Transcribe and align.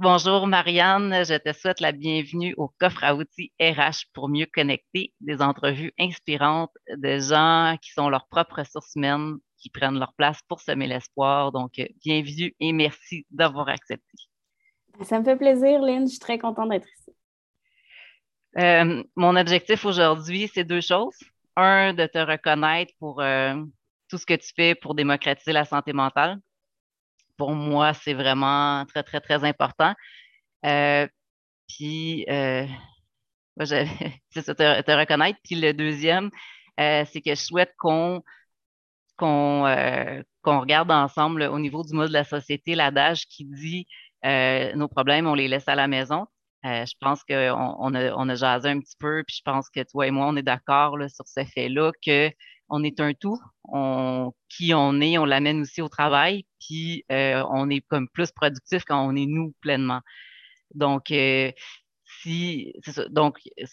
Bonjour 0.00 0.46
Marianne, 0.46 1.24
je 1.24 1.36
te 1.36 1.52
souhaite 1.52 1.80
la 1.80 1.90
bienvenue 1.90 2.54
au 2.56 2.68
coffre 2.78 3.02
à 3.02 3.16
outils 3.16 3.50
RH 3.60 4.06
pour 4.14 4.28
mieux 4.28 4.46
connecter 4.46 5.12
des 5.20 5.42
entrevues 5.42 5.92
inspirantes 5.98 6.70
de 6.88 7.18
gens 7.18 7.76
qui 7.82 7.90
sont 7.90 8.08
leurs 8.08 8.28
propres 8.28 8.60
ressources 8.60 8.94
humaines, 8.94 9.38
qui 9.56 9.70
prennent 9.70 9.98
leur 9.98 10.12
place 10.12 10.40
pour 10.46 10.60
semer 10.60 10.86
l'espoir. 10.86 11.50
Donc, 11.50 11.82
bienvenue 12.04 12.54
et 12.60 12.72
merci 12.72 13.26
d'avoir 13.32 13.68
accepté. 13.70 14.04
Ça 15.02 15.18
me 15.18 15.24
fait 15.24 15.34
plaisir, 15.34 15.80
Lynn. 15.80 16.06
Je 16.06 16.10
suis 16.12 16.20
très 16.20 16.38
contente 16.38 16.68
d'être 16.68 16.86
ici. 16.96 17.10
Euh, 18.56 19.02
mon 19.16 19.34
objectif 19.34 19.84
aujourd'hui, 19.84 20.48
c'est 20.54 20.62
deux 20.62 20.80
choses. 20.80 21.18
Un, 21.56 21.92
de 21.92 22.06
te 22.06 22.18
reconnaître 22.18 22.92
pour 23.00 23.20
euh, 23.20 23.56
tout 24.08 24.16
ce 24.16 24.26
que 24.26 24.34
tu 24.34 24.52
fais 24.54 24.76
pour 24.76 24.94
démocratiser 24.94 25.50
la 25.50 25.64
santé 25.64 25.92
mentale. 25.92 26.38
Pour 27.38 27.52
moi, 27.52 27.94
c'est 27.94 28.14
vraiment 28.14 28.84
très, 28.86 29.02
très, 29.02 29.20
très 29.20 29.44
important. 29.44 29.94
Euh, 30.66 31.06
puis, 31.68 32.24
c'est 32.28 32.68
ça, 34.42 34.54
te, 34.54 34.92
reconnaître. 34.92 35.38
Puis 35.44 35.56
le 35.56 35.72
deuxième, 35.72 36.30
c'est 36.76 37.22
que 37.24 37.30
je 37.30 37.40
souhaite 37.40 37.72
qu'on 37.78 38.22
qu'on 39.16 40.60
regarde 40.60 40.90
ensemble 40.92 41.42
au 41.42 41.58
niveau 41.58 41.82
du 41.82 41.92
mode 41.94 42.08
de 42.08 42.12
la 42.12 42.24
société 42.24 42.74
l'adage 42.74 43.26
qui 43.26 43.44
dit 43.44 43.86
nos 44.24 44.88
problèmes, 44.88 45.26
on 45.26 45.34
les 45.34 45.48
laisse 45.48 45.68
à 45.68 45.74
la 45.74 45.88
maison. 45.88 46.26
Euh, 46.66 46.84
je 46.84 46.94
pense 47.00 47.22
qu'on 47.24 47.76
on 47.78 47.94
a, 47.94 48.12
on 48.16 48.28
a 48.28 48.34
jasé 48.34 48.68
un 48.68 48.80
petit 48.80 48.96
peu, 48.98 49.22
puis 49.26 49.36
je 49.36 49.42
pense 49.44 49.70
que 49.70 49.80
toi 49.84 50.06
et 50.06 50.10
moi, 50.10 50.26
on 50.26 50.36
est 50.36 50.42
d'accord 50.42 50.96
sur 51.08 51.26
ce 51.26 51.44
fait-là 51.44 51.92
qu'on 52.68 52.82
est 52.84 53.00
un 53.00 53.14
tout. 53.14 53.38
On, 53.64 54.32
qui 54.48 54.72
on 54.74 55.00
est, 55.00 55.18
on 55.18 55.24
l'amène 55.24 55.60
aussi 55.62 55.82
au 55.82 55.88
travail, 55.88 56.44
puis 56.60 57.04
euh, 57.12 57.42
on 57.50 57.68
est 57.70 57.80
comme 57.88 58.08
plus 58.08 58.30
productif 58.30 58.84
quand 58.86 59.06
on 59.06 59.14
est 59.16 59.26
nous 59.26 59.54
pleinement. 59.60 60.00
Donc, 60.74 61.10
euh, 61.10 61.50
si 62.22 62.72
c'est 62.84 62.92
ça, 62.92 63.08
donc 63.08 63.38
je 63.60 63.66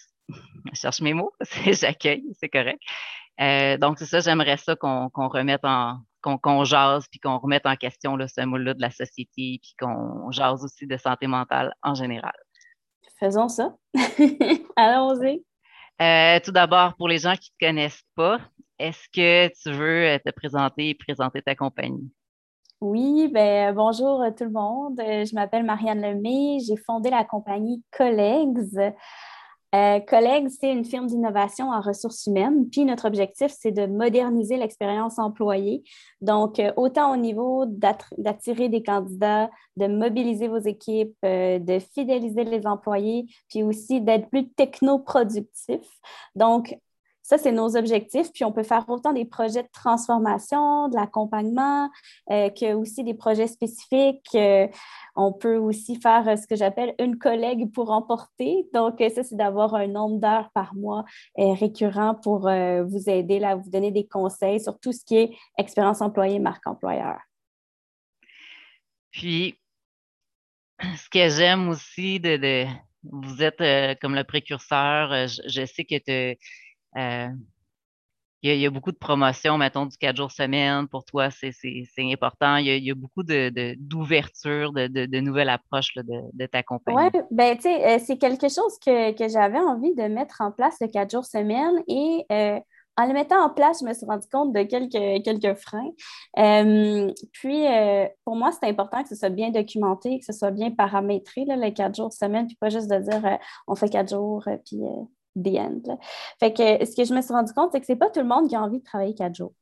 cherche 0.73 1.01
mes 1.01 1.13
mots, 1.13 1.33
j'accueille, 1.65 2.23
c'est 2.39 2.49
correct. 2.49 2.81
donc, 3.79 3.99
c'est 3.99 4.05
ça, 4.05 4.19
j'aimerais 4.19 4.57
ça 4.57 4.75
qu'on 4.75 5.09
remette 5.13 5.63
en 5.63 5.99
qu'on 6.25 6.63
jase, 6.63 7.05
puis 7.09 7.19
qu'on 7.19 7.37
remette 7.37 7.65
en 7.65 7.75
question 7.75 8.15
là, 8.15 8.27
ce 8.27 8.41
mot-là 8.41 8.73
de 8.73 8.81
la 8.81 8.91
société, 8.91 9.59
puis 9.61 9.75
qu'on 9.79 10.31
jase 10.31 10.63
aussi 10.63 10.87
de 10.87 10.97
santé 10.97 11.27
mentale 11.27 11.73
en 11.83 11.93
général. 11.93 12.33
Faisons 13.19 13.47
ça. 13.47 13.75
Allons-y. 14.75 15.43
Euh, 16.01 16.39
tout 16.43 16.51
d'abord, 16.51 16.95
pour 16.95 17.07
les 17.07 17.19
gens 17.19 17.35
qui 17.35 17.51
ne 17.51 17.65
te 17.65 17.71
connaissent 17.71 18.03
pas, 18.15 18.39
est-ce 18.79 19.07
que 19.13 19.47
tu 19.61 19.71
veux 19.71 20.05
euh, 20.07 20.19
te 20.23 20.31
présenter 20.31 20.89
et 20.89 20.95
présenter 20.95 21.41
ta 21.41 21.55
compagnie? 21.55 22.11
Oui, 22.81 23.29
ben, 23.33 23.73
bonjour 23.73 24.23
tout 24.37 24.43
le 24.43 24.51
monde. 24.51 24.97
Je 24.99 25.33
m'appelle 25.33 25.63
Marianne 25.63 26.01
Lemay. 26.01 26.59
J'ai 26.59 26.75
fondé 26.75 27.09
la 27.09 27.23
compagnie 27.23 27.81
Colleagues. 27.91 28.93
Euh, 29.75 29.99
Collègues, 29.99 30.47
c'est 30.49 30.71
une 30.71 30.85
firme 30.85 31.07
d'innovation 31.07 31.69
en 31.69 31.81
ressources 31.81 32.27
humaines. 32.27 32.69
Puis 32.69 32.85
notre 32.85 33.07
objectif, 33.07 33.51
c'est 33.59 33.71
de 33.71 33.87
moderniser 33.87 34.55
l'expérience 34.55 35.19
employée. 35.19 35.83
Donc, 36.21 36.59
euh, 36.59 36.71
autant 36.77 37.11
au 37.11 37.17
niveau 37.17 37.65
d'attirer 37.65 38.69
des 38.69 38.83
candidats, 38.83 39.49
de 39.75 39.87
mobiliser 39.87 40.47
vos 40.47 40.59
équipes, 40.59 41.17
euh, 41.25 41.59
de 41.59 41.79
fidéliser 41.79 42.45
les 42.45 42.65
employés, 42.65 43.25
puis 43.49 43.63
aussi 43.63 43.99
d'être 43.99 44.29
plus 44.29 44.49
technoproductif. 44.51 45.81
Donc, 46.35 46.77
ça, 47.25 47.39
c'est 47.39 47.51
nos 47.51 47.75
objectifs. 47.75 48.31
Puis 48.31 48.45
on 48.45 48.51
peut 48.51 48.61
faire 48.61 48.87
autant 48.87 49.11
des 49.11 49.25
projets 49.25 49.63
de 49.63 49.69
transformation, 49.73 50.89
de 50.89 50.95
l'accompagnement, 50.95 51.89
euh, 52.29 52.51
que 52.51 52.75
aussi 52.75 53.03
des 53.03 53.15
projets 53.15 53.47
spécifiques. 53.47 54.29
Euh, 54.35 54.67
on 55.15 55.33
peut 55.33 55.57
aussi 55.57 55.99
faire 55.99 56.27
euh, 56.27 56.35
ce 56.35 56.45
que 56.45 56.55
j'appelle 56.55 56.93
une 56.99 57.17
collègue 57.17 57.71
pour 57.73 57.89
emporter. 57.89 58.67
Donc, 58.75 58.99
ça, 58.99 59.23
c'est 59.23 59.35
d'avoir 59.35 59.73
un 59.73 59.87
nombre 59.87 60.19
d'heures 60.19 60.51
par 60.53 60.75
mois 60.75 61.03
récurrent 61.35 62.13
pour 62.13 62.41
vous 62.41 63.09
aider, 63.09 63.39
là, 63.39 63.55
vous 63.55 63.69
donner 63.71 63.91
des 63.91 64.05
conseils 64.07 64.59
sur 64.59 64.79
tout 64.79 64.91
ce 64.91 65.03
qui 65.03 65.17
est 65.17 65.31
expérience 65.57 66.01
employée, 66.01 66.37
marque 66.37 66.67
employeur. 66.67 67.17
Puis, 69.11 69.57
ce 70.79 71.09
que 71.09 71.29
j'aime 71.29 71.69
aussi 71.69 72.19
de, 72.19 72.65
vous 73.03 73.41
êtes 73.41 73.99
comme 73.99 74.15
le 74.15 74.23
précurseur. 74.23 75.27
Je, 75.27 75.65
sais 75.65 75.85
que 75.85 75.97
tu 75.97 76.37
il 78.53 78.59
y, 78.59 78.65
a 78.65 78.69
beaucoup 78.69 78.91
de 78.91 78.97
promotions, 78.97 79.57
mettons, 79.57 79.85
du 79.85 79.97
4 79.97 80.15
jours 80.15 80.31
semaine. 80.31 80.87
Pour 80.87 81.03
toi, 81.03 81.29
c'est 81.31 81.51
important. 81.99 82.57
Il 82.57 82.67
y, 82.67 82.91
a, 82.91 82.95
beaucoup 82.95 83.23
d'ouverture, 83.23 84.71
de, 84.71 84.87
de, 84.87 85.05
de, 85.05 85.19
nouvelles 85.19 85.49
approches 85.49 85.95
de, 85.95 86.45
ta 86.45 86.61
compagnie. 86.61 87.09
Oui, 87.13 87.21
ben, 87.31 87.55
tu 87.55 87.63
sais, 87.63 87.95
euh, 87.95 87.99
c'est 88.05 88.17
quelque 88.17 88.47
chose 88.49 88.77
que, 88.85 89.27
j'avais 89.27 89.59
envie 89.59 89.95
de 89.95 90.03
mettre 90.03 90.41
en 90.41 90.51
place 90.51 90.75
le 90.79 90.87
4 90.87 91.09
jours 91.09 91.25
semaine. 91.25 91.81
Et 91.87 92.25
euh, 92.31 92.59
en 92.97 93.07
le 93.07 93.13
mettant 93.13 93.43
en 93.43 93.49
place, 93.49 93.79
je 93.81 93.85
me 93.85 93.93
suis 93.93 94.05
rendu 94.05 94.27
compte 94.31 94.53
de 94.53 94.63
quelques, 94.63 95.23
quelques 95.23 95.57
freins. 95.57 95.91
puis, 97.33 97.65
pour 98.25 98.35
moi, 98.35 98.51
c'est 98.51 98.69
important 98.69 99.01
que 99.01 99.09
ce 99.09 99.15
soit 99.15 99.29
bien 99.29 99.49
documenté, 99.49 100.19
que 100.19 100.25
ce 100.25 100.33
soit 100.33 100.51
bien 100.51 100.69
paramétré, 100.71 101.45
là, 101.45 101.55
les 101.55 101.73
4 101.73 101.95
jours 101.95 102.13
semaine, 102.13 102.45
puis 102.45 102.57
pas 102.59 102.69
juste 102.69 102.89
de 102.89 102.99
dire 102.99 103.39
on 103.67 103.75
fait 103.75 103.89
4 103.89 104.11
jours, 104.11 104.47
puis 104.65 104.79
the 105.35 105.57
end. 105.57 105.97
Fait 106.39 106.53
que 106.53 106.85
ce 106.85 106.95
que 106.95 107.03
je 107.03 107.13
me 107.13 107.21
suis 107.21 107.33
rendu 107.33 107.53
compte, 107.53 107.71
c'est 107.71 107.79
que 107.79 107.85
c'est 107.85 107.95
pas 107.95 108.09
tout 108.09 108.21
le 108.21 108.27
monde 108.27 108.47
qui 108.47 108.55
a 108.55 108.61
envie 108.61 108.79
de 108.79 108.83
travailler 108.83 109.13
quatre 109.13 109.35
jours. 109.35 109.53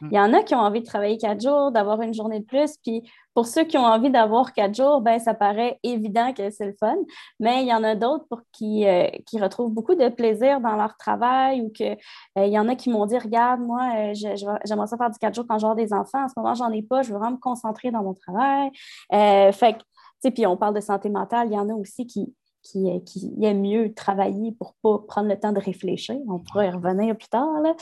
Hmm. 0.00 0.08
Il 0.10 0.16
y 0.16 0.20
en 0.20 0.32
a 0.32 0.42
qui 0.42 0.54
ont 0.54 0.60
envie 0.60 0.80
de 0.80 0.86
travailler 0.86 1.18
quatre 1.18 1.40
jours, 1.40 1.72
d'avoir 1.72 2.00
une 2.00 2.14
journée 2.14 2.40
de 2.40 2.44
plus. 2.44 2.76
Puis 2.82 3.02
pour 3.34 3.46
ceux 3.46 3.64
qui 3.64 3.76
ont 3.76 3.84
envie 3.84 4.10
d'avoir 4.10 4.52
quatre 4.52 4.74
jours, 4.74 5.00
ben, 5.00 5.18
ça 5.18 5.34
paraît 5.34 5.78
évident 5.82 6.32
que 6.32 6.50
c'est 6.50 6.66
le 6.66 6.74
fun. 6.78 6.96
Mais 7.38 7.62
il 7.62 7.68
y 7.68 7.74
en 7.74 7.84
a 7.84 7.94
d'autres 7.94 8.26
pour 8.28 8.40
qui, 8.52 8.86
euh, 8.86 9.08
qui 9.26 9.40
retrouvent 9.40 9.72
beaucoup 9.72 9.94
de 9.94 10.08
plaisir 10.08 10.60
dans 10.60 10.76
leur 10.76 10.96
travail 10.96 11.60
ou 11.62 11.70
que 11.70 11.92
euh, 11.92 12.46
il 12.46 12.52
y 12.52 12.58
en 12.58 12.68
a 12.68 12.74
qui 12.74 12.90
m'ont 12.90 13.06
dit 13.06 13.18
Regarde, 13.18 13.60
moi, 13.60 13.90
euh, 13.96 14.14
j'aimerais 14.64 14.86
ça 14.86 14.96
faire 14.96 15.10
du 15.10 15.18
quatre 15.18 15.34
jours 15.34 15.46
quand 15.48 15.58
j'aurai 15.58 15.76
des 15.76 15.92
enfants. 15.92 16.24
En 16.24 16.28
ce 16.28 16.34
moment, 16.36 16.54
j'en 16.54 16.70
ai 16.70 16.82
pas, 16.82 17.02
je 17.02 17.12
veux 17.12 17.18
vraiment 17.18 17.36
me 17.36 17.40
concentrer 17.40 17.90
dans 17.90 18.02
mon 18.02 18.14
travail. 18.14 18.70
fait 19.10 19.78
que, 20.22 20.28
puis 20.28 20.46
on 20.46 20.56
parle 20.56 20.74
de 20.74 20.80
santé 20.80 21.08
mentale, 21.08 21.48
il 21.50 21.54
y 21.54 21.58
en 21.58 21.68
a 21.68 21.74
aussi 21.74 22.06
qui, 22.06 22.34
qui, 22.62 22.90
euh, 22.90 22.98
qui 23.00 23.32
aime 23.42 23.60
mieux 23.60 23.92
travailler 23.94 24.52
pour 24.52 24.74
ne 24.84 24.90
pas 24.90 25.04
prendre 25.06 25.28
le 25.28 25.38
temps 25.38 25.52
de 25.52 25.60
réfléchir. 25.60 26.16
On 26.28 26.38
pourra 26.38 26.66
y 26.66 26.70
revenir 26.70 27.16
plus 27.16 27.28
tard. 27.28 27.60
Là. 27.62 27.74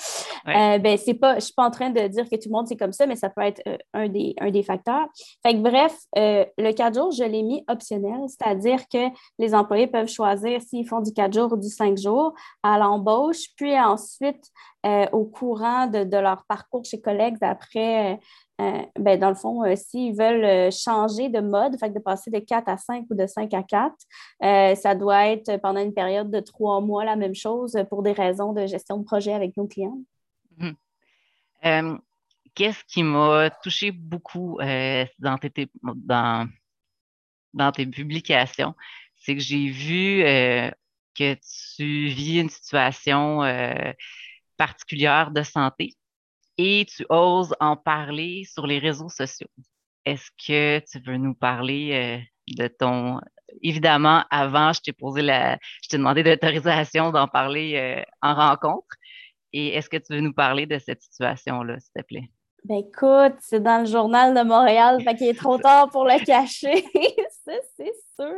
Euh, 0.49 0.79
ben, 0.79 0.97
c'est 0.97 1.15
pas, 1.15 1.33
je 1.33 1.37
ne 1.37 1.41
suis 1.41 1.55
pas 1.55 1.65
en 1.65 1.71
train 1.71 1.91
de 1.91 2.07
dire 2.09 2.29
que 2.29 2.37
tout 2.37 2.49
le 2.49 2.53
monde 2.53 2.67
c'est 2.67 2.77
comme 2.77 2.93
ça, 2.93 3.07
mais 3.07 3.17
ça 3.17 3.31
peut 3.31 3.43
être 3.43 3.63
euh, 3.67 3.77
un, 3.95 4.09
des, 4.09 4.35
un 4.41 4.51
des 4.51 4.63
facteurs. 4.63 5.07
Fait 5.45 5.55
que, 5.55 5.59
bref, 5.59 5.97
le 6.15 6.73
4 6.73 6.95
jours, 6.95 7.11
je 7.13 7.25
l'ai 7.25 7.43
mis 7.43 7.65
optionnel, 7.69 8.21
c'est-à-dire 8.29 8.81
que 8.93 9.09
les 9.39 9.55
employés 9.55 9.87
peuvent 9.87 10.09
choisir 10.09 10.61
s'ils 10.63 10.87
font 10.87 11.01
du 11.01 11.13
4 11.13 11.33
jours 11.33 11.53
ou 11.53 11.57
du 11.57 11.69
5 11.69 11.97
jours 11.99 12.35
à 12.63 12.79
l'embauche, 12.79 13.49
puis 13.57 13.79
ensuite, 13.79 14.51
au 15.13 15.25
courant 15.25 15.87
de, 15.87 16.05
de, 16.05 16.17
leur 16.17 16.45
parcours 16.47 16.85
chez 16.85 17.01
collègues 17.01 17.37
après 17.43 18.19
euh, 18.61 18.83
ben, 18.99 19.19
dans 19.21 19.29
le 19.29 19.37
fond, 19.37 19.65
euh, 19.65 19.77
s'ils 19.77 20.17
veulent 20.17 20.45
euh, 20.45 20.71
changer 20.73 21.29
de 21.29 21.39
mode, 21.41 21.77
de 21.77 21.99
passer 22.01 22.31
de 22.31 22.41
4 22.41 22.69
à 22.69 22.77
5 22.77 23.07
ou 23.09 23.15
de 23.15 23.27
5 23.27 23.55
à 23.55 23.63
4, 23.63 23.95
ça 24.77 24.95
doit 24.97 25.29
être 25.29 25.59
pendant 25.59 25.81
une 25.81 25.95
période 25.95 26.31
de 26.31 26.41
trois 26.41 26.81
mois 26.81 27.05
la 27.05 27.15
même 27.15 27.35
chose 27.35 27.77
pour 27.89 28.03
des 28.03 28.13
raisons 28.13 28.53
de 28.53 28.67
gestion 28.67 28.99
de 28.99 29.05
projet 29.05 29.33
avec 29.33 29.57
nos 29.57 29.67
clients. 29.67 29.99
Mhm. 30.57 32.01
Qu'est-ce 32.55 32.83
qui 32.85 33.05
m'a 33.05 33.51
touché 33.63 33.93
beaucoup 33.93 34.59
dans, 34.61 35.39
tes, 35.39 35.71
dans, 35.83 36.49
dans, 37.55 37.73
tes 37.73 37.87
publications? 37.87 38.75
C'est 39.17 39.37
que 39.37 39.41
j'ai 39.41 39.69
vu 39.69 40.23
que 41.15 41.35
tu 41.77 42.09
vis 42.09 42.41
une 42.41 42.51
situation 42.51 43.43
particulière 44.57 45.31
de 45.31 45.45
santé 45.45 45.95
et 46.59 46.85
tu 46.85 47.07
oses 47.09 47.55
en 47.61 47.77
parler 47.77 48.45
sur 48.45 48.67
les 48.67 48.81
réseaux 48.81 49.09
sociaux. 49.09 49.49
Est-ce 50.05 50.31
que 50.47 50.85
tu 50.91 51.01
veux 51.07 51.17
nous 51.17 51.35
parler 51.35 51.93
euh, 51.93 52.55
de 52.57 52.67
ton. 52.67 53.21
Évidemment, 53.63 54.25
avant, 54.31 54.73
je 54.73 54.81
t'ai 54.81 54.93
posé 54.93 55.23
la. 55.23 55.57
Je 55.83 55.89
t'ai 55.89 55.97
demandé 55.97 56.23
l'autorisation 56.23 57.13
d'en 57.13 57.29
parler 57.29 57.77
euh, 57.77 58.03
en 58.21 58.35
rencontre. 58.35 58.97
Et 59.53 59.69
est-ce 59.69 59.89
que 59.89 59.97
tu 59.97 60.15
veux 60.15 60.21
nous 60.21 60.35
parler 60.35 60.67
de 60.67 60.79
cette 60.79 61.01
situation-là, 61.01 61.79
s'il 61.79 62.03
te 62.03 62.07
plaît? 62.07 62.31
Ben 62.65 62.79
écoute, 62.79 63.37
c'est 63.41 63.63
dans 63.63 63.81
le 63.81 63.87
journal 63.87 64.35
de 64.35 64.43
Montréal, 64.43 65.01
fait 65.03 65.15
qu'il 65.15 65.29
est 65.29 65.39
trop 65.39 65.59
tard 65.59 65.89
pour 65.91 66.05
le 66.05 66.23
cacher, 66.25 66.85
ça 67.45 67.53
c'est 67.77 67.93
sûr. 68.19 68.35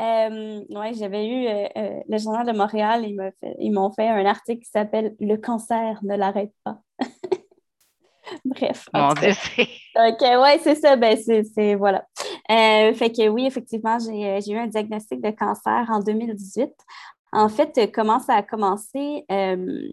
Euh, 0.00 0.60
oui, 0.70 0.94
j'avais 0.94 1.26
eu 1.28 1.46
le 2.08 2.18
journal 2.18 2.46
de 2.46 2.56
Montréal, 2.56 3.04
ils 3.58 3.70
m'ont 3.70 3.92
fait 3.92 4.08
un 4.08 4.24
article 4.26 4.64
qui 4.64 4.70
s'appelle 4.70 5.14
Le 5.20 5.36
cancer 5.36 6.00
ne 6.02 6.16
l'arrête 6.16 6.52
pas. 6.64 6.78
Bref. 8.44 8.88
Mon 8.92 9.12
Dieu, 9.14 9.30
OK, 9.96 10.20
ouais, 10.20 10.58
c'est 10.62 10.74
ça. 10.74 10.96
Ben, 10.96 11.16
c'est, 11.16 11.74
voilà. 11.74 12.04
Euh, 12.50 12.92
fait 12.94 13.10
que 13.10 13.28
oui, 13.28 13.46
effectivement, 13.46 13.96
euh, 13.96 14.40
j'ai, 14.44 14.52
eu 14.52 14.58
un 14.58 14.66
diagnostic 14.66 15.20
de 15.20 15.30
cancer 15.30 15.86
en 15.88 16.00
2018. 16.00 16.70
En 17.32 17.48
fait, 17.48 17.90
comment 17.92 18.20
ça 18.20 18.34
a 18.34 18.42
commencé? 18.42 19.24
Euh, 19.30 19.88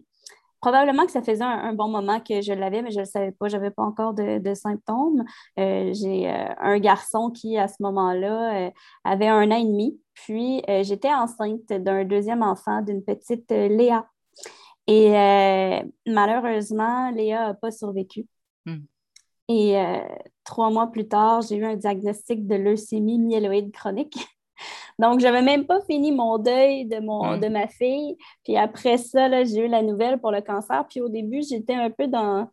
probablement 0.60 1.06
que 1.06 1.12
ça 1.12 1.22
faisait 1.24 1.44
un, 1.44 1.74
bon 1.74 1.88
moment 1.88 2.20
que 2.20 2.42
je 2.42 2.54
l'avais, 2.54 2.84
mais 2.84 2.92
je 2.92 2.98
ne 2.98 3.02
le 3.02 3.10
savais 3.10 3.32
pas. 3.32 3.48
Je 3.48 3.58
n'avais 3.58 3.72
pas 3.72 3.84
encore 3.84 4.14
de, 4.14 4.54
symptômes. 4.54 5.24
Euh, 5.60 5.92
j'ai 5.94 6.30
un 6.30 6.78
garçon 6.78 7.32
qui, 7.32 7.58
à 7.58 7.68
ce 7.68 7.78
moment-là, 7.80 8.72
avait 9.04 9.28
un 9.28 9.50
an 9.52 9.56
et 9.56 9.66
demi. 9.66 10.00
Puis, 10.14 10.62
j'étais 10.82 11.12
enceinte 11.12 11.68
d'un 11.70 12.06
deuxième 12.06 12.44
enfant, 12.44 12.82
d'une 12.82 13.04
petite 13.04 13.50
Léa. 13.50 14.06
Et 14.94 15.84
malheureusement, 16.06 17.12
Léa 17.12 17.48
n'a 17.48 17.54
pas 17.54 17.72
survécu. 17.72 18.28
Hmm. 18.66 18.80
Et 19.48 19.78
trois 20.44 20.70
mois 20.70 20.88
plus 20.88 21.08
tard, 21.08 21.42
j'ai 21.42 21.56
eu 21.56 21.66
un 21.66 21.78
diagnostic 21.78 22.46
de 22.46 22.56
leucémie 22.56 23.18
myéloïde 23.20 23.72
chronique. 23.72 24.18
Donc, 25.00 25.20
je 25.20 25.26
n'avais 25.26 25.42
même 25.42 25.66
pas 25.66 25.80
fini 25.82 26.12
mon 26.12 26.38
deuil 26.38 26.86
de, 26.86 27.00
mon, 27.00 27.38
de 27.38 27.48
ma 27.48 27.68
fille. 27.68 28.18
Puis 28.44 28.58
après 28.58 28.98
ça, 28.98 29.44
j'ai 29.46 29.66
eu 29.66 29.68
la 29.68 29.82
nouvelle 29.82 30.20
pour 30.20 30.32
le 30.32 30.42
cancer. 30.42 30.86
Puis 30.90 31.02
au 31.02 31.10
début, 31.10 31.42
j'étais 31.42 31.74
un 31.74 31.90
peu 31.90 32.08
dans, 32.08 32.50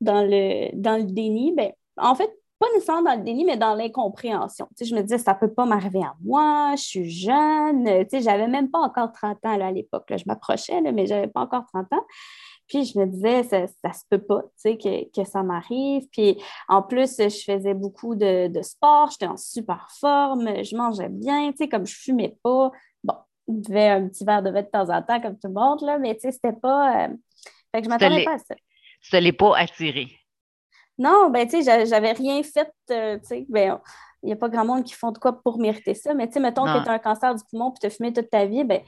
dans, 0.00 0.22
le, 0.22 0.70
dans 0.74 0.96
le 0.96 1.04
déni. 1.04 1.52
Ben, 1.54 1.72
en 1.98 2.14
fait, 2.14 2.30
pas 2.58 2.66
nécessairement 2.74 3.10
dans 3.10 3.18
le 3.18 3.24
déni, 3.24 3.44
mais 3.44 3.56
dans 3.56 3.74
l'incompréhension. 3.74 4.68
je 4.80 4.94
me 4.94 5.02
disais, 5.02 5.18
ça 5.18 5.34
ne 5.34 5.38
peut 5.38 5.52
pas 5.52 5.66
m'arriver 5.66 6.02
à 6.02 6.14
moi, 6.22 6.74
je 6.76 6.82
suis 6.82 7.10
jeune. 7.10 7.84
Tu 7.84 8.06
sais, 8.10 8.20
j'avais 8.22 8.48
même 8.48 8.70
pas 8.70 8.78
encore 8.78 9.12
30 9.12 9.38
ans 9.44 9.60
à 9.60 9.70
l'époque. 9.70 10.10
Je 10.10 10.24
m'approchais, 10.26 10.80
mais 10.80 11.06
je 11.06 11.14
n'avais 11.14 11.28
pas 11.28 11.40
encore 11.40 11.64
30 11.72 11.92
ans. 11.92 12.04
Puis 12.68 12.84
je 12.84 12.98
me 12.98 13.06
disais, 13.06 13.44
ça, 13.44 13.60
ne 13.60 13.92
se 13.92 14.02
peut 14.10 14.18
pas, 14.18 14.42
tu 14.42 14.76
sais, 14.78 15.08
que, 15.14 15.24
ça 15.24 15.42
m'arrive. 15.42 16.08
Puis 16.10 16.42
en 16.68 16.82
plus, 16.82 17.16
je 17.18 17.44
faisais 17.44 17.74
beaucoup 17.74 18.14
de, 18.14 18.50
sport, 18.62 19.10
j'étais 19.10 19.26
en 19.26 19.36
super 19.36 19.88
forme, 20.00 20.64
je 20.64 20.76
mangeais 20.76 21.08
bien, 21.08 21.50
tu 21.50 21.58
sais, 21.58 21.68
comme 21.68 21.86
je 21.86 21.94
fumais 21.94 22.36
pas. 22.42 22.72
Bon, 23.04 23.14
je 23.46 23.54
buvais 23.54 23.88
un 23.88 24.08
petit 24.08 24.24
verre 24.24 24.42
de 24.42 24.50
vin 24.50 24.62
de 24.62 24.66
temps 24.66 24.90
en 24.90 25.02
temps, 25.02 25.20
comme 25.20 25.38
tout 25.38 25.48
le 25.48 25.54
monde, 25.54 25.82
là, 25.82 25.98
mais 25.98 26.14
tu 26.14 26.22
sais, 26.22 26.32
c'était 26.32 26.52
pas. 26.52 27.04
Euh, 27.04 27.08
fait 27.72 27.82
que 27.82 27.84
je 27.84 27.88
m'attendais 27.88 28.24
pas 28.24 28.34
à 28.34 28.38
ça. 28.38 28.54
Ça 29.00 29.20
ne 29.20 29.24
l'est 29.24 29.32
pas 29.32 29.56
attiré. 29.56 30.08
Non, 30.98 31.30
ben 31.30 31.46
tu 31.46 31.62
sais, 31.62 31.86
j'avais 31.86 32.12
rien 32.12 32.42
fait, 32.42 32.72
euh, 32.90 33.18
tu 33.18 33.26
sais, 33.26 33.46
ben 33.48 33.78
il 34.22 34.26
n'y 34.26 34.32
a 34.32 34.36
pas 34.36 34.48
grand 34.48 34.64
monde 34.64 34.84
qui 34.84 34.94
font 34.94 35.12
de 35.12 35.18
quoi 35.18 35.40
pour 35.42 35.58
mériter 35.58 35.94
ça, 35.94 36.14
mais 36.14 36.26
tu 36.26 36.34
sais, 36.34 36.40
mettons 36.40 36.64
que 36.64 36.82
tu 36.82 36.88
as 36.88 36.92
un 36.92 36.98
cancer 36.98 37.34
du 37.34 37.42
poumon 37.50 37.70
puis 37.70 37.80
tu 37.80 37.86
as 37.86 37.90
fumé 37.90 38.12
toute 38.12 38.30
ta 38.30 38.46
vie, 38.46 38.64
ben 38.64 38.80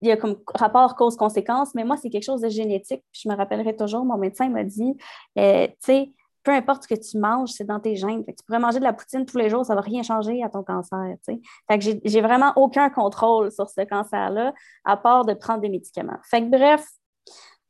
il 0.00 0.08
y 0.08 0.12
a 0.12 0.16
comme 0.16 0.36
rapport 0.54 0.96
cause-conséquence, 0.96 1.74
mais 1.74 1.84
moi, 1.84 1.96
c'est 1.96 2.10
quelque 2.10 2.24
chose 2.24 2.42
de 2.42 2.48
génétique. 2.48 3.02
je 3.12 3.28
me 3.28 3.34
rappellerai 3.34 3.74
toujours, 3.74 4.04
mon 4.04 4.18
médecin 4.18 4.48
m'a 4.50 4.62
dit, 4.62 4.96
euh, 5.38 5.66
tu 5.66 5.74
sais, 5.80 6.12
peu 6.42 6.52
importe 6.52 6.82
ce 6.82 6.88
que 6.88 7.00
tu 7.00 7.18
manges, 7.18 7.50
c'est 7.50 7.64
dans 7.64 7.80
tes 7.80 7.96
gènes. 7.96 8.22
tu 8.26 8.34
pourrais 8.46 8.58
manger 8.58 8.78
de 8.78 8.84
la 8.84 8.92
poutine 8.92 9.24
tous 9.24 9.38
les 9.38 9.48
jours, 9.48 9.64
ça 9.64 9.72
ne 9.72 9.78
va 9.78 9.82
rien 9.82 10.02
changer 10.02 10.42
à 10.42 10.50
ton 10.50 10.62
cancer. 10.62 10.98
Fait 11.24 11.78
que 11.78 11.84
j'ai 12.04 12.20
vraiment 12.20 12.52
aucun 12.56 12.90
contrôle 12.90 13.50
sur 13.50 13.68
ce 13.70 13.80
cancer-là, 13.80 14.52
à 14.84 14.96
part 14.98 15.24
de 15.24 15.32
prendre 15.32 15.60
des 15.60 15.70
médicaments. 15.70 16.18
Fait 16.22 16.42
que 16.42 16.50
bref, 16.50 16.84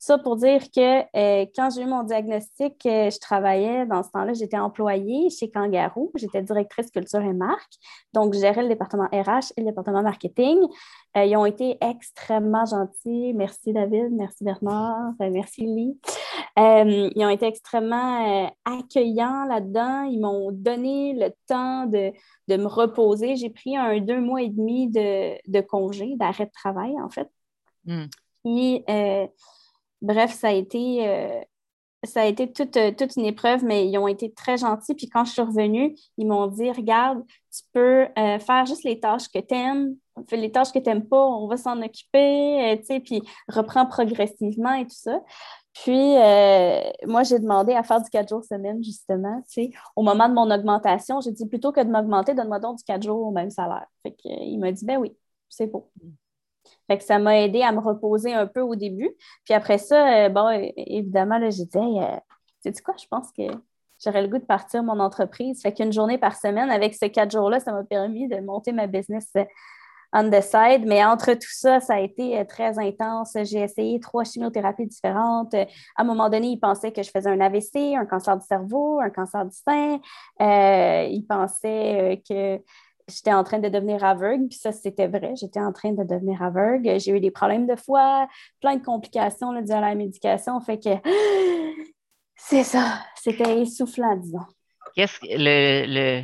ça 0.05 0.19
pour 0.19 0.37
dire 0.37 0.61
que 0.71 1.01
euh, 1.17 1.47
quand 1.57 1.71
j'ai 1.71 1.81
eu 1.81 1.87
mon 1.87 2.03
diagnostic, 2.03 2.85
euh, 2.85 3.09
je 3.09 3.19
travaillais 3.19 3.87
dans 3.87 4.03
ce 4.03 4.11
temps-là, 4.11 4.35
j'étais 4.35 4.59
employée 4.59 5.31
chez 5.31 5.51
Kangaroo, 5.51 6.13
j'étais 6.15 6.43
directrice 6.43 6.91
culture 6.91 7.23
et 7.23 7.33
marque, 7.33 7.73
donc 8.13 8.35
je 8.35 8.41
gérais 8.41 8.63
le 8.63 8.69
département 8.69 9.05
RH 9.05 9.55
et 9.57 9.63
le 9.63 9.69
département 9.69 10.03
marketing. 10.03 10.59
Euh, 11.17 11.25
ils 11.25 11.35
ont 11.39 11.47
été 11.47 11.79
extrêmement 11.81 12.67
gentils. 12.67 13.33
Merci 13.33 13.73
David, 13.73 14.11
merci 14.13 14.45
Bernard, 14.45 15.13
merci 15.21 15.63
Lee. 15.63 15.99
ils 16.59 17.25
ont 17.25 17.31
été 17.31 17.47
extrêmement 17.47 18.51
accueillants 18.67 19.47
là-dedans. 19.47 20.03
Ils 20.03 20.21
m'ont 20.21 20.53
donné 20.53 21.15
le 21.15 21.31
temps 21.47 21.87
de, 21.87 22.13
me 22.49 22.67
reposer. 22.67 23.37
J'ai 23.37 23.49
pris 23.49 23.75
un 23.75 23.99
deux 24.01 24.21
mois 24.21 24.43
et 24.43 24.51
demi 24.51 24.91
de, 24.91 25.61
congé, 25.63 26.15
d'arrêt 26.17 26.45
de 26.45 26.53
travail 26.53 26.93
en 27.01 27.09
fait. 27.09 27.31
Hmm. 27.87 28.05
Et 28.45 28.85
bref, 30.03 30.33
ça 30.33 30.49
a 30.49 30.53
été, 30.53 31.09
euh, 31.09 31.41
ça 32.05 32.23
a 32.23 32.25
été 32.27 32.53
toute, 32.53 32.77
euh, 32.77 32.93
toute, 32.93 33.17
une 33.17 33.25
épreuve, 33.27 33.65
mais 33.65 33.89
ils 33.89 33.99
ont 33.99 34.09
été 34.09 34.33
très 34.33 34.57
gentils. 34.59 34.95
Puis 34.95 35.09
quand 35.09 35.25
je 35.25 35.33
suis 35.33 35.43
revenue, 35.43 35.97
ils 36.19 36.27
m'ont 36.27 36.47
dit 36.47 36.71
Regarde, 36.71 37.23
tu 37.53 37.63
peux 37.73 38.07
euh, 38.19 38.39
faire 38.39 38.67
juste 38.67 38.85
les 38.85 39.01
tâches 39.01 39.29
que 39.29 39.39
tu 39.39 39.55
aimes. 39.55 39.97
Les 40.31 40.53
tâches 40.53 40.73
que 40.73 40.79
tu 40.79 40.89
n'aimes 40.89 41.09
pas, 41.09 41.27
on 41.27 41.49
va 41.49 41.57
s'en 41.57 41.83
occuper, 41.83 42.79
tu 42.81 42.87
sais, 42.87 43.01
puis 43.01 43.21
reprends 43.49 43.85
progressivement 43.87 44.73
et 44.75 44.85
tout 44.85 44.95
ça. 44.95 45.21
Puis, 45.73 46.15
moi, 47.07 47.25
j'ai 47.25 47.41
demandé 47.41 47.73
à 47.73 47.83
faire 47.83 48.01
du 48.01 48.09
4 48.11 48.29
jours 48.29 48.45
semaine, 48.45 48.83
justement. 48.85 49.43
Tu 49.49 49.65
sais. 49.65 49.71
Au 49.97 50.03
moment 50.03 50.29
de 50.29 50.35
mon 50.35 50.49
augmentation, 50.53 51.21
j'ai 51.21 51.33
dit 51.33 51.47
plutôt 51.49 51.73
que 51.73 51.81
de 51.81 51.91
m'augmenter, 51.91 52.33
donne-moi 52.35 52.61
donc 52.61 52.79
du 52.79 52.85
4 52.85 53.03
jours 53.03 53.27
au 53.27 53.33
même 53.33 53.51
salaire. 53.51 53.87
Fait 54.05 54.15
il 54.25 54.59
m'a 54.59 54.71
dit, 54.71 54.85
ben 54.85 54.99
oui, 54.99 55.17
c'est 55.49 55.67
beau. 55.67 55.91
Fait 56.87 56.99
que 56.99 57.05
ça 57.05 57.19
m'a 57.19 57.41
aidé 57.41 57.63
à 57.63 57.73
me 57.73 57.81
reposer 57.81 58.35
un 58.35 58.47
peu 58.47 58.61
au 58.61 58.75
début. 58.75 59.11
Puis 59.45 59.55
après 59.55 59.79
ça, 59.79 60.27
euh, 60.27 60.71
évidemment, 60.77 61.39
là, 61.39 61.51
j'ai 61.51 61.65
dit, 61.65 61.79
euh, 61.79 62.17
sais-tu 62.61 62.83
quoi, 62.83 62.95
je 63.01 63.07
pense 63.09 63.31
que 63.33 63.43
j'aurais 64.05 64.23
le 64.23 64.29
goût 64.29 64.39
de 64.39 64.45
partir 64.45 64.83
mon 64.83 65.01
entreprise. 65.01 65.63
Fait 65.63 65.73
qu'une 65.73 65.93
journée 65.93 66.19
par 66.19 66.37
semaine, 66.37 66.71
avec 66.71 66.95
ces 66.95 67.11
quatre 67.11 67.31
jours-là, 67.31 67.61
ça 67.61 67.73
m'a 67.73 67.85
permis 67.85 68.29
de 68.29 68.41
monter 68.41 68.73
ma 68.73 68.87
business 68.87 69.31
euh, 69.37 69.45
on 70.13 70.31
the 70.31 70.43
side. 70.43 70.85
Mais 70.87 71.05
entre 71.05 71.33
tout 71.33 71.51
ça, 71.51 71.81
ça 71.81 71.95
a 71.95 72.01
été 72.01 72.45
très 72.47 72.79
intense. 72.79 73.37
J'ai 73.43 73.63
essayé 73.63 73.99
trois 73.99 74.23
chimiothérapies 74.23 74.87
différentes. 74.87 75.55
À 75.55 75.67
un 75.97 76.05
moment 76.05 76.31
donné, 76.31 76.49
ils 76.49 76.61
pensaient 76.61 76.93
que 76.93 77.03
je 77.03 77.11
faisais 77.11 77.31
un 77.31 77.41
AVC, 77.41 77.97
un 77.97 78.07
cancer 78.07 78.39
du 78.39 78.47
cerveau, 78.47 79.01
un 79.01 79.11
cancer 79.11 79.45
du 79.45 79.57
sein. 79.57 79.99
ils 80.39 81.27
pensaient 81.29 82.23
que 82.29 82.61
j'étais 83.09 83.33
en 83.33 83.45
train 83.45 83.59
de 83.59 83.69
devenir 83.69 84.05
aveugle, 84.05 84.49
puis 84.49 84.59
ça, 84.59 84.73
c'était 84.73 85.09
vrai, 85.09 85.35
j'étais 85.37 85.61
en 85.61 85.73
train 85.73 85.93
de 85.93 86.05
devenir 86.05 86.43
aveugle. 86.43 86.99
J'ai 87.01 87.13
eu 87.13 87.21
des 87.21 87.31
problèmes 87.31 87.67
de 87.67 87.77
foie, 87.77 88.29
plein 88.61 88.77
de 88.77 88.85
complications 88.85 89.53
là, 89.53 89.63
la 89.81 89.95
médication, 89.95 90.61
fait 90.61 90.79
que 90.79 90.91
c'est 92.37 92.65
ça, 92.65 93.01
c'était 93.17 93.63
essoufflant, 93.63 94.17
disons. 94.17 94.47
Qu'est-ce 94.95 95.19
que 95.21 95.27
le, 95.31 96.23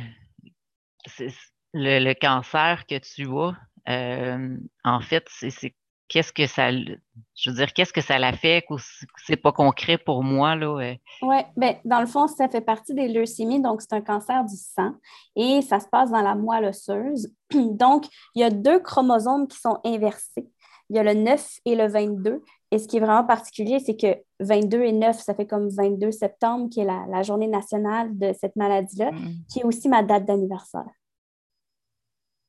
le, 1.73 1.99
le, 1.99 2.13
cancer 2.13 2.85
que 2.87 2.97
tu 2.99 3.27
as, 3.27 3.55
euh, 3.89 4.57
en 4.83 5.01
fait, 5.01 5.25
c'est 5.29 5.75
qu'est-ce 6.11 6.33
que 6.33 6.45
ça, 6.45 6.71
je 6.71 7.49
veux 7.49 7.55
dire, 7.55 7.71
qu'est-ce 7.71 7.93
que 7.93 8.01
ça 8.01 8.19
l'affecte 8.19 8.69
ou 8.69 8.77
c'est 9.25 9.37
pas 9.37 9.53
concret 9.53 9.97
pour 9.97 10.23
moi, 10.23 10.55
là? 10.55 10.75
Oui, 11.21 11.37
ben, 11.55 11.75
dans 11.85 12.01
le 12.01 12.05
fond, 12.05 12.27
ça 12.27 12.49
fait 12.49 12.61
partie 12.61 12.93
des 12.93 13.07
leucémies, 13.07 13.61
donc 13.61 13.81
c'est 13.81 13.93
un 13.93 14.01
cancer 14.01 14.43
du 14.43 14.55
sang 14.55 14.91
et 15.37 15.61
ça 15.61 15.79
se 15.79 15.87
passe 15.87 16.11
dans 16.11 16.21
la 16.21 16.35
moelle 16.35 16.65
osseuse. 16.65 17.33
Donc, 17.53 18.05
il 18.35 18.41
y 18.41 18.43
a 18.43 18.49
deux 18.49 18.79
chromosomes 18.79 19.47
qui 19.47 19.57
sont 19.57 19.79
inversés. 19.85 20.49
Il 20.89 20.97
y 20.97 20.99
a 20.99 21.03
le 21.03 21.13
9 21.13 21.49
et 21.65 21.75
le 21.75 21.87
22. 21.87 22.43
Et 22.71 22.77
ce 22.77 22.87
qui 22.87 22.97
est 22.97 22.99
vraiment 22.99 23.25
particulier, 23.25 23.79
c'est 23.79 23.95
que 23.95 24.17
22 24.41 24.83
et 24.83 24.91
9, 24.91 25.17
ça 25.17 25.33
fait 25.33 25.45
comme 25.45 25.69
22 25.69 26.11
septembre, 26.11 26.69
qui 26.69 26.81
est 26.81 26.85
la, 26.85 27.23
journée 27.23 27.47
nationale 27.47 28.17
de 28.17 28.33
cette 28.37 28.57
maladie-là, 28.57 29.11
mm. 29.11 29.33
qui 29.49 29.59
est 29.59 29.63
aussi 29.63 29.87
ma 29.87 30.03
date 30.03 30.25
d'anniversaire. 30.25 30.89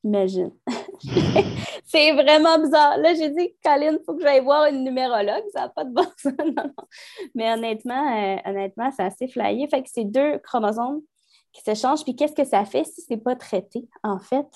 Imagine. 0.04 0.50
c'est 1.84 2.12
vraiment 2.12 2.58
bizarre. 2.58 2.96
Là, 2.98 3.14
j'ai 3.14 3.30
dit, 3.30 3.54
Colin, 3.64 3.92
il 3.92 4.00
faut 4.04 4.14
que 4.14 4.22
j'aille 4.22 4.42
voir 4.42 4.66
une 4.66 4.82
numérologue. 4.82 5.44
Ça 5.52 5.60
n'a 5.60 5.68
pas 5.68 5.84
de 5.84 5.92
bon 5.92 6.04
sens. 6.16 6.34
Mais 7.34 7.52
honnêtement, 7.52 8.16
euh, 8.16 8.36
honnêtement, 8.44 8.90
c'est 8.90 9.04
assez 9.04 9.28
flyé. 9.28 9.68
Fait 9.68 9.82
que 9.82 9.88
c'est 9.92 10.04
deux 10.04 10.38
chromosomes 10.38 11.02
qui 11.52 11.62
s'échangent. 11.62 12.02
Puis 12.02 12.16
qu'est-ce 12.16 12.34
que 12.34 12.44
ça 12.44 12.64
fait 12.64 12.84
si 12.84 13.02
ce 13.02 13.06
n'est 13.10 13.20
pas 13.20 13.36
traité, 13.36 13.88
en 14.02 14.18
fait? 14.18 14.46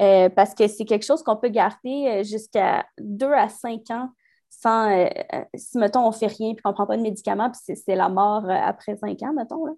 Euh, 0.00 0.28
parce 0.28 0.54
que 0.54 0.68
c'est 0.68 0.84
quelque 0.84 1.04
chose 1.04 1.22
qu'on 1.22 1.36
peut 1.36 1.48
garder 1.48 2.06
euh, 2.06 2.22
jusqu'à 2.22 2.86
deux 2.98 3.32
à 3.32 3.48
cinq 3.48 3.90
ans 3.90 4.08
sans, 4.50 5.08
si, 5.54 5.78
mettons, 5.78 6.04
on 6.04 6.10
ne 6.10 6.14
fait 6.14 6.26
rien 6.26 6.52
puis 6.52 6.62
qu'on 6.62 6.68
ne 6.68 6.74
prend 6.74 6.86
pas 6.86 6.96
de 6.96 7.02
médicaments, 7.02 7.50
puis 7.50 7.74
c'est 7.74 7.96
la 7.96 8.08
mort 8.08 8.48
après 8.48 8.96
cinq 8.96 9.20
ans, 9.22 9.32
mettons. 9.32 9.64
Là. 9.64 9.72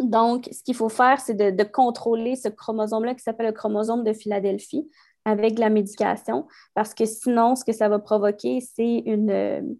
Donc, 0.00 0.48
ce 0.52 0.62
qu'il 0.62 0.74
faut 0.74 0.88
faire, 0.88 1.20
c'est 1.20 1.34
de, 1.34 1.64
contrôler 1.64 2.36
ce 2.36 2.48
chromosome-là 2.48 3.14
qui 3.14 3.22
s'appelle 3.22 3.46
le 3.46 3.52
chromosome 3.52 4.04
de 4.04 4.12
Philadelphie 4.12 4.90
avec 5.24 5.58
la 5.58 5.70
médication, 5.70 6.46
parce 6.74 6.94
que 6.94 7.04
sinon, 7.04 7.56
ce 7.56 7.64
que 7.64 7.72
ça 7.72 7.88
va 7.88 7.98
provoquer, 7.98 8.60
c'est 8.60 9.02
une, 9.06 9.78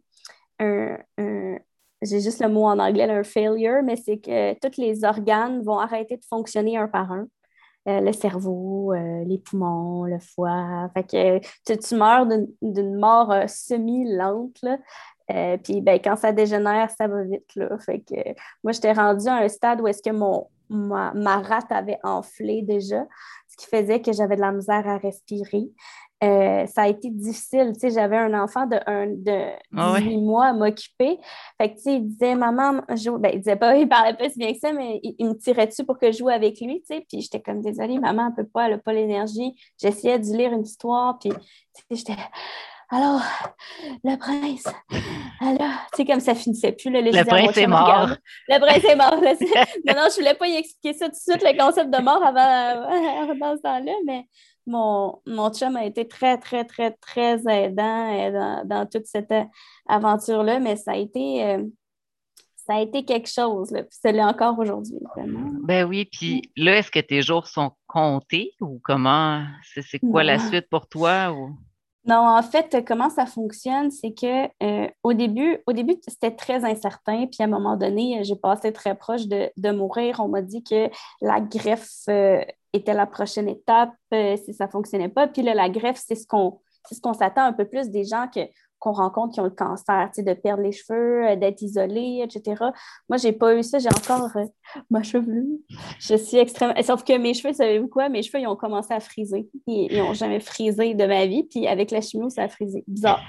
un, 0.59 0.99
j'ai 2.03 2.21
juste 2.21 2.43
le 2.43 2.49
mot 2.49 2.65
en 2.65 2.79
anglais, 2.79 3.09
un 3.11 3.23
failure, 3.23 3.83
mais 3.83 3.97
c'est 3.97 4.19
que 4.19 4.55
tous 4.55 4.81
les 4.81 5.05
organes 5.05 5.63
vont 5.63 5.79
arrêter 5.79 6.17
de 6.17 6.25
fonctionner 6.25 6.77
un 6.77 6.89
par 6.89 7.13
un. 7.13 7.29
Euh, 7.89 8.01
le 8.01 8.13
cerveau, 8.13 8.93
euh, 8.93 9.25
les 9.25 9.39
poumons, 9.39 10.05
le 10.05 10.19
foie. 10.19 10.91
Fait 10.93 11.05
que 11.05 11.75
tu, 11.75 11.95
meurs 11.95 12.27
d'une 12.27 12.99
mort 12.99 13.31
euh, 13.31 13.47
semi-lente. 13.47 14.65
Euh, 15.31 15.57
puis 15.57 15.81
ben, 15.81 15.99
quand 16.03 16.17
ça 16.17 16.33
dégénère, 16.33 16.91
ça 16.91 17.09
va 17.09 17.23
vite. 17.25 17.55
Là. 17.57 17.77
Fait 17.79 18.01
que, 18.01 18.15
moi, 18.63 18.73
j'étais 18.73 18.93
rendue 18.93 19.29
à 19.29 19.37
un 19.37 19.49
stade 19.49 19.81
où 19.81 19.89
est-ce 19.89 20.03
que 20.03 20.15
mon, 20.15 20.49
ma, 20.69 21.39
rate 21.41 21.71
avait 21.71 21.99
enflé 22.03 22.63
déjà, 22.63 23.05
ce 23.49 23.57
qui 23.57 23.67
faisait 23.67 24.01
que 24.01 24.13
j'avais 24.13 24.37
de 24.37 24.41
la 24.41 24.53
misère 24.53 24.87
à 24.87 24.99
respirer. 24.99 25.69
Euh, 26.25 26.65
ça 26.67 26.83
a 26.83 26.89
été 26.89 27.11
difficile. 27.11 27.73
Tu 27.75 27.81
sais, 27.81 27.91
j'avais 27.91 28.17
un 28.17 28.33
enfant 28.41 28.67
de, 28.67 28.79
un, 28.87 29.07
de 29.07 29.53
18 29.73 29.75
ah 29.77 30.01
mois 30.19 30.47
à 30.47 30.53
m'occuper. 30.55 31.19
Fait 31.59 31.71
que, 31.71 31.77
tu 31.77 31.83
sais, 31.83 31.95
il 31.97 32.09
disait, 32.09 32.35
maman, 32.35 32.81
je... 32.89 33.11
ben, 33.11 33.33
il 33.35 33.41
disait 33.41 33.57
pas, 33.57 33.77
il 33.77 33.87
parlait 33.87 34.15
pas 34.15 34.31
si 34.31 34.39
bien 34.39 34.53
que 34.55 34.59
ça, 34.59 34.73
mais 34.73 34.99
il, 35.03 35.27
me 35.27 35.35
tirait 35.35 35.67
dessus 35.67 35.85
pour 35.85 35.99
que 35.99 36.11
je 36.11 36.19
joue 36.19 36.31
avec 36.31 36.59
lui, 36.61 36.81
tu 36.81 36.95
sais. 36.95 37.07
Puis 37.07 37.21
j'étais 37.21 37.41
comme, 37.41 37.61
désolée, 37.61 37.99
maman, 37.99 38.29
elle 38.29 38.45
peut 38.45 38.51
pas, 38.51 38.67
elle 38.67 38.75
a 38.75 38.79
pas 38.79 38.95
l'énergie. 38.95 39.55
J'essayais 39.79 40.19
de 40.19 40.25
lire 40.35 40.53
une 40.53 40.63
histoire, 40.63 41.19
puis, 41.19 41.31
tu 41.31 41.37
sais, 41.37 41.85
j'étais 41.91 42.17
alors, 42.89 43.21
le 44.05 44.17
prince, 44.17 44.69
alors, 45.41 45.75
c'est 45.95 46.05
comme 46.05 46.21
ça 46.21 46.35
finissait 46.35 46.73
plus. 46.73 46.91
le 46.91 47.25
prince 47.25 47.57
est 47.57 47.67
mort. 47.67 48.11
Le 48.49 48.59
prince 48.61 48.85
est 48.85 48.97
mort. 48.97 49.17
non, 49.87 49.95
non, 49.95 50.09
je 50.11 50.17
voulais 50.17 50.35
pas 50.35 50.47
y 50.47 50.57
expliquer 50.57 50.97
ça 50.97 51.07
tout 51.07 51.17
de 51.17 51.33
suite, 51.33 51.43
le 51.43 51.59
concept 51.59 51.91
de 51.91 52.01
mort 52.01 52.25
avant, 52.25 53.35
dans 53.41 53.57
ce 53.57 53.63
temps-là, 53.63 53.93
mais 54.07 54.27
mon, 54.67 55.21
mon 55.27 55.53
chum 55.53 55.77
a 55.77 55.85
été 55.85 56.07
très, 56.07 56.39
très, 56.39 56.65
très, 56.65 56.93
très 56.93 57.41
aidant 57.49 58.13
euh, 58.13 58.65
dans, 58.65 58.87
toute 58.87 59.07
cette 59.07 59.35
aventure-là, 59.89 60.61
mais 60.61 60.77
ça 60.77 60.93
a 60.93 60.97
été. 60.97 61.45
Euh, 61.45 61.65
ça 62.55 62.75
a 62.75 62.81
été 62.81 63.05
quelque 63.05 63.29
chose, 63.29 63.69
puis 63.69 63.85
c'est 63.91 64.11
là 64.11 64.27
encore 64.27 64.59
aujourd'hui. 64.59 64.99
Ben 65.63 65.85
oui, 65.85 66.05
puis 66.11 66.51
là, 66.57 66.79
est-ce 66.79 66.91
que 66.91 66.99
tes 66.99 67.23
jours 67.23 67.47
sont 67.47 67.71
comptés 67.87 68.55
ou 68.61 68.81
comment? 68.83 69.45
C'est 69.63 70.01
quoi 70.01 70.25
la 70.25 70.41
suite 70.41 70.69
pour 70.69 70.89
toi? 70.89 71.33
Ou... 71.33 71.57
Non, 72.07 72.19
en 72.19 72.43
fait, 72.43 72.85
comment 72.87 73.11
ça 73.11 73.27
fonctionne, 73.27 73.91
c'est 73.91 74.13
que 74.13 74.47
euh, 74.63 74.89
au 75.03 75.13
début, 75.13 75.59
au 75.67 75.73
début, 75.73 75.97
c'était 76.07 76.31
très 76.31 76.65
incertain. 76.65 77.27
Puis 77.27 77.39
à 77.41 77.45
un 77.45 77.49
moment 77.49 77.77
donné, 77.77 78.23
j'ai 78.23 78.37
passé 78.37 78.73
très 78.73 78.95
proche 78.95 79.27
de, 79.27 79.71
mourir. 79.73 80.21
On 80.21 80.29
m'a 80.29 80.41
dit 80.41 80.63
que 80.63 80.89
la 81.21 81.41
greffe 81.41 82.03
euh, 82.09 82.45
était 82.73 82.95
la 82.95 83.07
prochaine 83.07 83.49
étape 83.49 83.93
euh, 84.15 84.37
si 84.37 84.55
ça 84.55 84.67
ne 84.67 84.71
fonctionnait 84.71 85.09
pas. 85.09 85.27
Puis 85.27 85.43
là, 85.43 85.55
la 85.55 85.69
greffe, 85.69 86.01
c'est 86.05 86.15
ce 86.15 86.27
qu'on 86.27 86.61
ce 86.93 87.01
qu'on 87.01 87.15
s'attend 87.15 87.43
un 87.43 87.53
peu 87.53 87.65
plus 87.65 87.91
des 87.91 88.05
gens 88.05 88.29
que 88.33 88.41
qu'on 88.79 88.93
rencontre 88.93 89.35
qui 89.35 89.41
ont 89.41 89.45
le 89.45 89.51
cancer, 89.51 90.11
de 90.17 90.35
perdre 90.35 90.63
les 90.63 90.73
cheveux, 90.73 91.27
euh, 91.27 91.37
d'être 91.37 91.63
isolé, 91.63 92.23
etc. 92.23 92.63
Moi, 93.09 93.17
j'ai 93.17 93.33
pas 93.33 93.55
eu 93.55 93.63
ça, 93.63 93.79
j'ai 93.79 93.89
encore 93.89 94.31
euh, 94.37 94.45
ma 94.91 95.03
chevelure. 95.03 95.59
Je 95.99 96.17
suis 96.17 96.37
extrêmement. 96.37 96.81
Sauf 96.83 97.05
que 97.05 97.17
mes 97.17 97.35
cheveux, 97.35 97.55
savez-vous 97.55 97.89
quoi? 97.89 98.09
Mes 98.09 98.23
cheveux, 98.23 98.41
ils 98.41 98.47
ont 98.47 98.57
commencé 98.57 98.93
à 98.93 99.01
friser. 99.01 99.49
Ils 99.67 99.99
n'ont 99.99 100.15
jamais 100.15 100.41
frisé 100.41 100.95
de 100.95 101.07
ma 101.07 101.27
vie. 101.27 101.45
Puis 101.45 101.67
avec 101.67 101.91
la 101.91 102.01
chimio, 102.01 102.29
ça 102.29 102.43
a 102.43 102.49
frisé. 102.49 102.85
Bizarre. 102.87 103.23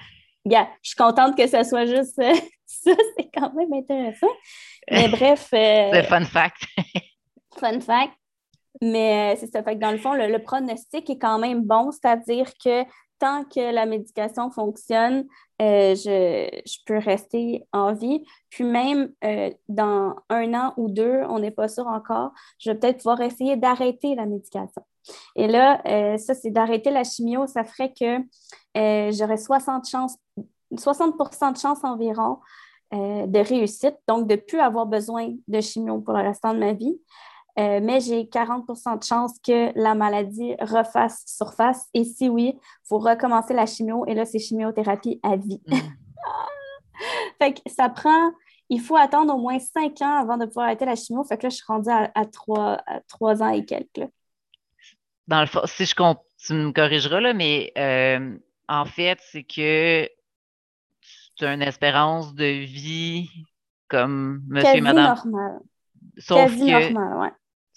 Gars, 0.45 0.69
je 0.81 0.89
suis 0.89 0.95
contente 0.95 1.35
que 1.35 1.45
ça 1.47 1.63
soit 1.63 1.85
juste 1.85 2.19
euh, 2.19 2.33
ça, 2.65 2.91
c'est 3.17 3.29
quand 3.33 3.53
même 3.53 3.73
intéressant. 3.73 4.27
Mais 4.91 5.07
bref. 5.09 5.47
c'est 5.49 6.03
fun 6.03 6.25
fact. 6.25 6.57
fun 7.57 7.79
fact. 7.79 8.13
Mais 8.81 9.35
c'est 9.39 9.47
ça. 9.47 9.63
Fait 9.63 9.75
que 9.75 9.79
dans 9.79 9.91
le 9.91 9.97
fond, 9.97 10.13
le 10.13 10.37
pronostic 10.39 11.09
est 11.09 11.17
quand 11.17 11.39
même 11.39 11.63
bon, 11.63 11.91
c'est-à-dire 11.91 12.51
que 12.63 12.83
tant 13.19 13.43
que 13.45 13.73
la 13.73 13.85
médication 13.85 14.49
fonctionne, 14.51 15.25
euh, 15.61 15.95
je, 15.95 16.77
peux 16.85 16.97
rester 16.97 17.65
en 17.73 17.93
vie. 17.93 18.23
Puis 18.49 18.63
même 18.63 19.11
euh, 19.23 19.49
dans 19.67 20.15
un 20.29 20.53
an 20.53 20.73
ou 20.77 20.89
deux, 20.89 21.21
on 21.29 21.39
n'est 21.39 21.51
pas 21.51 21.67
sûr 21.67 21.87
encore, 21.87 22.31
je 22.59 22.71
vais 22.71 22.77
peut-être 22.77 22.97
pouvoir 22.97 23.21
essayer 23.21 23.55
d'arrêter 23.57 24.15
la 24.15 24.25
médication. 24.25 24.83
Et 25.35 25.47
là, 25.47 25.81
euh, 25.87 26.17
ça, 26.17 26.33
c'est 26.33 26.51
d'arrêter 26.51 26.91
la 26.91 27.03
chimio, 27.03 27.47
ça 27.47 27.63
ferait 27.63 27.93
que 27.93 28.19
j'aurais 29.11 29.37
60, 29.37 29.87
chances, 29.87 30.17
60 30.77 31.15
de 31.17 31.57
chance 31.57 31.83
environ 31.83 32.39
de 32.93 33.39
réussite, 33.39 33.95
donc 34.07 34.27
de 34.27 34.35
ne 34.35 34.39
plus 34.39 34.59
avoir 34.59 34.85
besoin 34.85 35.33
de 35.47 35.59
chimio 35.59 35.99
pour 35.99 36.13
le 36.13 36.23
restant 36.23 36.53
de 36.53 36.59
ma 36.59 36.73
vie. 36.73 36.97
Euh, 37.59 37.79
mais 37.81 37.99
j'ai 38.01 38.25
40% 38.25 38.99
de 38.99 39.03
chance 39.03 39.33
que 39.43 39.71
la 39.79 39.95
maladie 39.95 40.55
refasse 40.59 41.23
surface. 41.25 41.87
Et 41.93 42.03
si 42.03 42.29
oui, 42.29 42.53
il 42.55 42.87
faut 42.87 42.99
recommencer 42.99 43.53
la 43.53 43.65
chimio. 43.65 44.05
Et 44.05 44.13
là, 44.13 44.25
c'est 44.25 44.37
chimiothérapie 44.39 45.19
à 45.23 45.35
vie. 45.35 45.61
Mm. 45.65 45.75
fait 47.41 47.53
que 47.53 47.61
ça 47.65 47.89
prend, 47.89 48.31
il 48.69 48.79
faut 48.79 48.95
attendre 48.95 49.33
au 49.33 49.39
moins 49.39 49.57
cinq 49.57 50.01
ans 50.01 50.21
avant 50.21 50.37
de 50.37 50.45
pouvoir 50.45 50.67
arrêter 50.67 50.85
la 50.85 50.95
chimio. 50.95 51.23
Fait 51.23 51.37
que 51.37 51.43
là, 51.43 51.49
je 51.49 51.55
suis 51.55 51.65
rendue 51.67 51.89
à, 51.89 52.25
trois, 52.25 53.43
ans 53.43 53.49
et 53.49 53.65
quelques. 53.65 54.07
Dans 55.27 55.41
le 55.41 55.47
fond, 55.47 55.61
si 55.65 55.85
je 55.85 55.95
compte, 55.95 56.19
tu 56.37 56.53
me 56.53 56.71
corrigeras, 56.71 57.19
là, 57.19 57.33
mais 57.33 57.71
euh, 57.77 58.37
en 58.69 58.85
fait, 58.85 59.19
c'est 59.31 59.43
que 59.43 60.07
tu 61.35 61.45
as 61.45 61.53
une 61.53 61.63
espérance 61.63 62.35
de 62.35 62.45
vie 62.45 63.29
comme 63.87 64.43
monsieur 64.47 64.75
et 64.75 64.81
madame. 64.81 65.15
Normal. 65.15 65.59
Sauf 66.19 66.51
que, 66.51 66.91
normal, 66.91 67.17
ouais. 67.17 67.31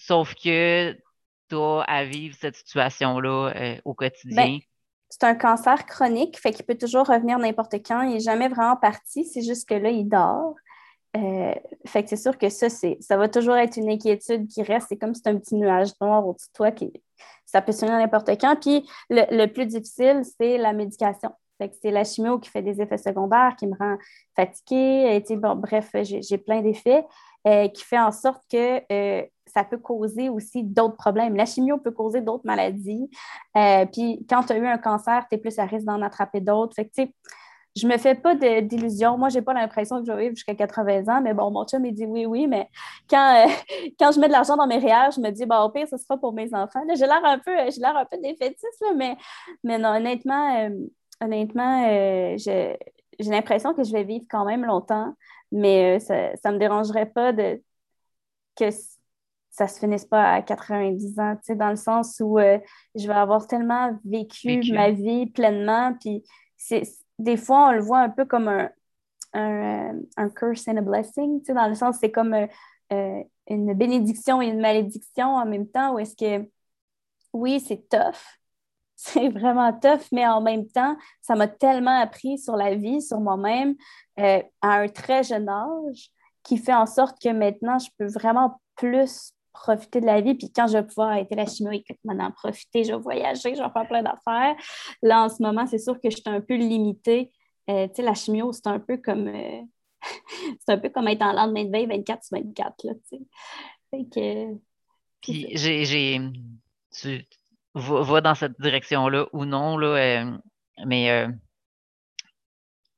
Sauf 0.07 0.33
que 0.35 0.95
as 1.51 1.83
à 1.87 2.05
vivre 2.05 2.35
cette 2.39 2.55
situation-là 2.55 3.51
euh, 3.55 3.75
au 3.85 3.93
quotidien. 3.93 4.45
Ben, 4.45 4.59
c'est 5.09 5.23
un 5.25 5.35
cancer 5.35 5.85
chronique, 5.85 6.39
fait 6.39 6.53
qu'il 6.53 6.65
peut 6.65 6.77
toujours 6.77 7.05
revenir 7.05 7.37
n'importe 7.37 7.75
quand. 7.85 8.01
Il 8.03 8.13
n'est 8.13 8.19
jamais 8.21 8.47
vraiment 8.47 8.77
parti, 8.77 9.25
c'est 9.25 9.41
juste 9.41 9.67
que 9.67 9.73
là, 9.73 9.89
il 9.89 10.07
dort. 10.07 10.55
Euh, 11.17 11.53
fait 11.85 12.03
que 12.03 12.09
c'est 12.09 12.15
sûr 12.15 12.37
que 12.37 12.47
ça, 12.47 12.67
ça 12.69 13.17
va 13.17 13.27
toujours 13.27 13.57
être 13.57 13.75
une 13.75 13.89
inquiétude 13.89 14.47
qui 14.47 14.63
reste. 14.63 14.87
C'est 14.89 14.97
comme 14.97 15.13
si 15.13 15.21
c'est 15.23 15.29
un 15.29 15.37
petit 15.37 15.55
nuage 15.55 15.89
noir 15.99 16.25
au-dessus 16.25 16.47
de 16.47 16.53
toi 16.53 16.71
qui 16.71 16.91
ça 17.45 17.61
peut 17.61 17.73
sonner 17.73 17.91
n'importe 17.91 18.29
quand. 18.39 18.55
Puis 18.55 18.89
le, 19.09 19.45
plus 19.47 19.65
difficile, 19.65 20.21
c'est 20.23 20.57
la 20.57 20.71
médication. 20.71 21.31
c'est 21.59 21.91
la 21.91 22.05
chimio 22.05 22.39
qui 22.39 22.49
fait 22.49 22.61
des 22.61 22.81
effets 22.81 22.97
secondaires, 22.97 23.57
qui 23.59 23.67
me 23.67 23.75
rend 23.77 23.97
fatiguée. 24.37 25.21
Et, 25.29 25.35
bref, 25.35 25.89
j'ai 26.01 26.37
plein 26.37 26.61
d'effets. 26.61 27.05
Euh, 27.47 27.67
qui 27.69 27.83
fait 27.83 27.99
en 27.99 28.11
sorte 28.11 28.43
que 28.51 28.81
ça 29.53 29.63
peut 29.63 29.77
causer 29.77 30.29
aussi 30.29 30.63
d'autres 30.63 30.95
problèmes. 30.95 31.35
La 31.35 31.45
chimio 31.45 31.77
peut 31.77 31.91
causer 31.91 32.21
d'autres 32.21 32.45
maladies. 32.45 33.09
Euh, 33.57 33.85
puis 33.85 34.25
quand 34.29 34.43
tu 34.43 34.53
as 34.53 34.57
eu 34.57 34.65
un 34.67 34.77
cancer, 34.77 35.25
tu 35.29 35.35
es 35.35 35.37
plus 35.37 35.57
à 35.59 35.65
risque 35.65 35.85
d'en 35.85 36.01
attraper 36.01 36.41
d'autres. 36.41 36.75
Fait 36.75 36.85
que, 36.85 36.91
tu 36.95 37.03
sais, 37.03 37.15
je 37.75 37.87
me 37.87 37.97
fais 37.97 38.15
pas 38.15 38.35
d'illusions. 38.35 39.17
Moi, 39.17 39.29
j'ai 39.29 39.41
pas 39.41 39.53
l'impression 39.53 40.01
que 40.01 40.07
je 40.07 40.11
vais 40.11 40.23
vivre 40.23 40.35
jusqu'à 40.35 40.55
80 40.55 41.07
ans, 41.07 41.21
mais 41.21 41.33
bon, 41.33 41.51
mon 41.51 41.65
chum, 41.65 41.85
il 41.85 41.93
dit 41.93 42.05
oui, 42.05 42.25
oui, 42.25 42.47
mais 42.47 42.67
quand, 43.09 43.45
quand 43.99 44.11
je 44.11 44.19
mets 44.19 44.27
de 44.27 44.33
l'argent 44.33 44.57
dans 44.57 44.67
mes 44.67 44.77
REER, 44.77 45.11
je 45.15 45.21
me 45.21 45.29
dis, 45.31 45.45
bon, 45.45 45.61
au 45.63 45.69
pire, 45.69 45.87
ce 45.87 45.97
sera 45.97 46.17
pour 46.17 46.33
mes 46.33 46.53
enfants. 46.53 46.81
J'ai 46.95 47.05
l'air 47.05 47.23
un 47.23 47.39
peu, 47.39 47.55
j'ai 47.69 47.81
l'air 47.81 47.95
un 47.95 48.05
peu 48.05 48.17
défaitiste, 48.17 48.83
mais, 48.97 49.17
mais 49.63 49.77
non, 49.77 49.89
honnêtement, 49.95 50.69
honnêtement, 51.21 51.87
j'ai 51.87 52.77
l'impression 53.19 53.73
que 53.73 53.83
je 53.83 53.91
vais 53.93 54.03
vivre 54.03 54.25
quand 54.29 54.45
même 54.45 54.65
longtemps. 54.65 55.13
Mais 55.51 55.97
euh, 55.97 55.99
ça 55.99 56.49
ne 56.49 56.53
me 56.55 56.59
dérangerait 56.59 57.07
pas 57.07 57.33
de, 57.33 57.61
que 58.55 58.65
ça 59.51 59.67
se 59.67 59.79
finisse 59.79 60.05
pas 60.05 60.33
à 60.33 60.41
90 60.41 61.19
ans, 61.19 61.37
dans 61.49 61.69
le 61.69 61.75
sens 61.75 62.21
où 62.23 62.39
euh, 62.39 62.57
je 62.95 63.05
vais 63.05 63.13
avoir 63.13 63.45
tellement 63.47 63.97
vécu, 64.05 64.61
ma 64.73 64.91
vie 64.91 65.27
pleinement. 65.27 65.93
Puis 65.99 66.23
des 67.19 67.37
fois, 67.37 67.67
on 67.67 67.71
le 67.73 67.81
voit 67.81 67.99
un 67.99 68.09
peu 68.09 68.25
comme 68.25 68.47
un, 68.47 68.69
un, 69.33 69.99
un 70.17 70.29
curse 70.29 70.67
and 70.67 70.77
a 70.77 70.81
blessing, 70.81 71.41
dans 71.49 71.67
le 71.67 71.75
sens 71.75 71.97
c'est 71.99 72.11
comme 72.11 72.33
euh, 72.33 73.23
une 73.47 73.73
bénédiction 73.73 74.41
et 74.41 74.47
une 74.47 74.61
malédiction 74.61 75.35
en 75.35 75.45
même 75.45 75.67
temps, 75.67 75.93
où 75.93 75.99
est-ce 75.99 76.15
que, 76.15 76.47
oui, 77.33 77.59
c'est 77.59 77.89
tough, 77.89 78.39
c'est 78.95 79.29
vraiment 79.29 79.73
tough, 79.73 80.07
mais 80.11 80.25
en 80.27 80.41
même 80.41 80.67
temps, 80.67 80.95
ça 81.21 81.35
m'a 81.35 81.47
tellement 81.47 81.99
appris 81.99 82.37
sur 82.37 82.55
la 82.55 82.75
vie, 82.75 83.01
sur 83.01 83.19
moi-même, 83.19 83.75
euh, 84.19 84.41
à 84.61 84.79
un 84.79 84.87
très 84.87 85.23
jeune 85.23 85.49
âge, 85.49 86.11
qui 86.43 86.57
fait 86.57 86.73
en 86.73 86.85
sorte 86.85 87.21
que 87.21 87.29
maintenant, 87.29 87.79
je 87.79 87.89
peux 87.97 88.07
vraiment 88.07 88.61
plus 88.75 89.33
profiter 89.53 90.01
de 90.01 90.05
la 90.05 90.21
vie. 90.21 90.35
Puis 90.35 90.51
quand 90.51 90.67
je 90.67 90.73
vais 90.73 90.85
pouvoir 90.85 91.09
arrêter 91.09 91.35
la 91.35 91.45
chimio, 91.45 91.71
écoute, 91.71 91.97
maintenant 92.03 92.31
profiter, 92.31 92.83
je 92.83 92.93
vais 92.93 92.99
voyager, 92.99 93.55
je 93.55 93.61
vais 93.61 93.69
faire 93.69 93.87
plein 93.87 94.03
d'affaires. 94.03 94.55
Là, 95.01 95.23
en 95.23 95.29
ce 95.29 95.41
moment, 95.41 95.65
c'est 95.67 95.79
sûr 95.79 95.99
que 95.99 96.09
je 96.09 96.17
suis 96.17 96.23
un 96.27 96.41
peu 96.41 96.55
limitée. 96.55 97.31
Euh, 97.69 97.87
tu 97.87 97.95
sais, 97.95 98.01
la 98.01 98.13
chimio, 98.13 98.51
c'est 98.51 98.67
un 98.67 98.79
peu 98.79 98.97
comme 98.97 99.27
euh, 99.27 99.61
c'est 100.59 100.73
un 100.73 100.77
peu 100.77 100.89
comme 100.89 101.07
être 101.07 101.21
en 101.21 101.33
lendemain 101.33 101.65
de 101.65 101.71
veille 101.71 101.85
24 101.85 102.23
sur 102.23 102.37
24, 102.37 102.83
là, 102.83 102.93
tu 102.93 103.17
sais. 103.17 103.21
Fait 103.91 104.05
que... 104.05 104.59
Puis 105.21 105.47
j'ai 105.53 106.19
va, 107.75 108.21
dans 108.21 108.35
cette 108.35 108.59
direction-là 108.59 109.27
ou 109.33 109.45
non, 109.45 109.77
là, 109.77 109.87
euh, 109.87 110.37
mais 110.85 111.27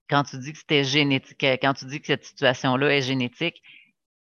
quand 0.10 0.24
tu 0.24 0.38
dis 0.38 0.54
que 0.54 0.60
c'était 0.60 0.84
génétique, 0.86 1.44
quand 1.62 1.74
tu 1.74 1.86
dis 1.86 2.00
que 2.00 2.08
cette 2.08 2.24
situation-là 2.24 2.96
est 2.96 3.02
génétique, 3.02 3.62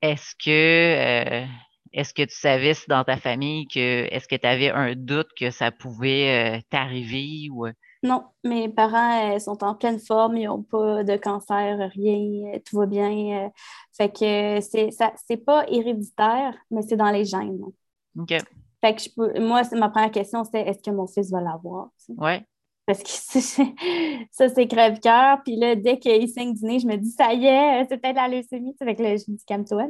est-ce 0.01 0.33
que 0.35 1.45
est-ce 1.93 2.13
que 2.13 2.23
tu 2.23 2.35
savais 2.35 2.73
dans 2.87 3.03
ta 3.03 3.17
famille 3.17 3.67
que 3.67 4.07
est-ce 4.11 4.27
que 4.27 4.35
tu 4.35 4.47
avais 4.47 4.71
un 4.71 4.95
doute 4.95 5.29
que 5.39 5.51
ça 5.51 5.71
pouvait 5.71 6.61
t'arriver 6.69 7.49
ou 7.51 7.67
non, 8.03 8.25
mes 8.43 8.67
parents 8.67 9.39
sont 9.39 9.63
en 9.63 9.75
pleine 9.75 9.97
forme, 9.97 10.35
ils 10.35 10.45
n'ont 10.45 10.61
pas 10.61 11.05
de 11.05 11.15
cancer, 11.15 11.89
rien, 11.93 12.59
tout 12.65 12.77
va 12.77 12.85
bien. 12.85 13.49
fait 13.95 14.09
que 14.09 14.59
c'est 14.59 14.91
ça 14.91 15.13
c'est 15.25 15.37
pas 15.37 15.65
héréditaire, 15.69 16.53
mais 16.69 16.81
c'est 16.81 16.97
dans 16.97 17.11
les 17.11 17.23
gènes. 17.23 17.61
OK. 18.19 18.33
Fait 18.81 18.95
que 18.95 19.01
je 19.01 19.09
peux, 19.15 19.39
moi, 19.39 19.61
ma 19.71 19.87
première 19.87 20.11
question, 20.11 20.43
c'était 20.43 20.67
est-ce 20.67 20.83
que 20.83 20.91
mon 20.91 21.07
fils 21.07 21.31
va 21.31 21.39
l'avoir? 21.39 21.91
Oui. 22.09 22.43
Parce 22.85 23.01
que 23.01 23.09
ça, 24.31 24.49
c'est 24.49 24.67
crève-cœur. 24.67 25.41
Puis 25.43 25.55
là, 25.55 25.75
dès 25.75 25.97
qu'il 25.99 26.27
saigne 26.27 26.53
du 26.53 26.65
nez, 26.65 26.79
je 26.79 26.87
me 26.87 26.97
dis, 26.97 27.11
ça 27.11 27.33
y 27.33 27.45
est, 27.45 27.85
c'est 27.89 27.97
peut-être 27.97 28.15
la 28.15 28.27
leucémie. 28.27 28.75
Fait 28.77 28.95
que 28.95 29.03
là, 29.03 29.15
je 29.15 29.23
dis, 29.27 29.43
calme-toi. 29.45 29.87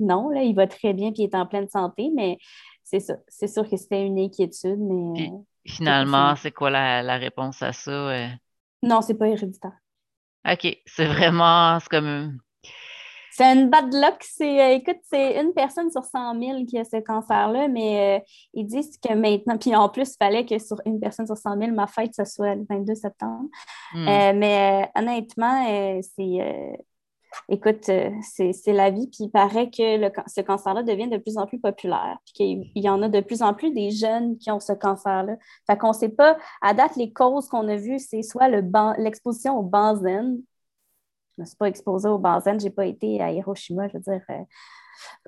Non, 0.00 0.30
là, 0.30 0.42
il 0.42 0.54
va 0.54 0.66
très 0.66 0.92
bien, 0.92 1.12
puis 1.12 1.22
il 1.22 1.24
est 1.26 1.34
en 1.36 1.46
pleine 1.46 1.68
santé, 1.68 2.10
mais 2.14 2.38
c'est 2.82 3.00
ça. 3.00 3.14
C'est 3.28 3.48
sûr 3.48 3.68
que 3.68 3.76
c'était 3.76 4.04
une 4.04 4.18
inquiétude, 4.18 4.78
mais. 4.78 5.28
Euh, 5.28 5.38
finalement, 5.66 6.34
c'est 6.36 6.52
quoi 6.52 6.70
la, 6.70 7.16
réponse 7.16 7.62
à 7.62 7.72
ça? 7.72 7.90
Euh? 7.90 8.28
Non, 8.82 9.00
c'est 9.00 9.14
pas 9.14 9.28
héréditaire. 9.28 9.78
OK. 10.50 10.76
C'est 10.86 11.06
vraiment, 11.06 11.78
c'est 11.80 11.88
comme 11.88 12.38
C'est 13.36 13.52
une 13.52 13.68
bad 13.68 13.92
luck. 13.92 14.14
C'est, 14.20 14.60
euh, 14.60 14.74
écoute, 14.76 15.00
c'est 15.10 15.40
une 15.40 15.52
personne 15.52 15.90
sur 15.90 16.04
100 16.04 16.38
000 16.38 16.66
qui 16.66 16.78
a 16.78 16.84
ce 16.84 16.98
cancer-là, 16.98 17.66
mais 17.66 18.20
euh, 18.20 18.24
ils 18.52 18.64
disent 18.64 18.96
que 18.96 19.12
maintenant, 19.12 19.58
puis 19.58 19.74
en 19.74 19.88
plus, 19.88 20.12
il 20.12 20.16
fallait 20.24 20.46
que 20.46 20.56
sur 20.60 20.80
une 20.86 21.00
personne 21.00 21.26
sur 21.26 21.36
100 21.36 21.58
000, 21.58 21.72
ma 21.72 21.88
fête, 21.88 22.14
ce 22.14 22.24
soit 22.24 22.54
le 22.54 22.64
22 22.70 22.94
septembre. 22.94 23.48
Hmm. 23.92 24.08
Euh, 24.08 24.32
mais 24.36 24.88
honnêtement, 24.94 25.66
c'est. 26.16 26.78
écoute, 27.48 27.90
c'est, 28.22 28.72
la 28.72 28.90
vie, 28.90 29.08
puis 29.08 29.24
il 29.24 29.30
paraît 29.30 29.68
que 29.68 29.98
le, 29.98 30.12
ce 30.28 30.40
cancer-là 30.40 30.84
devient 30.84 31.08
de 31.08 31.16
plus 31.16 31.36
en 31.36 31.46
plus 31.48 31.58
populaire, 31.58 32.18
puis 32.24 32.70
qu'il 32.72 32.84
y 32.84 32.88
en 32.88 33.02
a 33.02 33.08
de 33.08 33.20
plus 33.20 33.42
en 33.42 33.52
plus 33.52 33.72
des 33.72 33.90
jeunes 33.90 34.38
qui 34.38 34.52
ont 34.52 34.60
ce 34.60 34.72
cancer-là. 34.72 35.36
Fait 35.66 35.76
qu'on 35.76 35.88
ne 35.88 35.92
sait 35.92 36.08
pas, 36.08 36.36
à 36.62 36.72
date, 36.72 36.94
les 36.94 37.12
causes 37.12 37.48
qu'on 37.48 37.66
a 37.66 37.74
vues, 37.74 37.98
c'est 37.98 38.22
soit 38.22 38.48
le 38.48 38.62
l'exposition 38.98 39.58
au 39.58 39.62
benzène, 39.62 40.40
je 41.36 41.42
ne 41.42 41.44
me 41.44 41.46
suis 41.46 41.56
pas 41.56 41.66
exposée 41.66 42.08
au 42.08 42.18
benzène, 42.18 42.60
je 42.60 42.66
n'ai 42.66 42.70
pas 42.70 42.86
été 42.86 43.20
à 43.20 43.32
Hiroshima, 43.32 43.88
je 43.88 43.94
veux 43.94 44.00
dire. 44.00 44.22
Euh, 44.30 44.42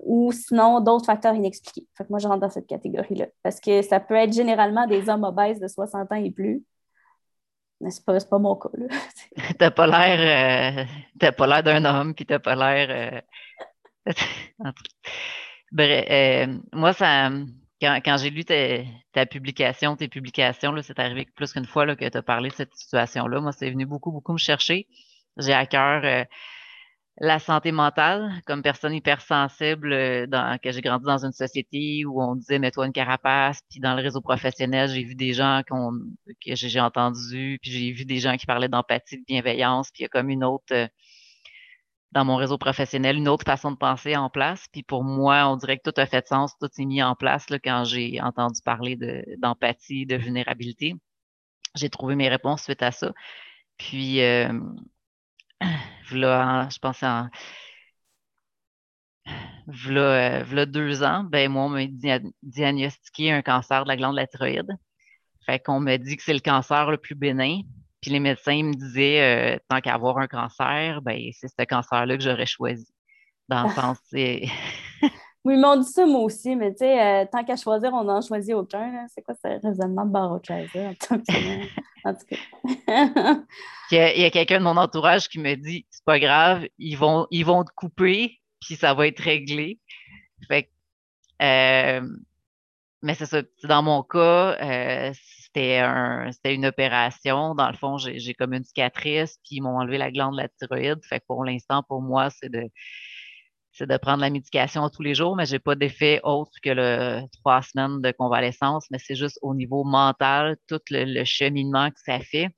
ou 0.05 0.31
sinon, 0.31 0.81
d'autres 0.81 1.07
facteurs 1.07 1.35
inexpliqués. 1.35 1.87
Fait 1.97 2.05
que 2.05 2.11
moi, 2.11 2.21
je 2.21 2.29
rentre 2.29 2.41
dans 2.41 2.51
cette 2.51 2.69
catégorie-là. 2.69 3.27
Parce 3.43 3.59
que 3.59 3.83
ça 3.83 3.99
peut 3.99 4.15
être 4.15 4.33
généralement 4.33 4.87
des 4.87 5.09
hommes 5.09 5.25
obèses 5.25 5.59
de 5.59 5.67
60 5.67 6.13
ans 6.13 6.17
et 6.17 6.31
plus. 6.31 6.63
Mais 7.81 7.91
ce 7.91 8.01
n'est 8.09 8.19
pas, 8.31 8.39
mon 8.39 8.55
cas. 8.55 8.69
t'as 9.59 9.71
pas 9.73 9.87
l'air 9.87 10.87
euh, 11.21 11.33
pas 11.33 11.47
l'air 11.47 11.63
d'un 11.63 11.85
homme, 11.85 12.15
puis 12.15 12.25
t'as 12.25 12.39
pas 12.39 12.55
l'air. 12.55 13.23
Euh, 14.07 14.13
Bref, 15.73 16.49
moi, 16.73 16.93
ça. 16.93 17.31
Quand, 17.79 18.17
j'ai 18.17 18.31
lu 18.31 18.45
ta, 18.45 19.27
publication, 19.27 19.97
tes 19.97 20.09
publications, 20.09 20.75
c'est 20.83 20.99
arrivé 20.99 21.27
plus 21.35 21.53
qu'une 21.53 21.67
fois 21.67 21.85
là, 21.85 21.95
que 21.95 22.09
tu 22.09 22.17
as 22.17 22.23
parlé 22.23 22.49
de 22.49 22.55
cette 22.55 22.75
situation-là. 22.75 23.41
Moi, 23.41 23.53
c'est 23.53 23.71
venu 23.71 23.85
beaucoup, 23.85 24.11
beaucoup 24.13 24.33
me 24.33 24.39
chercher. 24.39 24.87
J'ai 25.39 25.53
à 25.53 25.67
cœur 25.67 26.03
euh, 26.05 26.25
la 27.19 27.39
santé 27.39 27.73
mentale 27.73 28.31
comme 28.47 28.63
personne 28.63 28.95
hypersensible 28.95 29.93
euh, 29.93 30.27
dans, 30.27 30.59
que 30.59 30.71
j'ai 30.71 30.83
grandi 30.83 31.05
dans 31.05 31.25
une 31.25 31.33
société 31.33 32.05
où 32.05 32.23
on 32.23 32.37
disait 32.37 32.59
mets-toi 32.59 32.87
une 32.87 32.93
carapace 32.93 33.61
puis 33.71 33.81
dans 33.81 33.95
le 33.95 34.03
réseau 34.03 34.21
professionnel 34.21 34.89
j'ai 34.91 35.03
vu 35.03 35.15
des 35.15 35.33
gens 35.33 35.63
que 35.67 36.55
j'ai 36.55 36.81
entendu 36.81 37.59
puis 37.63 37.71
j'ai 37.71 37.93
vu 37.93 38.05
des 38.05 38.19
gens 38.19 38.37
qui 38.37 38.47
parlaient 38.47 38.69
d'empathie 38.69 39.19
de 39.19 39.25
bienveillance 39.27 39.91
puis 39.91 40.03
il 40.03 40.05
y 40.05 40.07
a 40.07 40.09
comme 40.09 40.29
une 40.29 40.45
autre 40.45 40.73
euh, 40.73 40.87
dans 42.13 42.25
mon 42.25 42.37
réseau 42.37 42.59
professionnel 42.59 43.17
une 43.17 43.29
autre 43.29 43.45
façon 43.45 43.71
de 43.73 43.77
penser 43.77 44.17
en 44.17 44.31
place. 44.31 44.67
Puis 44.73 44.83
pour 44.83 45.05
moi 45.05 45.49
on 45.49 45.57
dirait 45.57 45.79
que 45.79 45.91
tout 45.91 46.01
a 46.01 46.07
fait 46.07 46.27
sens 46.29 46.57
tout 46.59 46.69
s'est 46.73 46.85
mis 46.85 47.03
en 47.03 47.15
place 47.15 47.47
quand 47.65 47.85
j'ai 47.85 48.21
entendu 48.21 48.61
parler 48.65 48.97
d'empathie 49.39 50.07
de, 50.07 50.17
vulnérabilité. 50.17 50.95
J'ai 51.75 51.91
trouvé 51.91 52.15
mes 52.15 52.29
réponses 52.29 52.63
suite 52.63 52.83
à 52.83 52.93
ça. 52.93 53.13
Puis 53.79 54.21
je 56.11 56.79
pense 56.79 57.03
en 57.03 57.29
v'là, 59.67 60.41
euh, 60.43 60.67
deux 60.67 61.03
ans, 61.03 61.25
ben 61.25 61.51
moi, 61.51 61.65
on 61.65 61.69
m'a 61.69 61.87
diagnostiqué 62.43 63.33
un 63.33 63.43
cancer 63.43 63.85
de 63.85 63.89
la 63.89 63.97
glande 63.97 64.13
de 64.13 64.21
la 64.21 64.27
thyroïde. 64.27 64.71
Fait 65.45 65.59
qu'on 65.61 65.81
m'a 65.81 65.99
dit 65.99 66.17
que 66.17 66.23
c'est 66.23 66.35
le 66.35 66.41
cancer 66.41 66.91
le 66.91 66.99
plus 66.99 67.15
bénin. 67.15 67.61
Puis 68.01 68.11
les 68.11 68.21
médecins 68.21 68.63
me 68.63 68.75
disaient, 68.75 69.57
euh, 69.57 69.59
tant 69.69 69.81
qu'à 69.81 69.95
avoir 69.95 70.19
un 70.19 70.27
cancer, 70.29 71.03
ben 71.03 71.19
c'est 71.33 71.49
ce 71.49 71.65
cancer-là 71.65 72.17
que 72.17 72.23
j'aurais 72.23 72.47
choisi. 72.47 72.87
Dans 73.49 73.65
le 73.65 73.71
ah. 73.71 73.81
sens, 73.81 73.99
c'est... 74.11 74.47
Oui, 75.47 75.55
ils 75.55 75.61
m'ont 75.61 75.77
dit 75.77 75.89
ça, 75.89 76.05
moi 76.07 76.23
aussi, 76.23 76.57
mais 76.57 76.73
tu 76.73 76.79
sais, 76.79 77.01
euh, 77.01 77.25
tant 77.31 77.45
qu'à 77.45 77.55
choisir, 77.55 77.93
on 77.93 78.03
n'en 78.03 78.21
choisit 78.21 78.53
aucun. 78.53 79.07
C'est 79.15 79.23
quoi 79.23 79.37
ce 79.41 79.65
raisonnement 79.65 80.05
de 80.05 80.11
Barochaiser? 80.11 80.89
En 80.89 80.95
tout 80.95 81.23
cas. 81.25 82.37
il 83.93 83.97
y 83.97 84.25
a, 84.25 84.31
quelqu'un 84.31 84.59
de 84.59 84.65
mon 84.65 84.77
entourage 84.77 85.29
qui 85.29 85.39
me 85.39 85.55
dit 85.55 85.87
c'est 85.89 86.05
pas 86.05 86.19
grave, 86.19 86.67
ils 86.79 86.97
vont, 86.97 87.29
ils 87.31 87.45
vont 87.45 87.63
te 87.63 87.71
couper, 87.77 88.41
puis 88.61 88.75
ça 88.75 88.93
va 88.95 89.07
être 89.07 89.21
réglé. 89.21 89.79
Fait 90.49 90.69
euh, 91.41 92.01
mais 93.03 93.15
c'est 93.15 93.27
ça. 93.27 93.43
Dans 93.63 93.85
mon 93.85 94.03
cas, 94.03 94.57
euh, 94.61 95.13
c'était 95.45 95.79
un, 95.79 96.29
une 96.45 96.67
opération. 96.67 97.55
Dans 97.55 97.71
le 97.71 97.77
fond, 97.77 97.99
j'ai 97.99 98.35
comme 98.35 98.53
une 98.53 98.65
cicatrice, 98.65 99.39
puis 99.45 99.59
ils 99.59 99.61
m'ont 99.61 99.79
enlevé 99.79 99.97
la 99.97 100.11
glande 100.11 100.37
de 100.37 100.43
la 100.43 100.49
thyroïde. 100.49 101.05
Fait 101.05 101.21
que 101.21 101.25
pour 101.27 101.45
l'instant, 101.45 101.85
pour 101.89 102.03
moi, 102.03 102.31
c'est 102.31 102.49
de 102.49 102.69
c'est 103.77 103.87
de 103.87 103.97
prendre 103.99 104.23
la 104.23 104.31
médication 104.31 104.89
tous 104.89 105.03
les 105.03 105.15
jours, 105.15 105.37
mais 105.37 105.45
j'ai 105.45 105.59
pas 105.59 105.75
d'effet 105.75 106.21
autre 106.25 106.53
que 106.63 106.71
le 106.71 107.21
trois 107.41 107.61
semaines 107.61 108.01
de 108.01 108.11
convalescence, 108.11 108.87
mais 108.91 108.99
c'est 108.99 109.15
juste 109.15 109.39
au 109.43 109.55
niveau 109.55 109.85
mental, 109.85 110.57
tout 110.67 110.81
le, 110.91 111.25
cheminement 111.25 111.91
que 111.91 112.01
ça 112.05 112.19
fait. 112.21 112.49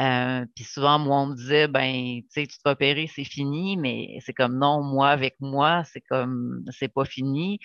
Euh, 0.00 0.44
puis 0.54 0.64
souvent, 0.64 0.98
moi, 0.98 1.20
on 1.20 1.26
me 1.28 1.36
disait, 1.36 1.66
ben, 1.68 2.20
tu 2.22 2.26
sais, 2.30 2.46
tu 2.46 2.56
te 2.58 2.62
vas 2.64 2.72
opérer, 2.72 3.06
c'est 3.06 3.24
fini, 3.24 3.76
mais 3.78 4.18
c'est 4.20 4.32
comme 4.34 4.58
non, 4.58 4.82
moi, 4.82 5.08
avec 5.10 5.36
moi, 5.40 5.82
c'est 5.84 6.00
comme, 6.02 6.64
c'est 6.70 6.92
pas 6.92 7.04
fini. 7.04 7.58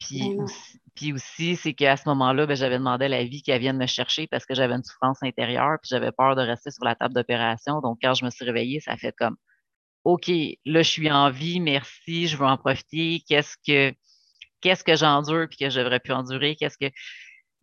Puis, 0.00 0.20
ben 0.20 0.42
aussi, 0.42 0.80
puis 0.96 1.12
aussi, 1.12 1.56
c'est 1.56 1.74
qu'à 1.74 1.96
ce 1.96 2.08
moment-là, 2.08 2.46
ben, 2.46 2.56
j'avais 2.56 2.78
demandé 2.78 3.04
à 3.04 3.08
la 3.08 3.24
vie 3.24 3.42
qu'elle 3.42 3.60
vienne 3.60 3.78
me 3.78 3.86
chercher 3.86 4.26
parce 4.26 4.44
que 4.44 4.54
j'avais 4.54 4.74
une 4.74 4.82
souffrance 4.82 5.22
intérieure, 5.22 5.78
puis 5.82 5.88
j'avais 5.90 6.10
peur 6.12 6.34
de 6.34 6.42
rester 6.42 6.70
sur 6.72 6.84
la 6.84 6.96
table 6.96 7.14
d'opération. 7.14 7.80
Donc, 7.80 7.98
quand 8.02 8.14
je 8.14 8.24
me 8.24 8.30
suis 8.30 8.44
réveillée, 8.44 8.80
ça 8.80 8.96
fait 8.96 9.14
comme, 9.16 9.36
OK, 10.04 10.28
là, 10.64 10.82
je 10.82 10.90
suis 10.90 11.10
en 11.10 11.30
vie, 11.30 11.60
merci, 11.60 12.26
je 12.28 12.36
veux 12.36 12.46
en 12.46 12.56
profiter. 12.56 13.22
Qu'est-ce 13.28 13.56
que 13.66 13.94
qu'est-ce 14.62 14.84
que 14.84 14.96
j'endure 14.96 15.48
puis 15.48 15.58
que 15.58 15.70
j'aurais 15.70 16.00
pu 16.00 16.12
endurer? 16.12 16.56
Qu'est-ce 16.56 16.78
que. 16.78 16.92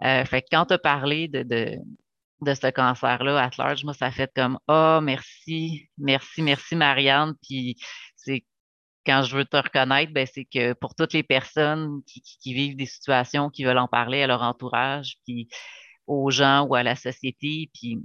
Euh, 0.04 0.25
fait 0.25 0.43
que 0.43 0.47
quand 0.52 0.67
tu 0.67 0.73
as 0.75 0.80
parlé 0.80 1.28
de, 1.28 1.43
de, 1.43 1.75
de 2.41 2.54
ce 2.54 2.67
cancer-là 2.71 3.43
à 3.43 3.49
large, 3.58 3.84
moi, 3.84 3.93
ça 3.93 4.12
fait 4.12 4.32
comme 4.36 4.60
Ah, 4.67 4.97
oh, 4.99 5.02
merci, 5.04 5.89
merci, 5.97 6.41
merci, 6.41 6.75
Marianne. 6.75 7.34
Puis 7.41 7.78
c'est 8.15 8.45
quand 9.06 9.23
je 9.23 9.38
veux 9.38 9.45
te 9.45 9.58
reconnaître, 9.58 10.13
ben, 10.13 10.28
c'est 10.32 10.45
que 10.45 10.73
pour 10.73 10.95
toutes 10.95 11.13
les 11.13 11.23
personnes 11.23 12.02
qui, 12.06 12.21
qui, 12.21 12.54
vivent 12.54 12.75
des 12.75 12.86
situations, 12.86 13.49
qui 13.49 13.63
veulent 13.63 13.78
en 13.78 13.88
parler 13.88 14.21
à 14.23 14.28
leur 14.28 14.43
entourage, 14.43 15.17
puis 15.25 15.49
aux 16.08 16.30
gens 16.32 16.65
ou 16.67 16.75
à 16.75 16.84
la 16.84 16.95
société, 16.95 17.69
puis 17.73 17.99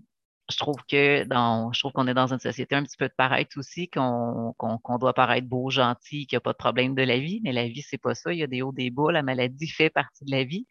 je 0.50 0.56
trouve 0.58 0.76
que 0.88 1.24
dans, 1.24 1.72
je 1.72 1.80
trouve 1.80 1.92
qu'on 1.92 2.06
est 2.06 2.14
dans 2.14 2.32
une 2.32 2.38
société 2.38 2.74
un 2.74 2.82
petit 2.82 2.96
peu 2.96 3.08
de 3.08 3.14
paraître 3.16 3.58
aussi, 3.58 3.88
qu'on 3.88 4.54
doit 5.00 5.14
paraître 5.14 5.48
beau, 5.48 5.70
gentil, 5.70 6.26
qu'il 6.26 6.36
n'y 6.36 6.38
a 6.38 6.40
pas 6.40 6.52
de 6.52 6.58
problème 6.58 6.94
de 6.94 7.02
la 7.02 7.18
vie, 7.18 7.40
mais 7.42 7.52
la 7.52 7.66
vie, 7.66 7.82
c'est 7.82 7.98
pas 7.98 8.14
ça. 8.14 8.32
Il 8.32 8.38
y 8.38 8.42
a 8.42 8.46
des 8.46 8.62
hauts, 8.62 8.72
des 8.72 8.90
bas. 8.90 9.10
La 9.12 9.22
maladie 9.22 9.68
fait 9.68 9.90
partie 9.90 10.24
de 10.24 10.30
la 10.30 10.44
vie. 10.44 10.66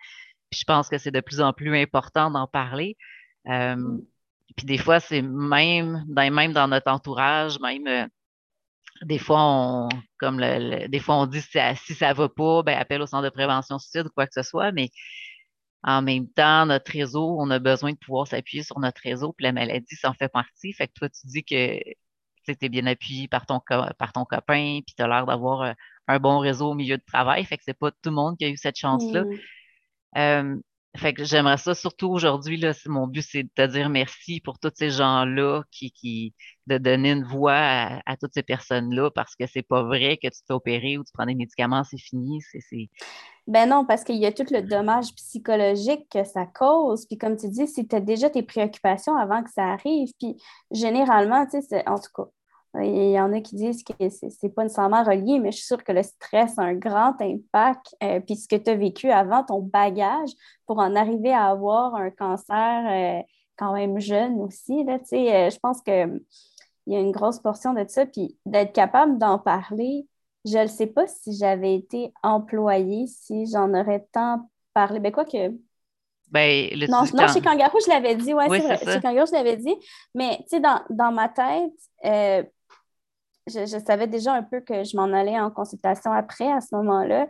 je 0.52 0.64
pense 0.66 0.90
que 0.90 0.98
c'est 0.98 1.12
de 1.12 1.22
plus 1.22 1.42
en 1.42 1.54
plus 1.54 1.76
important 1.78 2.32
d'en 2.32 2.48
parler. 2.48 2.98
Euh, 3.48 3.76
mmh. 3.76 4.02
puis 4.58 4.66
des 4.66 4.78
fois, 4.78 5.00
c'est 5.00 5.22
même 5.22 6.06
dans, 6.08 6.34
même 6.34 6.54
dans 6.54 6.68
notre 6.68 6.92
entourage, 6.92 7.60
même 7.60 7.88
euh, 7.88 8.08
des 9.04 9.18
fois, 9.18 9.40
on, 9.42 9.90
comme 10.20 10.40
le, 10.40 10.88
des 10.88 11.00
fois, 11.00 11.18
on 11.18 11.26
dit 11.26 11.42
si 11.42 11.52
ça, 11.52 11.76
si 11.76 11.96
ça 11.96 12.14
va 12.14 12.30
pas, 12.30 12.64
ben, 12.64 12.78
appelle 12.78 13.02
au 13.02 13.08
centre 13.08 13.24
de 13.24 13.30
prévention 13.30 13.80
suicide 13.80 14.06
ou 14.08 14.12
quoi 14.16 14.28
que 14.28 14.34
ce 14.34 14.44
soit, 14.44 14.72
mais 14.72 14.90
en 15.84 16.02
même 16.02 16.28
temps, 16.30 16.66
notre 16.66 16.92
réseau, 16.92 17.38
on 17.40 17.50
a 17.50 17.60
besoin 17.60 17.92
de 17.92 17.98
pouvoir 17.98 18.28
s'appuyer 18.28 18.64
sur 18.64 18.80
notre 18.80 19.02
réseau, 19.02 19.34
puis 19.34 19.44
la 19.44 19.52
maladie, 19.52 19.96
ça 19.96 20.10
en 20.10 20.14
fait 20.14 20.30
partie. 20.30 20.74
Fait 20.74 20.88
que 20.88 20.94
toi, 20.94 21.10
tu 21.10 21.28
dis 21.28 21.44
que 21.44 21.78
tu 22.46 22.56
es 22.62 22.70
bien 22.70 22.86
appuyé 22.86 23.28
par 23.28 23.46
ton, 23.46 23.60
par 23.98 24.14
ton 24.14 24.26
copain, 24.26 24.80
puis 24.86 24.96
tu 24.96 25.04
as 25.04 25.08
l'air 25.08 25.26
d'avoir 25.26 25.62
euh, 25.62 25.74
un 26.08 26.20
bon 26.20 26.40
réseau 26.40 26.72
au 26.72 26.74
milieu 26.74 26.98
de 26.98 27.04
travail. 27.06 27.44
Fait 27.46 27.58
que 27.58 27.64
c'est 27.66 27.78
pas 27.78 27.92
tout 27.92 28.10
le 28.10 28.12
monde 28.12 28.38
qui 28.38 28.46
a 28.46 28.50
eu 28.50 28.58
cette 28.58 28.78
chance-là. 28.78 29.26
Mmh. 29.26 29.38
Euh, 30.18 30.56
fait 30.96 31.14
que 31.14 31.24
j'aimerais 31.24 31.58
ça, 31.58 31.74
surtout 31.74 32.10
aujourd'hui, 32.10 32.56
là, 32.58 32.72
mon 32.86 33.08
but, 33.08 33.24
c'est 33.24 33.44
de 33.44 33.50
te 33.56 33.66
dire 33.66 33.90
merci 33.90 34.42
pour 34.42 34.60
tous 34.60 34.72
ces 34.76 34.92
gens-là 34.92 35.64
qui, 35.72 35.92
qui, 35.92 36.36
de 36.68 36.78
donner 36.78 37.12
une 37.12 37.24
voix 37.24 38.00
à, 38.06 38.16
toutes 38.18 38.34
ces 38.36 38.44
personnes-là 38.44 39.10
parce 39.10 39.36
que 39.36 39.48
c'est 39.48 39.64
pas 39.64 39.82
vrai 39.84 40.18
que 40.18 40.28
tu 40.28 40.40
te 40.40 40.46
fais 40.48 40.54
opérer 40.54 40.98
ou 41.00 41.04
tu 41.04 41.12
prends 41.12 41.26
des 41.26 41.34
médicaments, 41.34 41.84
c'est 41.84 41.98
fini. 41.98 42.42
C'est, 42.42 42.90
Ben 43.48 43.68
non, 43.70 43.86
parce 43.86 44.04
qu'il 44.06 44.16
y 44.16 44.26
a 44.26 44.32
tout 44.32 44.46
le 44.52 44.62
dommage 44.62 45.14
psychologique 45.16 46.08
que 46.10 46.24
ça 46.24 46.46
cause. 46.46 47.06
Puis 47.06 47.18
comme 47.18 47.36
tu 47.36 47.50
dis, 47.50 47.68
si 47.68 47.88
tu 47.88 47.96
as 47.96 48.00
déjà 48.00 48.30
tes 48.30 48.44
préoccupations 48.44 49.18
avant 49.18 49.44
que 49.44 49.52
ça 49.52 49.64
arrive, 49.74 50.12
puis 50.20 50.38
généralement, 50.72 51.46
tu 51.46 51.62
sais, 51.62 51.88
en 51.88 52.00
tout 52.00 52.10
cas, 52.16 52.30
il 52.82 53.12
y 53.12 53.20
en 53.20 53.32
a 53.34 53.42
qui 53.42 53.56
disent 53.56 53.84
que 53.84 54.10
ce 54.10 54.26
n'est 54.42 54.50
pas 54.50 54.64
nécessairement 54.64 55.04
relié, 55.04 55.40
mais 55.40 55.52
je 55.52 55.58
suis 55.58 55.66
sûre 55.68 55.84
que 55.84 55.92
le 55.92 56.02
stress 56.02 56.58
a 56.58 56.64
un 56.64 56.74
grand 56.74 57.14
impact. 57.22 57.96
Euh, 58.02 58.20
puis 58.20 58.36
ce 58.36 58.48
que 58.48 58.56
tu 58.56 58.72
as 58.72 58.76
vécu 58.76 59.12
avant, 59.12 59.44
ton 59.44 59.60
bagage, 59.60 60.32
pour 60.66 60.80
en 60.80 60.96
arriver 60.96 61.34
à 61.34 61.50
avoir 61.50 61.96
un 61.96 62.10
cancer 62.10 63.20
euh, 63.20 63.22
quand 63.58 63.74
même 63.74 64.00
jeune 64.00 64.40
aussi, 64.40 64.84
là, 64.86 64.96
euh, 64.96 65.50
je 65.52 65.60
pense 65.60 65.82
qu'il 65.82 66.22
y 66.88 66.96
a 66.96 67.00
une 67.00 67.12
grosse 67.12 67.40
portion 67.40 67.74
de 67.74 67.86
ça. 67.88 68.06
Puis 68.08 68.38
d'être 68.46 68.74
capable 68.74 69.20
d'en 69.20 69.38
parler, 69.38 70.08
je 70.46 70.58
ne 70.58 70.68
sais 70.68 70.88
pas 70.88 71.08
si 71.08 71.36
j'avais 71.36 71.76
été 71.76 72.14
employée, 72.22 73.08
si 73.08 73.46
j'en 73.46 73.74
aurais 73.74 74.06
tant 74.12 74.50
parlé. 74.74 75.00
Ben 75.00 75.12
quoi 75.12 75.26
que 75.26 75.52
ben, 76.32 76.68
non, 76.90 77.04
non, 77.14 77.28
chez 77.28 77.42
Kangaroo, 77.42 77.78
je 77.86 77.90
l'avais 77.90 78.16
dit, 78.16 78.34
ouais, 78.34 78.48
c'est 78.50 78.60
vrai. 78.60 78.94
Chez 78.94 79.02
Kangaroo, 79.02 79.28
je 79.28 79.34
l'avais 79.34 79.58
dit. 79.58 79.76
Mais, 80.16 80.38
tu 80.40 80.56
sais, 80.56 80.60
dans, 80.60 80.82
dans, 80.90 81.12
ma 81.12 81.30
tête, 81.30 81.72
je, 83.48 83.80
savais 83.86 84.08
déjà 84.08 84.34
un 84.34 84.42
peu 84.42 84.60
que 84.62 84.84
je 84.84 84.98
m'en 84.98 85.14
allais 85.14 85.40
en 85.40 85.52
consultation 85.52 86.12
après 86.12 86.52
à 86.52 86.60
ce 86.60 86.76
moment-là. 86.76 87.28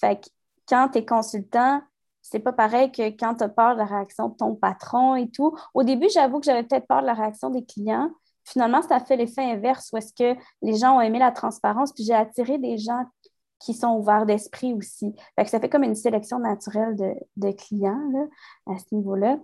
Fait 0.00 0.16
que 0.16 0.28
quand 0.68 0.88
tu 0.88 0.98
es 0.98 1.04
consultant, 1.04 1.80
c'est 2.22 2.40
pas 2.40 2.52
pareil 2.52 2.90
que 2.90 3.02
quand 3.10 3.36
tu 3.36 3.44
as 3.44 3.48
peur 3.48 3.74
de 3.74 3.78
la 3.78 3.86
réaction 3.86 4.28
de 4.28 4.36
ton 4.36 4.54
patron 4.54 5.16
et 5.16 5.30
tout. 5.30 5.56
Au 5.74 5.82
début, 5.82 6.08
j'avoue 6.12 6.40
que 6.40 6.46
j'avais 6.46 6.62
peut-être 6.62 6.86
peur 6.86 7.02
de 7.02 7.06
la 7.06 7.14
réaction 7.14 7.50
des 7.50 7.64
clients. 7.64 8.10
Finalement, 8.50 8.82
ça 8.82 9.00
fait 9.00 9.16
l'effet 9.16 9.42
inverse 9.42 9.90
où 9.92 9.96
est-ce 9.96 10.12
que 10.12 10.38
les 10.62 10.76
gens 10.76 10.96
ont 10.96 11.00
aimé 11.00 11.18
la 11.18 11.32
transparence, 11.32 11.92
puis 11.92 12.04
j'ai 12.04 12.14
attiré 12.14 12.58
des 12.58 12.78
gens 12.78 13.04
qui 13.60 13.74
sont 13.74 13.96
ouverts 13.96 14.26
d'esprit 14.26 14.72
aussi. 14.72 15.14
Ça 15.46 15.60
fait 15.60 15.68
comme 15.68 15.84
une 15.84 15.94
sélection 15.94 16.38
naturelle 16.38 16.96
de, 17.36 17.52
clients 17.52 18.10
là, 18.12 18.24
à 18.66 18.78
ce 18.78 18.94
niveau-là. 18.94 19.38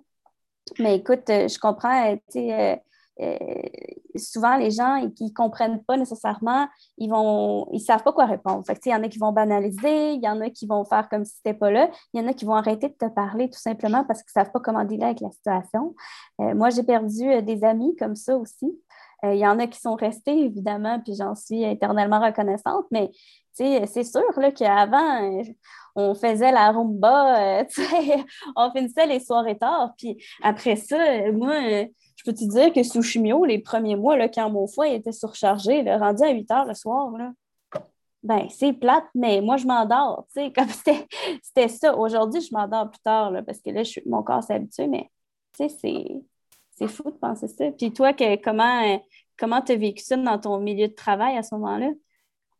Mais 0.79 0.97
écoute, 0.97 1.31
euh, 1.31 1.47
je 1.47 1.59
comprends, 1.59 2.11
euh, 2.11 2.17
tu 2.33 2.41
sais, 2.41 2.83
euh, 3.21 3.37
souvent 4.17 4.57
les 4.57 4.71
gens 4.71 5.09
qui 5.15 5.25
ne 5.25 5.31
comprennent 5.31 5.83
pas 5.85 5.97
nécessairement, 5.97 6.67
ils 6.99 7.09
vont 7.09 7.69
ils 7.73 7.81
savent 7.81 8.03
pas 8.03 8.13
quoi 8.13 8.27
répondre. 8.27 8.65
Il 8.85 8.91
y 8.91 8.95
en 8.95 9.03
a 9.03 9.09
qui 9.09 9.19
vont 9.19 9.33
banaliser, 9.33 10.13
il 10.13 10.23
y 10.23 10.29
en 10.29 10.41
a 10.41 10.51
qui 10.51 10.67
vont 10.67 10.85
faire 10.85 11.09
comme 11.09 11.25
si 11.25 11.37
c'était 11.37 11.55
pas 11.55 11.71
là, 11.71 11.89
il 12.13 12.21
y 12.21 12.25
en 12.25 12.29
a 12.29 12.35
qui 12.35 12.45
vont 12.45 12.55
arrêter 12.55 12.89
de 12.89 12.95
te 12.95 13.09
parler 13.09 13.49
tout 13.49 13.59
simplement 13.61 14.05
parce 14.05 14.23
qu'ils 14.23 14.39
ne 14.39 14.45
savent 14.45 14.53
pas 14.53 14.61
comment 14.61 14.85
dealer 14.85 15.05
avec 15.05 15.21
la 15.21 15.31
situation. 15.31 15.95
moi, 16.39 16.69
j'ai 16.71 16.83
perdu 16.83 17.43
des 17.43 17.65
amis 17.65 17.97
comme 17.97 18.17
ça 18.17 18.37
aussi. 18.37 18.79
Il 19.23 19.39
y 19.39 19.47
en 19.47 19.59
a 19.59 19.67
qui 19.67 19.81
sont 19.81 19.95
restés, 19.95 20.39
évidemment, 20.45 21.01
puis 21.01 21.15
j'en 21.17 21.35
suis 21.35 21.65
éternellement 21.65 22.21
reconnaissante, 22.21 22.85
mais 22.91 23.11
c'est 23.53 24.05
sûr 24.05 24.23
qu'avant, 24.55 25.43
on 25.95 26.15
faisait 26.15 26.53
la 26.53 26.73
rumba, 26.73 27.61
euh, 27.61 27.65
on 28.57 28.71
finissait 28.71 29.07
les 29.07 29.21
soirées 29.21 29.57
tard. 29.57 29.95
Puis 29.97 30.23
après 30.43 30.77
ça, 30.77 30.99
moi, 31.33 31.55
je 32.17 32.25
peux 32.25 32.35
te 32.35 32.45
dire 32.45 32.73
que 32.73 32.83
sous 32.83 33.03
chimio, 33.03 33.45
les 33.45 33.59
premiers 33.59 33.97
mois, 33.97 34.17
là, 34.17 34.29
quand 34.29 34.51
mon 34.51 34.67
foie 34.67 34.89
était 34.89 35.13
surchargé, 35.13 35.83
là, 35.83 35.99
rendu 35.99 36.23
à 36.23 36.31
8 36.31 36.51
heures 36.51 36.67
le 36.67 36.75
soir, 36.75 37.11
là, 37.17 37.33
ben, 38.23 38.49
c'est 38.51 38.73
plate, 38.73 39.05
mais 39.15 39.41
moi, 39.41 39.57
je 39.57 39.67
m'endors. 39.67 40.27
Comme 40.55 40.69
c'était 40.69 41.69
ça. 41.69 41.97
Aujourd'hui, 41.97 42.41
je 42.41 42.53
m'endors 42.53 42.91
plus 42.91 43.01
tard 43.01 43.31
là, 43.31 43.43
parce 43.43 43.61
que 43.61 43.71
là, 43.71 43.83
mon 44.05 44.23
corps 44.23 44.43
s'est 44.43 44.55
habitué, 44.55 44.89
mais 44.89 45.11
c'est 45.53 46.23
fou 46.87 47.11
de 47.11 47.17
penser 47.17 47.49
ça. 47.49 47.65
Puis 47.77 47.93
toi, 47.93 48.13
comment 48.43 49.01
comment 49.39 49.63
tu 49.63 49.73
as 49.73 49.77
vécu 49.77 50.03
ça 50.03 50.17
dans 50.17 50.39
ton 50.39 50.59
milieu 50.59 50.89
de 50.89 50.95
travail 50.95 51.37
à 51.37 51.43
ce 51.43 51.55
moment-là? 51.55 51.91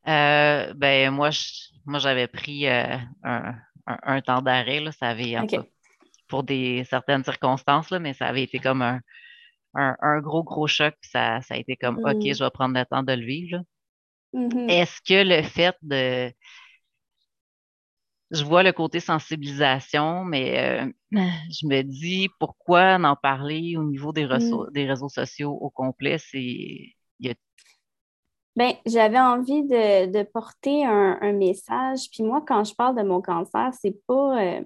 Euh, 0.09 0.73
ben, 0.75 1.11
moi, 1.11 1.31
moi, 1.85 1.99
j'avais 1.99 2.29
pris 2.29 2.69
euh, 2.69 2.97
un, 3.25 4.21
temps 4.21 4.43
d'arrêt. 4.43 4.83
Ça 4.93 5.09
avait, 5.09 5.37
pour 6.29 6.45
des 6.45 6.85
certaines 6.85 7.25
circonstances, 7.25 7.91
là, 7.91 7.99
mais 7.99 8.15
ça 8.15 8.27
avait 8.27 8.43
été 8.43 8.59
comme 8.59 8.83
un, 8.83 9.01
un, 9.75 10.21
gros, 10.21 10.45
gros 10.45 10.67
choc. 10.67 10.95
Ça, 11.03 11.41
ça 11.43 11.55
a 11.55 11.57
été 11.57 11.77
comme 11.77 11.99
OK, 11.99 12.17
mm. 12.17 12.35
je 12.35 12.45
vais 12.45 12.51
prendre 12.51 12.79
le 12.79 12.85
temps 12.85 13.03
de 13.03 13.13
le 13.13 13.25
vivre. 13.25 13.61
Mm-hmm. 14.35 14.71
Est-ce 14.71 15.01
que 15.03 15.27
le 15.27 15.43
fait 15.43 15.77
de. 15.83 16.33
Je 18.31 18.45
vois 18.45 18.63
le 18.63 18.73
côté 18.73 19.01
sensibilisation, 19.01 20.25
mais 20.25 20.59
euh, 20.83 20.93
je 21.51 21.67
me 21.67 21.83
dis 21.83 22.29
pourquoi 22.41 22.97
en 22.97 23.17
parler 23.17 23.77
au 23.77 23.85
niveau 23.85 24.13
des, 24.13 24.27
mm. 24.27 24.71
des 24.73 24.87
réseaux 24.87 25.09
sociaux 25.09 25.53
au 25.53 25.71
complet? 25.71 26.19
C'est. 26.19 26.95
A 27.25 27.35
Bien, 28.57 28.73
j'avais 28.87 29.21
envie 29.21 29.65
de, 29.65 30.23
porter 30.23 30.87
un, 30.87 31.33
message. 31.33 32.09
Puis 32.11 32.23
moi, 32.23 32.43
quand 32.47 32.65
je 32.65 32.75
parle 32.75 32.97
de 32.97 33.03
mon 33.03 33.21
cancer, 33.21 33.71
c'est 33.79 33.99
pas 34.07 34.43
euh, 34.43 34.61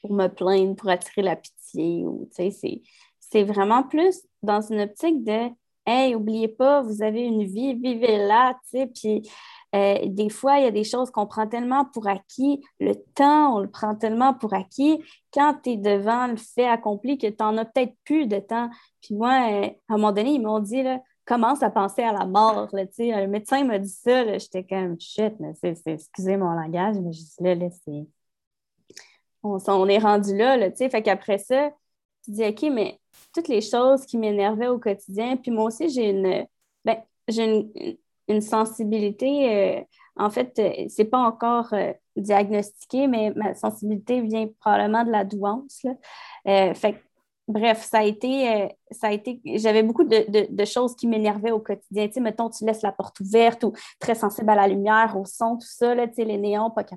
pour 0.00 0.12
me 0.12 0.26
plaindre, 0.26 0.74
pour 0.74 0.90
attirer 0.90 1.22
la 1.22 1.36
pitié. 1.36 2.04
Ou, 2.04 2.28
c'est 2.32 3.44
vraiment 3.44 3.84
plus 3.84 4.20
dans 4.42 4.60
une 4.60 4.80
optique 4.80 5.22
de 5.22 5.48
Hey, 5.86 6.14
oubliez 6.14 6.48
pas, 6.48 6.82
vous 6.82 7.02
avez 7.02 7.22
une 7.22 7.44
vie, 7.44 7.74
vivez-la. 7.74 8.58
Puis 8.94 9.28
euh, 9.74 9.98
des 10.06 10.30
fois, 10.30 10.58
il 10.58 10.64
y 10.64 10.66
a 10.66 10.72
des 10.72 10.84
choses 10.84 11.10
qu'on 11.10 11.26
prend 11.26 11.46
tellement 11.46 11.84
pour 11.84 12.08
acquis. 12.08 12.60
Le 12.80 12.94
temps, 13.14 13.56
on 13.56 13.60
le 13.60 13.70
prend 13.70 13.94
tellement 13.94 14.34
pour 14.34 14.52
acquis. 14.52 15.00
Quand 15.32 15.56
tu 15.62 15.70
es 15.70 15.76
devant 15.76 16.26
le 16.26 16.36
fait 16.36 16.66
accompli, 16.66 17.18
que 17.18 17.28
tu 17.28 17.36
n'en 17.38 17.56
as 17.56 17.64
peut-être 17.64 17.94
plus 18.04 18.26
de 18.26 18.38
temps. 18.40 18.68
Puis 19.00 19.14
moi, 19.14 19.48
euh, 19.50 19.66
à 19.88 19.94
un 19.94 19.96
moment 19.96 20.12
donné, 20.12 20.32
ils 20.32 20.42
m'ont 20.42 20.58
dit 20.58 20.82
là, 20.82 21.00
commence 21.24 21.62
à 21.62 21.70
penser 21.70 22.02
à 22.02 22.12
la 22.12 22.26
mort. 22.26 22.68
Là, 22.72 22.84
le 22.98 23.26
médecin 23.26 23.64
m'a 23.64 23.78
dit 23.78 23.88
ça, 23.88 24.38
j'étais 24.38 24.64
comme 24.64 24.98
shit, 25.00 25.34
mais 25.38 25.52
c'est, 25.54 25.76
excusez 25.86 26.36
mon 26.36 26.50
langage, 26.50 26.96
mais 26.98 27.12
je 27.12 27.20
dis 27.20 27.36
là, 27.40 27.54
là 27.54 27.68
c'est. 27.70 28.06
On, 29.42 29.88
est 29.88 29.98
rendu 29.98 30.36
là, 30.36 30.56
là 30.56 30.74
sais. 30.74 30.90
fait 30.90 31.02
qu'après 31.02 31.38
ça, 31.38 31.70
tu 32.24 32.32
dis 32.32 32.44
OK, 32.44 32.62
mais 32.72 33.00
toutes 33.32 33.48
les 33.48 33.62
choses 33.62 34.04
qui 34.04 34.18
m'énervaient 34.18 34.66
au 34.66 34.78
quotidien, 34.78 35.36
puis 35.36 35.50
moi 35.50 35.66
aussi, 35.66 35.88
j'ai 35.88 36.10
une, 36.10 36.46
ben, 36.84 37.02
j'ai 37.28 37.44
une, 37.44 37.96
sensibilité. 38.40 39.78
Euh, 39.78 39.82
en 40.16 40.30
fait, 40.30 40.58
euh, 40.58 40.86
c'est 40.88 41.04
pas 41.04 41.18
encore 41.18 41.72
euh, 41.72 41.92
diagnostiqué, 42.16 43.06
mais 43.06 43.32
ma 43.34 43.54
sensibilité 43.54 44.20
vient 44.20 44.48
probablement 44.60 45.04
de 45.04 45.10
la 45.10 45.24
douance. 45.24 45.84
Bref, 47.48 47.82
ça 47.82 47.98
a 47.98 48.04
été, 48.04 48.68
ça 48.92 49.08
a 49.08 49.10
été, 49.10 49.40
j'avais 49.56 49.82
beaucoup 49.82 50.04
de, 50.04 50.64
choses 50.64 50.94
qui 50.94 51.08
m'énervaient 51.08 51.50
au 51.50 51.58
quotidien. 51.58 52.06
Tu 52.06 52.12
sais, 52.12 52.20
mettons, 52.20 52.48
tu 52.48 52.64
laisses 52.64 52.82
la 52.82 52.92
porte 52.92 53.18
ouverte 53.18 53.64
ou 53.64 53.72
très 53.98 54.14
sensible 54.14 54.48
à 54.50 54.54
la 54.54 54.68
lumière, 54.68 55.16
au 55.18 55.24
son, 55.24 55.56
tout 55.56 55.66
ça, 55.66 55.96
tu 56.06 56.14
sais, 56.14 56.24
les 56.24 56.38
néons, 56.38 56.70
pas 56.70 56.84
que 56.84 56.94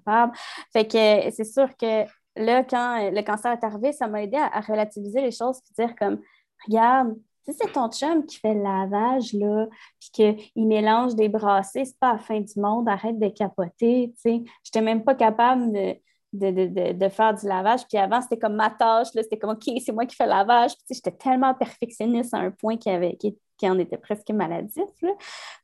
c'est 1.32 1.44
sûr 1.44 1.76
que 1.76 2.04
là, 2.36 2.64
quand 2.64 3.10
le 3.10 3.22
cancer 3.24 3.52
est 3.52 3.64
arrivé, 3.64 3.94
ça 3.94 4.08
m'a 4.08 4.22
aidé 4.22 4.38
à, 4.38 4.62
relativiser 4.62 5.22
les 5.22 5.32
choses, 5.32 5.60
puis 5.60 5.74
dire 5.76 5.96
comme, 5.96 6.20
regarde, 6.68 7.16
si 7.46 7.54
c'est 7.54 7.72
ton 7.72 7.90
chum 7.90 8.26
qui 8.26 8.38
fait 8.40 8.54
le 8.54 8.64
lavage, 8.64 9.34
là, 9.34 9.68
puis 10.00 10.10
qu'il 10.54 10.68
mélange 10.68 11.16
des 11.16 11.30
brassées, 11.30 11.86
c'est 11.86 12.00
pas 12.00 12.14
la 12.14 12.20
fin 12.20 12.40
du 12.40 12.60
monde, 12.60 12.88
arrête 12.88 13.20
de 13.20 13.28
capoter, 13.30 14.14
tu 14.16 14.22
sais. 14.22 14.44
J'étais 14.64 14.82
même 14.82 15.04
pas 15.04 15.16
capable 15.16 15.72
de 15.72 15.96
de, 16.34 17.10
faire 17.10 17.34
du 17.34 17.48
lavage. 17.48 17.82
Puis 17.88 17.98
avant, 17.98 18.22
c'était 18.22 18.40
comme 18.40 18.56
ma 18.56 18.70
tâche, 18.70 19.08
c'était 19.14 19.38
comme 19.38 19.52
OK, 19.52 19.72
c'est 19.84 19.92
moi 19.92 20.06
qui 20.06 20.16
fais 20.16 20.26
le 20.26 20.32
lavage. 20.32 20.72
Puis 20.86 20.96
j'étais 20.96 21.12
tellement 21.12 21.54
perfectionniste 21.54 22.34
à 22.34 22.40
un 22.40 22.52
point 22.52 22.78
qui, 22.78 22.90
avait, 22.90 23.18
en 23.64 23.80
était 23.80 23.98
presque 23.98 24.30
maladif. 24.32 24.90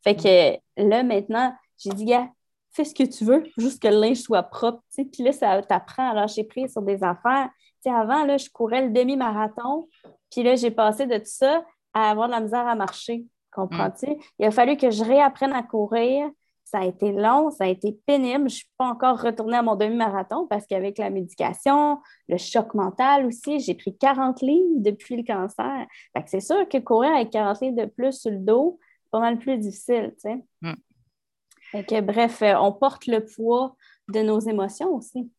Fait 0.04 0.16
que 0.16 0.58
là, 0.82 1.04
maintenant, 1.04 1.54
j'ai 1.78 1.90
dit, 1.92 2.06
gars, 2.06 2.30
fais 2.72 2.86
ce 2.86 2.94
que 2.94 3.04
tu 3.04 3.26
veux, 3.26 3.44
juste 3.58 3.82
que 3.82 3.88
le 3.88 4.00
linge 4.00 4.18
soit 4.18 4.44
propre. 4.44 4.82
Puis 4.96 5.24
là, 5.24 5.32
ça 5.32 5.62
t'apprend 5.62 6.12
à 6.12 6.14
lâcher 6.14 6.44
prise 6.44 6.72
sur 6.72 6.82
des 6.82 7.04
affaires. 7.04 7.50
Avant, 7.88 8.26
là, 8.26 8.38
je 8.38 8.50
courais 8.50 8.82
le 8.86 8.90
demi-marathon. 8.92 9.88
Puis 10.30 10.44
là, 10.44 10.56
j'ai 10.56 10.72
passé 10.72 11.06
de 11.06 11.18
tout 11.18 11.24
ça 11.26 11.64
à 11.94 12.10
avoir 12.10 12.28
de 12.28 12.34
la 12.34 12.42
misère 12.42 12.68
à 12.68 12.76
marcher. 12.76 13.26
Comprends-tu? 13.52 14.10
Mm. 14.10 14.20
Il 14.40 14.46
a 14.46 14.52
fallu 14.52 14.76
que 14.76 14.92
je 14.92 15.04
réapprenne 15.04 15.54
à 15.54 15.64
courir 15.64 16.30
ça 16.70 16.80
a 16.80 16.86
été 16.86 17.12
long, 17.12 17.50
ça 17.50 17.64
a 17.64 17.68
été 17.68 17.98
pénible. 18.06 18.42
Je 18.42 18.44
ne 18.44 18.50
suis 18.50 18.70
pas 18.78 18.86
encore 18.86 19.20
retournée 19.20 19.58
à 19.58 19.64
mon 19.64 19.76
demi-marathon 19.76 20.46
parce 20.48 20.68
qu'avec 20.68 21.00
la 21.00 21.10
médication, 21.10 22.00
le 22.28 22.38
choc 22.38 22.76
mental 22.76 23.26
aussi, 23.26 23.60
j'ai 23.60 23.74
pris 23.74 23.98
40 23.98 24.42
livres 24.42 24.76
depuis 24.78 25.16
le 25.16 25.24
cancer. 25.24 25.88
c'est 26.28 26.40
sûr 26.40 26.68
que 26.70 26.78
courir 26.78 27.12
avec 27.16 27.32
40 27.32 27.62
livres 27.62 27.76
de 27.76 27.86
plus 27.86 28.14
sur 28.14 28.32
le 28.32 28.38
dos, 28.38 28.80
c'est 29.04 29.12
pas 29.12 29.20
mal 29.20 29.40
plus 29.40 29.58
difficile, 29.58 30.14
tu 30.22 30.30
sais. 30.30 30.44
Hmm. 30.62 32.06
bref, 32.06 32.42
euh, 32.44 32.54
on 32.60 32.72
porte 32.72 33.08
le 33.08 33.26
poids 33.26 33.76
de 34.08 34.22
nos 34.22 34.40
émotions 34.40 34.94
aussi. 34.94 35.32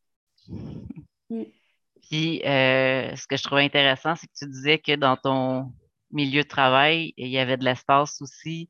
Hmm. 1.28 1.44
Puis, 2.10 2.42
euh, 2.44 3.14
ce 3.14 3.26
que 3.28 3.36
je 3.36 3.42
trouvais 3.44 3.64
intéressant, 3.64 4.16
c'est 4.16 4.26
que 4.26 4.32
tu 4.36 4.48
disais 4.48 4.78
que 4.78 4.96
dans 4.96 5.16
ton 5.16 5.72
milieu 6.10 6.42
de 6.42 6.48
travail, 6.48 7.14
il 7.16 7.28
y 7.28 7.38
avait 7.38 7.56
de 7.56 7.64
l'espace 7.64 8.20
aussi 8.20 8.68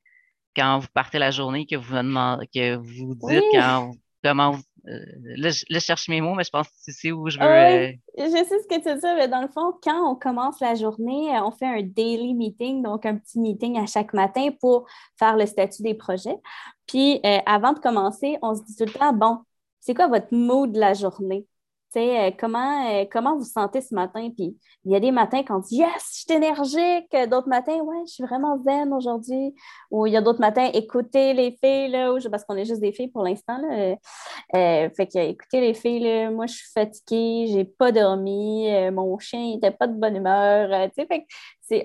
quand 0.54 0.78
vous 0.78 0.88
partez 0.92 1.18
la 1.18 1.30
journée, 1.30 1.64
que 1.64 1.76
vous, 1.76 1.94
que 1.94 2.76
vous 2.76 3.14
dites 3.14 3.44
quand, 3.52 3.92
comment 4.22 4.50
vous, 4.50 4.62
euh, 4.88 4.98
là, 5.36 5.48
je, 5.50 5.78
cherche 5.78 6.08
mes 6.08 6.20
mots, 6.20 6.34
mais 6.34 6.44
je 6.44 6.50
pense 6.50 6.68
que 6.68 6.74
tu 6.84 6.92
sais 6.92 7.12
où 7.12 7.30
je 7.30 7.38
veux. 7.38 7.44
Euh, 7.44 7.92
je 8.18 8.24
sais 8.24 8.44
ce 8.44 8.66
que 8.66 8.74
tu 8.74 9.00
dis, 9.00 9.14
mais 9.16 9.28
dans 9.28 9.40
le 9.40 9.48
fond, 9.48 9.72
quand 9.82 10.10
on 10.10 10.16
commence 10.16 10.60
la 10.60 10.74
journée, 10.74 11.30
on 11.40 11.50
fait 11.50 11.66
un 11.66 11.82
daily 11.82 12.34
meeting, 12.34 12.82
donc 12.82 13.06
un 13.06 13.16
petit 13.16 13.38
meeting 13.38 13.78
à 13.78 13.86
chaque 13.86 14.12
matin 14.12 14.50
pour 14.60 14.86
faire 15.18 15.36
le 15.36 15.46
statut 15.46 15.82
des 15.82 15.94
projets. 15.94 16.36
Puis 16.86 17.20
avant 17.46 17.72
de 17.72 17.78
commencer, 17.78 18.36
on 18.42 18.54
se 18.54 18.62
dit 18.64 18.76
tout 18.76 18.84
le 18.84 18.92
temps, 18.92 19.12
bon, 19.14 19.38
c'est 19.80 19.94
quoi 19.94 20.08
votre 20.08 20.34
mood 20.34 20.72
de 20.72 20.80
la 20.80 20.92
journée? 20.92 21.46
Euh, 21.96 22.30
comment, 22.38 22.88
euh, 22.88 23.04
comment 23.10 23.36
vous 23.36 23.44
sentez 23.44 23.80
ce 23.80 23.94
matin? 23.94 24.30
Puis 24.36 24.56
il 24.84 24.92
y 24.92 24.94
a 24.94 25.00
des 25.00 25.10
matins 25.10 25.42
quand 25.42 25.56
on 25.56 25.60
dit 25.60 25.76
Yes, 25.76 25.90
je 26.12 26.20
suis 26.20 26.32
énergique. 26.32 27.10
D'autres 27.28 27.48
matins, 27.48 27.78
ouais, 27.80 28.02
je 28.06 28.12
suis 28.12 28.24
vraiment 28.24 28.58
zen 28.62 28.92
aujourd'hui. 28.92 29.54
Ou 29.90 30.06
il 30.06 30.12
y 30.12 30.16
a 30.16 30.20
d'autres 30.20 30.40
matins, 30.40 30.70
écoutez 30.72 31.32
les 31.34 31.58
filles, 31.62 31.90
là, 31.90 32.14
parce 32.30 32.44
qu'on 32.44 32.56
est 32.56 32.64
juste 32.64 32.80
des 32.80 32.92
filles 32.92 33.08
pour 33.08 33.24
l'instant. 33.24 33.60
Euh, 33.70 34.88
fait 34.96 35.06
que 35.06 35.18
écoutez 35.18 35.60
les 35.60 35.74
filles, 35.74 36.28
moi 36.30 36.46
je 36.46 36.54
suis 36.54 36.70
fatiguée, 36.72 37.46
j'ai 37.52 37.64
pas 37.64 37.92
dormi, 37.92 38.68
mon 38.92 39.18
chien 39.18 39.40
n'était 39.40 39.70
pas 39.70 39.86
de 39.86 39.94
bonne 39.94 40.16
humeur. 40.16 40.90
fait 40.94 41.26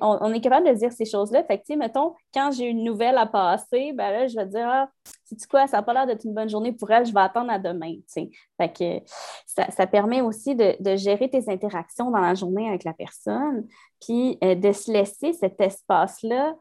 on, 0.01 0.33
est 0.33 0.41
capable 0.41 0.67
de 0.67 0.73
dire 0.73 0.91
ces 0.91 1.05
choses-là. 1.05 1.43
Fait 1.43 1.59
que, 1.59 1.75
mettons, 1.75 2.13
quand 2.33 2.51
j'ai 2.51 2.65
une 2.65 2.83
nouvelle 2.83 3.17
à 3.17 3.25
passer, 3.25 3.93
ben 3.93 4.11
là, 4.11 4.27
je 4.27 4.35
vais 4.35 4.45
dire, 4.45 4.67
ah, 4.67 4.89
sais 5.25 5.35
quoi, 5.49 5.67
ça 5.67 5.77
n'a 5.77 5.83
pas 5.83 5.93
l'air 5.93 6.07
d'être 6.07 6.25
une 6.25 6.33
bonne 6.33 6.49
journée 6.49 6.71
pour 6.71 6.89
elle, 6.91 7.05
je 7.05 7.13
vais 7.13 7.19
attendre 7.19 7.51
à 7.51 7.59
demain. 7.59 7.95
Fait 8.07 8.73
que 8.73 9.11
ça, 9.45 9.87
permet 9.87 10.21
aussi 10.21 10.55
de, 10.55 10.95
gérer 10.95 11.29
tes 11.29 11.49
interactions 11.49 12.11
dans 12.11 12.19
la 12.19 12.33
journée 12.33 12.67
avec 12.67 12.83
la 12.83 12.93
personne, 12.93 13.67
puis 14.01 14.37
euh, 14.43 14.55
de 14.55 14.71
se 14.71 14.91
laisser 14.91 15.33
cet 15.33 15.59
espace-là 15.61 16.55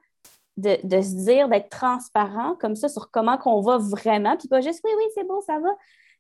de, 0.57 0.77
se 1.01 1.25
dire, 1.25 1.49
d'être 1.49 1.69
transparent 1.69 2.55
comme 2.61 2.77
ça 2.77 2.89
sur 2.89 3.11
comment 3.11 3.39
qu'on 3.39 3.61
va 3.61 3.79
vraiment, 3.79 4.37
puis 4.37 4.49
pas 4.49 4.61
juste 4.61 4.81
oui, 4.85 4.91
oui, 4.97 5.05
c'est 5.15 5.27
bon, 5.27 5.41
ça 5.41 5.59
va. 5.59 5.71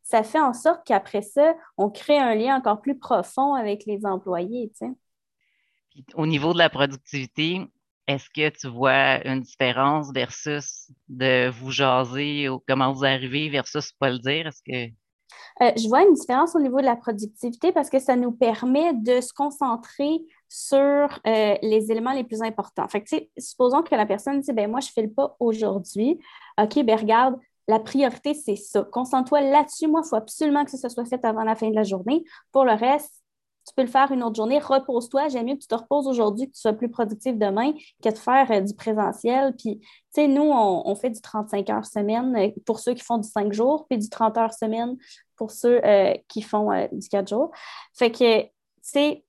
Ça 0.02 0.22
fait 0.22 0.40
en 0.40 0.52
sorte 0.52 0.82
qu'après 0.84 1.22
ça, 1.22 1.54
on 1.78 1.88
crée 1.88 2.18
un 2.18 2.34
lien 2.34 2.56
encore 2.56 2.80
plus 2.80 2.98
profond 2.98 3.54
avec 3.54 3.86
les 3.86 4.04
employés. 4.04 4.70
Au 6.14 6.26
niveau 6.26 6.52
de 6.52 6.58
la 6.58 6.70
productivité, 6.70 7.60
est-ce 8.06 8.28
que 8.28 8.48
tu 8.50 8.68
vois 8.68 9.26
une 9.26 9.40
différence 9.40 10.12
versus 10.12 10.90
de 11.08 11.48
vous 11.50 11.70
jaser 11.70 12.48
ou 12.48 12.62
comment 12.68 12.92
vous 12.92 13.04
arrivez 13.04 13.48
versus 13.48 13.92
pas 13.92 14.10
le 14.10 14.18
dire? 14.18 14.46
Est-ce 14.46 14.62
que 14.62 14.92
euh, 15.62 15.70
je 15.76 15.88
vois 15.88 16.02
une 16.02 16.14
différence 16.14 16.54
au 16.56 16.60
niveau 16.60 16.80
de 16.80 16.84
la 16.84 16.96
productivité 16.96 17.70
parce 17.72 17.88
que 17.88 18.00
ça 18.00 18.16
nous 18.16 18.32
permet 18.32 18.92
de 18.92 19.20
se 19.20 19.32
concentrer 19.32 20.20
sur 20.48 20.76
euh, 20.76 21.56
les 21.62 21.90
éléments 21.90 22.12
les 22.12 22.24
plus 22.24 22.42
importants. 22.42 22.88
Fait 22.88 23.02
que, 23.02 23.16
supposons 23.38 23.82
que 23.82 23.94
la 23.94 24.06
personne 24.06 24.40
dit 24.40 24.52
ben 24.52 24.70
moi, 24.70 24.80
je 24.80 24.88
ne 24.88 24.92
fais 24.92 25.02
le 25.02 25.12
pas 25.12 25.36
aujourd'hui. 25.38 26.18
OK, 26.60 26.84
ben 26.84 26.98
regarde, 26.98 27.36
la 27.68 27.78
priorité, 27.78 28.34
c'est 28.34 28.56
ça. 28.56 28.84
Concentre-toi 28.92 29.40
là-dessus. 29.42 29.88
Moi, 29.88 30.02
il 30.04 30.08
faut 30.08 30.16
absolument 30.16 30.64
que 30.64 30.76
ça 30.76 30.88
soit 30.88 31.04
fait 31.04 31.24
avant 31.24 31.44
la 31.44 31.54
fin 31.54 31.70
de 31.70 31.74
la 31.74 31.84
journée. 31.84 32.24
Pour 32.52 32.64
le 32.64 32.72
reste, 32.72 33.23
tu 33.66 33.74
peux 33.74 33.82
le 33.82 33.88
faire 33.88 34.12
une 34.12 34.22
autre 34.22 34.36
journée. 34.36 34.58
Repose-toi. 34.58 35.28
J'aime 35.28 35.46
mieux 35.46 35.54
que 35.54 35.60
tu 35.60 35.68
te 35.68 35.74
reposes 35.74 36.06
aujourd'hui, 36.06 36.48
que 36.48 36.54
tu 36.54 36.60
sois 36.60 36.72
plus 36.72 36.90
productif 36.90 37.36
demain, 37.36 37.72
que 38.02 38.10
de 38.10 38.18
faire 38.18 38.50
euh, 38.50 38.60
du 38.60 38.74
présentiel. 38.74 39.54
Puis, 39.56 39.80
tu 39.80 39.86
sais, 40.10 40.28
nous, 40.28 40.50
on, 40.50 40.94
fait 40.94 41.10
du 41.10 41.20
35 41.20 41.70
heures 41.70 41.86
semaine 41.86 42.36
euh, 42.36 42.50
pour 42.66 42.78
ceux 42.78 42.94
qui 42.94 43.02
font 43.02 43.18
du 43.18 43.28
5 43.28 43.52
jours, 43.52 43.86
puis 43.88 43.98
du 43.98 44.08
30 44.08 44.36
heures 44.38 44.54
semaine 44.54 44.96
pour 45.36 45.50
ceux 45.50 45.84
euh, 45.84 46.14
qui 46.28 46.42
font 46.42 46.70
du 46.92 47.08
4 47.08 47.28
jours. 47.28 47.50
Fait 47.94 48.10
que, 48.10 48.44
c'est 48.82 49.24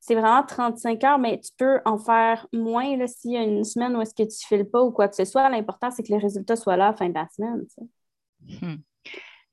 c'est 0.00 0.16
vraiment 0.16 0.42
35 0.42 1.04
heures, 1.04 1.18
mais 1.18 1.38
tu 1.38 1.52
peux 1.56 1.80
en 1.84 1.96
faire 1.96 2.48
moins 2.52 3.06
s'il 3.06 3.32
y 3.32 3.36
a 3.36 3.44
une 3.44 3.62
semaine 3.62 3.94
où 3.96 4.00
est-ce 4.00 4.14
que 4.14 4.24
tu 4.24 4.30
ne 4.30 4.58
files 4.58 4.68
pas 4.68 4.82
ou 4.82 4.90
quoi 4.90 5.06
que 5.06 5.14
ce 5.14 5.24
soit. 5.24 5.48
L'important, 5.48 5.92
c'est 5.92 6.02
que 6.02 6.08
les 6.08 6.18
résultats 6.18 6.56
soient 6.56 6.76
là 6.76 6.88
à 6.88 6.90
la 6.90 6.96
fin 6.96 7.08
de 7.08 7.14
la 7.14 7.28
semaine. 7.28 7.64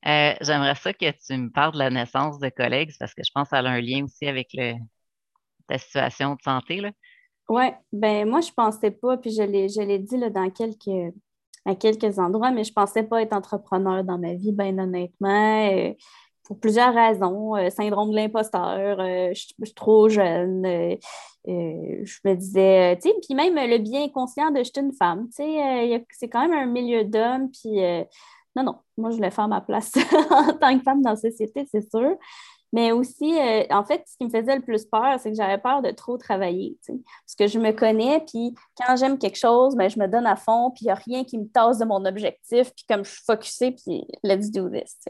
Euh, 0.06 0.32
j'aimerais 0.40 0.74
ça 0.76 0.92
que 0.94 1.10
tu 1.10 1.36
me 1.36 1.50
parles 1.50 1.72
de 1.72 1.78
la 1.78 1.90
naissance 1.90 2.38
de 2.38 2.48
collègues 2.48 2.92
parce 2.98 3.12
que 3.14 3.22
je 3.24 3.30
pense 3.34 3.50
qu'elle 3.50 3.66
a 3.66 3.70
un 3.70 3.80
lien 3.80 4.04
aussi 4.04 4.26
avec 4.26 4.56
ta 5.68 5.78
situation 5.78 6.34
de 6.34 6.42
santé. 6.42 6.82
Oui, 7.48 7.64
ben 7.92 8.28
moi, 8.28 8.40
je 8.40 8.48
ne 8.48 8.54
pensais 8.54 8.90
pas, 8.90 9.18
puis 9.18 9.32
je 9.32 9.42
l'ai 9.42 9.98
dit 9.98 10.16
là, 10.16 10.30
dans 10.30 10.48
quelques, 10.50 11.14
à 11.66 11.74
quelques 11.74 12.18
endroits, 12.18 12.50
mais 12.50 12.64
je 12.64 12.70
ne 12.70 12.74
pensais 12.74 13.02
pas 13.02 13.20
être 13.20 13.34
entrepreneur 13.34 14.02
dans 14.04 14.18
ma 14.18 14.34
vie, 14.34 14.52
bien 14.52 14.78
honnêtement. 14.78 15.70
Euh, 15.70 15.92
pour 16.44 16.58
plusieurs 16.58 16.94
raisons. 16.94 17.54
Euh, 17.56 17.70
syndrome 17.70 18.10
de 18.10 18.16
l'imposteur, 18.16 18.98
je, 18.98 19.34
suis 19.34 19.74
trop 19.74 20.08
jeune. 20.08 20.64
Je 21.44 22.18
me 22.24 22.34
disais, 22.34 22.96
tu 22.96 23.08
sais, 23.08 23.14
puis 23.22 23.34
même 23.34 23.54
le 23.54 23.78
bien 23.78 24.08
conscient 24.08 24.50
de 24.50 24.62
je 24.64 24.80
une 24.80 24.92
femme, 24.92 25.28
tu 25.28 25.44
sais, 25.44 26.06
c'est 26.10 26.28
quand 26.28 26.48
même 26.48 26.58
un 26.58 26.66
milieu 26.66 27.04
d'hommes, 27.04 27.50
puis 27.50 27.80
non, 28.56 28.64
non, 28.64 28.76
moi 28.96 29.10
je 29.10 29.16
voulais 29.16 29.30
faire 29.30 29.48
ma 29.48 29.60
place 29.60 29.92
en 30.30 30.52
tant 30.54 30.76
que 30.76 30.82
femme 30.82 31.02
dans 31.02 31.10
la 31.10 31.16
société, 31.16 31.66
c'est 31.70 31.88
sûr. 31.88 32.16
Mais 32.72 32.92
aussi, 32.92 33.36
euh, 33.36 33.64
en 33.70 33.84
fait, 33.84 34.04
ce 34.06 34.16
qui 34.16 34.24
me 34.24 34.30
faisait 34.30 34.54
le 34.54 34.62
plus 34.62 34.84
peur, 34.84 35.18
c'est 35.18 35.30
que 35.30 35.36
j'avais 35.36 35.58
peur 35.58 35.82
de 35.82 35.90
trop 35.90 36.16
travailler. 36.16 36.78
Parce 36.86 37.34
que 37.36 37.48
je 37.48 37.58
me 37.58 37.72
connais, 37.72 38.20
puis 38.20 38.54
quand 38.76 38.94
j'aime 38.96 39.18
quelque 39.18 39.38
chose, 39.38 39.74
ben, 39.74 39.90
je 39.90 39.98
me 39.98 40.06
donne 40.06 40.26
à 40.26 40.36
fond, 40.36 40.70
puis 40.70 40.84
il 40.84 40.86
n'y 40.86 40.92
a 40.92 40.94
rien 40.94 41.24
qui 41.24 41.38
me 41.38 41.48
tasse 41.48 41.78
de 41.78 41.84
mon 41.84 42.04
objectif, 42.04 42.72
puis 42.74 42.84
comme 42.88 43.04
je 43.04 43.10
suis 43.10 43.24
focusée, 43.26 43.72
puis 43.72 44.06
let's 44.22 44.52
do 44.52 44.68
this. 44.68 45.00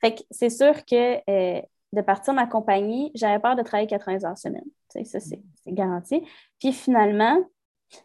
Fait 0.00 0.14
que 0.14 0.22
c'est 0.30 0.48
sûr 0.48 0.84
que 0.86 1.18
euh, 1.28 1.60
de 1.92 2.00
partir 2.00 2.32
ma 2.32 2.46
compagnie, 2.46 3.10
j'avais 3.14 3.38
peur 3.38 3.54
de 3.54 3.62
travailler 3.62 3.86
80 3.86 4.24
heures 4.24 4.38
semaine. 4.38 4.64
Ça, 5.04 5.20
c'est 5.20 5.42
garanti. 5.66 6.22
Puis 6.58 6.72
finalement, 6.72 7.38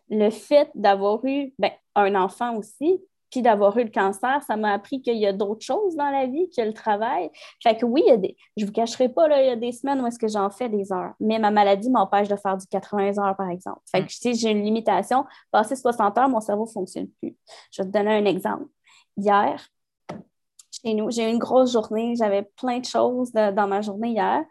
le 0.09 0.29
fait 0.29 0.69
d'avoir 0.75 1.23
eu 1.25 1.53
ben, 1.57 1.71
un 1.95 2.15
enfant 2.15 2.55
aussi, 2.57 3.01
puis 3.29 3.41
d'avoir 3.41 3.77
eu 3.77 3.83
le 3.83 3.91
cancer, 3.91 4.41
ça 4.43 4.55
m'a 4.55 4.73
appris 4.73 5.01
qu'il 5.01 5.17
y 5.17 5.25
a 5.25 5.33
d'autres 5.33 5.65
choses 5.65 5.95
dans 5.95 6.09
la 6.09 6.25
vie 6.25 6.49
que 6.49 6.61
le 6.61 6.73
travail. 6.73 7.29
Fait 7.61 7.77
que 7.77 7.85
oui, 7.85 8.01
il 8.05 8.09
y 8.09 8.13
a 8.13 8.17
des, 8.17 8.35
je 8.57 8.63
ne 8.63 8.67
vous 8.67 8.73
cacherai 8.73 9.09
pas, 9.09 9.27
là, 9.27 9.41
il 9.41 9.47
y 9.47 9.51
a 9.51 9.55
des 9.55 9.71
semaines 9.71 10.01
où 10.01 10.07
est-ce 10.07 10.19
que 10.19 10.27
j'en 10.27 10.49
fais 10.49 10.69
des 10.69 10.91
heures. 10.91 11.13
Mais 11.19 11.39
ma 11.39 11.51
maladie 11.51 11.89
m'empêche 11.89 12.27
de 12.27 12.35
faire 12.35 12.57
du 12.57 12.65
80 12.67 13.17
heures, 13.19 13.35
par 13.35 13.49
exemple. 13.49 13.81
Fait 13.91 14.01
que 14.01 14.05
mm. 14.05 14.09
si 14.09 14.35
j'ai 14.35 14.51
une 14.51 14.63
limitation, 14.63 15.25
passer 15.51 15.75
60 15.75 16.17
heures, 16.17 16.29
mon 16.29 16.41
cerveau 16.41 16.65
ne 16.65 16.71
fonctionne 16.71 17.07
plus. 17.21 17.35
Je 17.71 17.81
vais 17.81 17.87
te 17.87 17.93
donner 17.93 18.17
un 18.17 18.25
exemple. 18.25 18.65
Hier, 19.17 19.61
chez 20.71 20.93
nous, 20.93 21.11
j'ai 21.11 21.29
eu 21.29 21.31
une 21.31 21.39
grosse 21.39 21.73
journée. 21.73 22.15
J'avais 22.15 22.43
plein 22.43 22.79
de 22.79 22.85
choses 22.85 23.31
dans 23.31 23.67
ma 23.67 23.81
journée 23.81 24.11
hier 24.11 24.43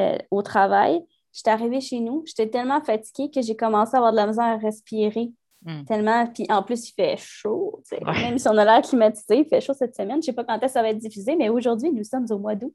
euh, 0.00 0.18
au 0.30 0.42
travail. 0.42 1.04
J'étais 1.36 1.50
arrivée 1.50 1.82
chez 1.82 2.00
nous, 2.00 2.22
j'étais 2.24 2.48
tellement 2.48 2.80
fatiguée 2.80 3.30
que 3.30 3.42
j'ai 3.42 3.56
commencé 3.56 3.94
à 3.94 3.98
avoir 3.98 4.12
de 4.12 4.16
la 4.16 4.26
misère 4.26 4.44
à 4.44 4.56
respirer. 4.56 5.32
Hmm. 5.64 5.84
Tellement, 5.84 6.26
puis 6.28 6.46
en 6.48 6.62
plus, 6.62 6.90
il 6.90 6.92
fait 6.92 7.16
chaud. 7.16 7.82
Même 8.04 8.38
si 8.38 8.48
on 8.48 8.56
a 8.56 8.64
l'air 8.64 8.82
climatisé, 8.82 9.38
il 9.38 9.46
fait 9.46 9.60
chaud 9.60 9.74
cette 9.74 9.96
semaine. 9.96 10.16
Je 10.16 10.16
ne 10.16 10.22
sais 10.22 10.32
pas 10.32 10.44
quand 10.44 10.54
est-ce 10.56 10.66
que 10.66 10.72
ça 10.72 10.82
va 10.82 10.90
être 10.90 10.98
diffusé, 10.98 11.34
mais 11.36 11.48
aujourd'hui, 11.48 11.90
nous 11.92 12.04
sommes 12.04 12.26
au 12.30 12.38
mois 12.38 12.54
d'août. 12.54 12.74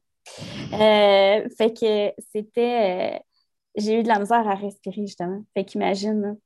Euh, 0.73 1.47
fait 1.57 1.73
que 1.73 2.11
c'était. 2.33 3.15
Euh, 3.15 3.19
j'ai 3.75 3.99
eu 3.99 4.03
de 4.03 4.07
la 4.07 4.19
misère 4.19 4.47
à 4.47 4.55
respirer, 4.55 5.01
justement. 5.05 5.41
Fait 5.53 5.63
qu'imagine. 5.63 6.37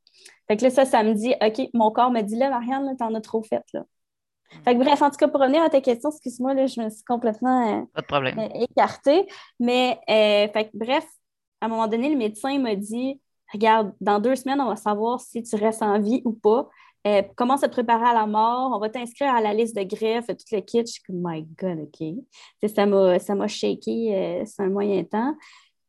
Fait 0.47 0.57
que 0.57 0.63
là, 0.63 0.69
ça, 0.69 0.85
ça 0.85 1.03
me 1.03 1.13
dit, 1.13 1.33
OK, 1.41 1.69
mon 1.73 1.89
corps 1.91 2.11
me 2.11 2.21
dit 2.21 2.35
là, 2.35 2.49
Marianne, 2.49 2.95
t'en 2.97 3.13
as 3.15 3.21
trop 3.21 3.41
fait. 3.41 3.63
Là. 3.73 3.83
Fait 4.63 4.75
que 4.75 4.83
bref, 4.83 5.01
en 5.01 5.09
tout 5.09 5.17
cas, 5.17 5.27
pour 5.27 5.41
revenir 5.41 5.63
à 5.63 5.69
ta 5.69 5.81
question, 5.81 6.11
excuse-moi, 6.11 6.53
là, 6.53 6.67
je 6.67 6.79
me 6.79 6.89
suis 6.89 7.03
complètement 7.03 7.87
euh, 7.97 8.47
écartée. 8.53 9.27
Mais 9.59 9.99
fait 10.07 10.69
que, 10.71 10.77
bref, 10.77 11.05
à 11.61 11.65
un 11.65 11.69
moment 11.69 11.87
donné, 11.87 12.09
le 12.09 12.17
médecin 12.17 12.59
m'a 12.59 12.75
dit 12.75 13.19
regarde, 13.55 13.93
dans 14.01 14.19
deux 14.19 14.35
semaines, 14.35 14.61
on 14.61 14.67
va 14.67 14.75
savoir 14.75 15.19
si 15.19 15.43
tu 15.43 15.55
restes 15.55 15.81
en 15.81 15.99
vie 15.99 16.21
ou 16.25 16.33
pas. 16.33 16.69
Euh, 17.07 17.21
commence 17.35 17.63
à 17.63 17.67
te 17.67 17.73
préparer 17.73 18.05
à 18.05 18.13
la 18.13 18.25
mort. 18.25 18.71
On 18.73 18.79
va 18.79 18.89
t'inscrire 18.89 19.33
à 19.33 19.41
la 19.41 19.53
liste 19.53 19.75
de 19.75 19.83
greffe, 19.83 20.27
tout 20.27 20.55
le 20.55 20.61
kit. 20.61 20.79
Je 20.79 20.93
suis 20.93 21.03
comme, 21.03 21.21
my 21.23 21.43
God, 21.43 21.79
OK. 21.81 22.69
ça 22.69 23.35
m'a 23.35 23.47
shaké, 23.47 24.15
euh, 24.15 24.43
c'est 24.45 24.63
un 24.63 24.69
moyen 24.69 25.03
temps. 25.03 25.35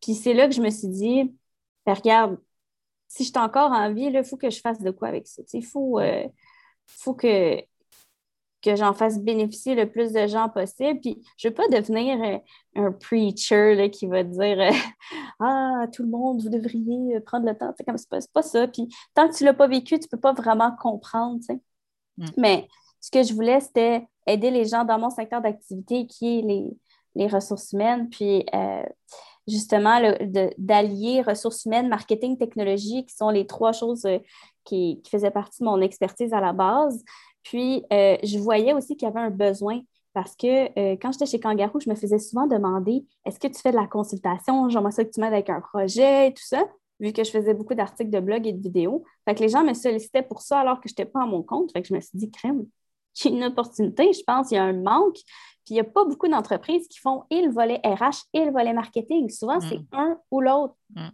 Puis 0.03 0.15
c'est 0.15 0.35
là 0.35 0.47
que 0.47 0.55
je 0.55 0.61
me 0.61 0.71
suis 0.71 0.89
dit, 0.89 1.35
ben, 1.87 1.95
regarde, 1.95 2.39
si 3.09 3.25
je 3.25 3.31
suis 3.31 3.39
encore 3.39 3.73
en 3.73 3.93
vie, 3.95 4.11
il 4.13 4.25
faut 4.25 4.37
que 4.37 4.51
je 4.51 4.61
fasse 4.61 4.81
de 4.81 4.91
quoi 4.91 5.09
avec 5.09 5.27
ça. 5.27 5.43
Il 5.55 5.65
faut, 5.65 5.99
euh, 6.01 6.27
faut 6.87 7.15
que, 7.15 7.61
que 8.63 8.75
j'en 8.75 8.95
fasse 8.95 9.21
bénéficier 9.21 9.75
le 9.75 9.89
plus 9.89 10.13
de 10.13 10.27
gens 10.27 10.49
possible. 10.49 11.01
Puis 11.01 11.23
je 11.37 11.49
ne 11.49 11.51
veux 11.51 11.55
pas 11.55 11.69
devenir 11.69 12.23
euh, 12.23 12.39
un 12.75 12.93
preacher 12.93 13.91
qui 13.91 14.07
va 14.07 14.23
dire 14.23 14.61
euh, 14.61 14.71
Ah, 15.41 15.87
tout 15.93 16.03
le 16.03 16.09
monde, 16.09 16.43
vous 16.43 16.49
devriez 16.49 17.21
prendre 17.21 17.47
le 17.47 17.57
temps. 17.57 17.73
C'est 17.77 17.85
comme 17.85 17.99
c'est 17.99 18.09
pas, 18.09 18.19
pas 18.33 18.43
ça. 18.43 18.67
Puis 18.69 18.89
tant 19.15 19.29
que 19.29 19.37
tu 19.37 19.45
ne 19.45 19.51
l'as 19.51 19.55
pas 19.55 19.69
vécu, 19.69 19.99
tu 19.99 20.07
ne 20.07 20.09
peux 20.09 20.21
pas 20.21 20.33
vraiment 20.33 20.75
comprendre. 20.81 21.41
Mm. 22.17 22.27
Mais 22.37 22.69
ce 23.01 23.11
que 23.11 23.23
je 23.23 23.35
voulais, 23.35 23.61
c'était 23.61 24.07
aider 24.27 24.51
les 24.51 24.65
gens 24.65 24.85
dans 24.85 24.99
mon 24.99 25.11
secteur 25.11 25.41
d'activité 25.41 26.07
qui 26.07 26.39
est 26.39 26.43
les, 27.15 27.27
ressources 27.29 27.73
humaines. 27.73 28.09
Puis 28.11 28.45
euh, 28.55 28.83
justement, 29.47 30.01
d'allier 30.59 31.23
ressources 31.23 31.65
humaines, 31.65 31.89
marketing, 31.89 32.37
technologie, 32.37 33.07
qui 33.07 33.15
sont 33.15 33.31
les 33.31 33.47
trois 33.47 33.73
choses 33.73 34.07
qui, 34.65 35.01
qui, 35.03 35.11
faisaient 35.11 35.31
partie 35.31 35.61
de 35.61 35.67
mon 35.67 35.81
expertise 35.81 36.35
à 36.35 36.41
la 36.41 36.53
base. 36.53 37.05
Puis, 37.49 37.85
euh, 37.93 38.17
je 38.25 38.39
voyais 38.39 38.73
aussi 38.73 38.97
qu'il 38.97 39.07
y 39.07 39.11
avait 39.11 39.21
un 39.21 39.31
besoin 39.31 39.81
parce 40.15 40.35
que 40.35 40.67
euh, 40.79 40.97
quand 41.01 41.13
j'étais 41.13 41.27
chez 41.27 41.39
Kangaroo, 41.39 41.79
je 41.79 41.89
me 41.89 41.95
faisais 41.95 42.19
souvent 42.19 42.47
demander 42.49 43.05
est-ce 43.25 43.39
que 43.39 43.47
tu 43.47 43.61
fais 43.61 43.71
de 43.71 43.77
la 43.77 43.87
consultation? 43.87 44.69
J'aimerais 44.69 44.91
ça 44.91 45.05
que 45.05 45.11
tu 45.11 45.21
m'aides 45.21 45.33
avec 45.33 45.49
un 45.49 45.61
projet 45.61 46.29
et 46.29 46.35
tout 46.35 46.43
ça, 46.45 46.65
vu 46.99 47.13
que 47.13 47.23
je 47.23 47.31
faisais 47.31 47.55
beaucoup 47.55 47.75
d'articles 47.75 48.11
de 48.11 48.19
blog 48.19 48.47
et 48.49 48.53
de 48.53 48.61
vidéos. 48.61 49.05
Fait 49.25 49.37
que 49.37 49.41
les 49.41 49.49
gens 49.49 49.63
me 49.63 49.75
sollicitaient 49.75 50.23
pour 50.23 50.41
ça 50.41 50.59
alors 50.59 50.81
que 50.81 50.89
je 50.89 50.93
n'étais 50.93 51.05
pas 51.05 51.23
à 51.23 51.27
mon 51.27 51.43
compte. 51.43 51.71
Fait 51.71 51.83
que 51.83 51.89
je 51.89 51.95
me 51.95 52.01
suis 52.01 52.19
dit 52.19 52.31
crème, 52.33 52.67
il 53.25 53.31
y 53.31 53.35
a 53.35 53.37
une 53.37 53.45
opportunité, 53.45 54.13
je 54.13 54.23
pense, 54.27 54.51
il 54.51 54.55
y 54.55 54.59
a 54.59 54.65
un 54.65 54.73
manque. 54.73 55.19
Puis 55.65 55.71
il 55.71 55.75
n'y 55.75 55.81
a 55.81 55.85
pas 55.85 56.05
beaucoup 56.05 56.27
d'entreprises 56.27 56.89
qui 56.89 56.99
font 56.99 57.25
et 57.31 57.43
le 57.43 57.53
volet 57.53 57.81
RH 57.85 58.25
et 58.33 58.45
le 58.45 58.51
volet 58.51 58.73
marketing. 58.73 59.31
Souvent, 59.31 59.61
c'est 59.61 59.79
mm. 59.79 59.87
un 59.93 60.19
ou 60.33 60.41
l'autre. 60.41 60.75
Mm. 60.95 61.09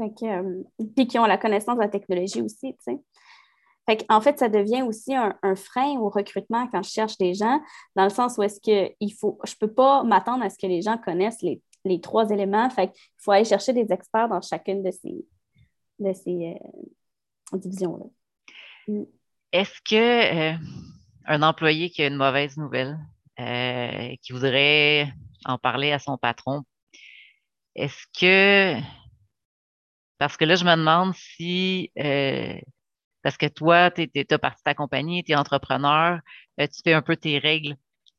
Euh, 0.00 0.62
puis 0.94 1.06
qui 1.06 1.18
ont 1.18 1.24
la 1.24 1.38
connaissance 1.38 1.76
de 1.76 1.80
la 1.80 1.88
technologie 1.88 2.42
aussi, 2.42 2.74
tu 2.74 2.78
sais. 2.80 3.00
Fait 3.86 4.04
en 4.08 4.20
fait, 4.20 4.38
ça 4.38 4.48
devient 4.48 4.82
aussi 4.82 5.14
un, 5.14 5.34
frein 5.56 5.98
au 5.98 6.08
recrutement 6.08 6.66
quand 6.68 6.82
je 6.82 6.90
cherche 6.90 7.18
des 7.18 7.34
gens, 7.34 7.60
dans 7.96 8.04
le 8.04 8.10
sens 8.10 8.38
où 8.38 8.42
est-ce 8.42 8.60
que 8.60 8.94
il 8.98 9.10
faut, 9.10 9.38
je 9.44 9.52
ne 9.52 9.66
peux 9.66 9.72
pas 9.72 10.02
m'attendre 10.04 10.42
à 10.42 10.50
ce 10.50 10.56
que 10.56 10.66
les 10.66 10.80
gens 10.80 10.96
connaissent 10.96 11.42
les, 11.42 11.60
trois 12.00 12.30
éléments. 12.30 12.70
Fait 12.70 12.88
qu'il 12.88 13.02
faut 13.18 13.32
aller 13.32 13.44
chercher 13.44 13.74
des 13.74 13.92
experts 13.92 14.28
dans 14.28 14.40
chacune 14.40 14.82
de 14.82 14.90
ces, 14.90 15.26
de 15.98 16.12
ces 16.14 16.56
euh, 17.52 17.58
divisions-là. 17.58 18.06
Mm. 18.88 19.04
Est-ce 19.52 19.80
que 19.82 20.54
euh, 20.54 20.56
un 21.26 21.42
employé 21.42 21.90
qui 21.90 22.02
a 22.02 22.06
une 22.06 22.16
mauvaise 22.16 22.56
nouvelle, 22.56 22.98
euh, 23.38 24.14
qui 24.22 24.32
voudrait 24.32 25.12
en 25.44 25.58
parler 25.58 25.92
à 25.92 25.98
son 25.98 26.16
patron, 26.16 26.62
est-ce 27.74 28.06
que 28.18 28.80
parce 30.16 30.38
que 30.38 30.44
là, 30.46 30.54
je 30.54 30.64
me 30.64 30.74
demande 30.74 31.12
si 31.14 31.90
parce 33.24 33.38
que 33.38 33.46
toi, 33.46 33.90
tu 33.90 34.02
as 34.02 34.38
parti 34.38 34.60
de 34.60 34.64
ta 34.64 34.74
compagnie, 34.74 35.24
tu 35.24 35.32
es 35.32 35.34
entrepreneur, 35.34 36.20
euh, 36.60 36.66
tu 36.66 36.82
fais 36.84 36.92
un 36.92 37.00
peu 37.00 37.16
tes 37.16 37.38
règles. 37.38 37.74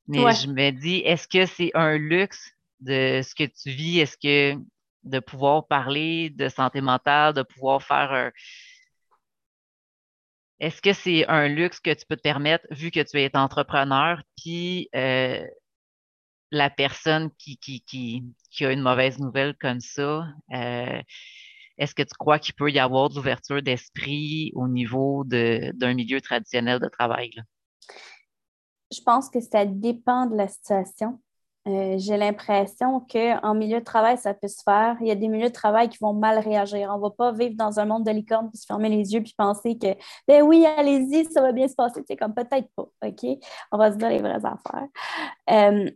Mais 0.07 0.33
je 0.33 0.47
me 0.47 0.71
dis, 0.71 0.97
est-ce 0.97 1.27
que 1.27 1.45
c'est 1.45 1.71
un 1.75 1.97
luxe 1.97 2.51
de 2.79 3.21
ce 3.23 3.35
que 3.35 3.43
tu 3.43 3.69
vis? 3.69 3.99
Est-ce 3.99 4.17
que 4.17 4.59
de 5.03 5.19
pouvoir 5.19 5.67
parler 5.67 6.31
de 6.31 6.49
santé 6.49 6.81
mentale, 6.81 7.35
de 7.35 7.43
pouvoir 7.43 7.83
faire 7.83 8.11
un. 8.11 8.31
Est-ce 10.59 10.81
que 10.81 10.93
c'est 10.93 11.27
un 11.27 11.47
luxe 11.47 11.79
que 11.79 11.93
tu 11.93 12.05
peux 12.07 12.15
te 12.15 12.21
permettre 12.21 12.65
vu 12.71 12.89
que 12.89 13.01
tu 13.01 13.21
es 13.21 13.37
entrepreneur, 13.37 14.23
puis 14.35 14.89
euh, 14.95 15.45
la 16.49 16.71
personne 16.71 17.29
qui, 17.37 17.57
qui, 17.57 17.81
qui, 17.81 18.23
qui, 18.49 18.65
a 18.65 18.71
une 18.71 18.81
mauvaise 18.81 19.19
nouvelle 19.19 19.53
comme 19.59 19.81
ça, 19.81 20.27
euh, 20.53 21.01
est-ce 21.77 21.93
que 21.93 22.03
tu 22.03 22.15
crois 22.17 22.39
qu'il 22.39 22.53
peut 22.55 22.71
y 22.71 22.79
avoir 22.79 23.09
de 23.09 23.15
l'ouverture 23.15 23.61
d'esprit 23.61 24.51
au 24.55 24.67
niveau 24.67 25.23
d'un 25.25 25.93
milieu 25.93 26.21
traditionnel 26.21 26.79
de 26.79 26.87
travail? 26.87 27.31
Je 28.91 29.01
pense 29.01 29.29
que 29.29 29.39
ça 29.41 29.65
dépend 29.65 30.25
de 30.25 30.35
la 30.35 30.47
situation. 30.47 31.19
Euh, 31.67 31.95
j'ai 31.97 32.15
l'impression 32.15 32.99
qu'en 32.99 33.55
milieu 33.55 33.79
de 33.79 33.83
travail, 33.83 34.19
ça 34.19 34.35
peut 34.35 34.47
se 34.47 34.61
faire. 34.63 34.97
Il 35.01 35.07
y 35.07 35.11
a 35.11 35.15
des 35.15 35.27
milieux 35.27 35.47
de 35.47 35.53
travail 35.53 35.89
qui 35.89 35.97
vont 35.99 36.13
mal 36.13 36.37
réagir. 36.37 36.89
On 36.91 36.97
ne 36.97 37.01
va 37.01 37.09
pas 37.09 37.31
vivre 37.31 37.55
dans 37.55 37.79
un 37.79 37.85
monde 37.85 38.05
de 38.05 38.11
licorne 38.11 38.49
puis 38.49 38.59
se 38.59 38.67
fermer 38.67 38.89
les 38.89 39.13
yeux 39.13 39.23
puis 39.23 39.33
penser 39.35 39.75
que, 39.75 39.95
ben 40.27 40.43
oui, 40.43 40.63
allez-y, 40.65 41.25
ça 41.25 41.41
va 41.41 41.51
bien 41.51 41.67
se 41.67 41.73
passer. 41.73 42.03
C'est 42.07 42.15
comme 42.15 42.35
peut-être 42.35 42.69
pas, 42.75 42.83
OK? 43.03 43.25
On 43.71 43.77
va 43.79 43.91
se 43.91 43.97
dire 43.97 44.09
les 44.09 44.19
vraies 44.19 44.45
affaires. 44.45 44.87
Euh, 45.49 45.89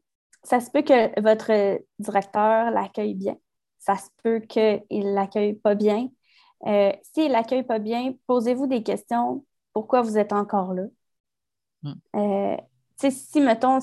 ça 0.43 0.59
se 0.59 0.71
peut 0.71 0.81
que 0.81 1.21
votre 1.21 1.79
directeur 1.99 2.71
l'accueille 2.71 3.13
bien. 3.13 3.35
Ça 3.79 3.95
se 3.95 4.09
peut 4.23 4.39
qu'il 4.39 4.83
ne 4.91 5.13
l'accueille 5.13 5.53
pas 5.53 5.75
bien. 5.75 6.09
Euh, 6.67 6.91
S'il 7.13 7.29
ne 7.29 7.33
l'accueille 7.33 7.63
pas 7.63 7.79
bien, 7.79 8.13
posez-vous 8.27 8.67
des 8.67 8.83
questions. 8.83 9.45
Pourquoi 9.73 10.01
vous 10.01 10.17
êtes 10.17 10.33
encore 10.33 10.73
là? 10.73 10.83
Hmm. 11.83 11.93
Euh, 12.15 12.57
si, 13.09 13.39
mettons, 13.39 13.79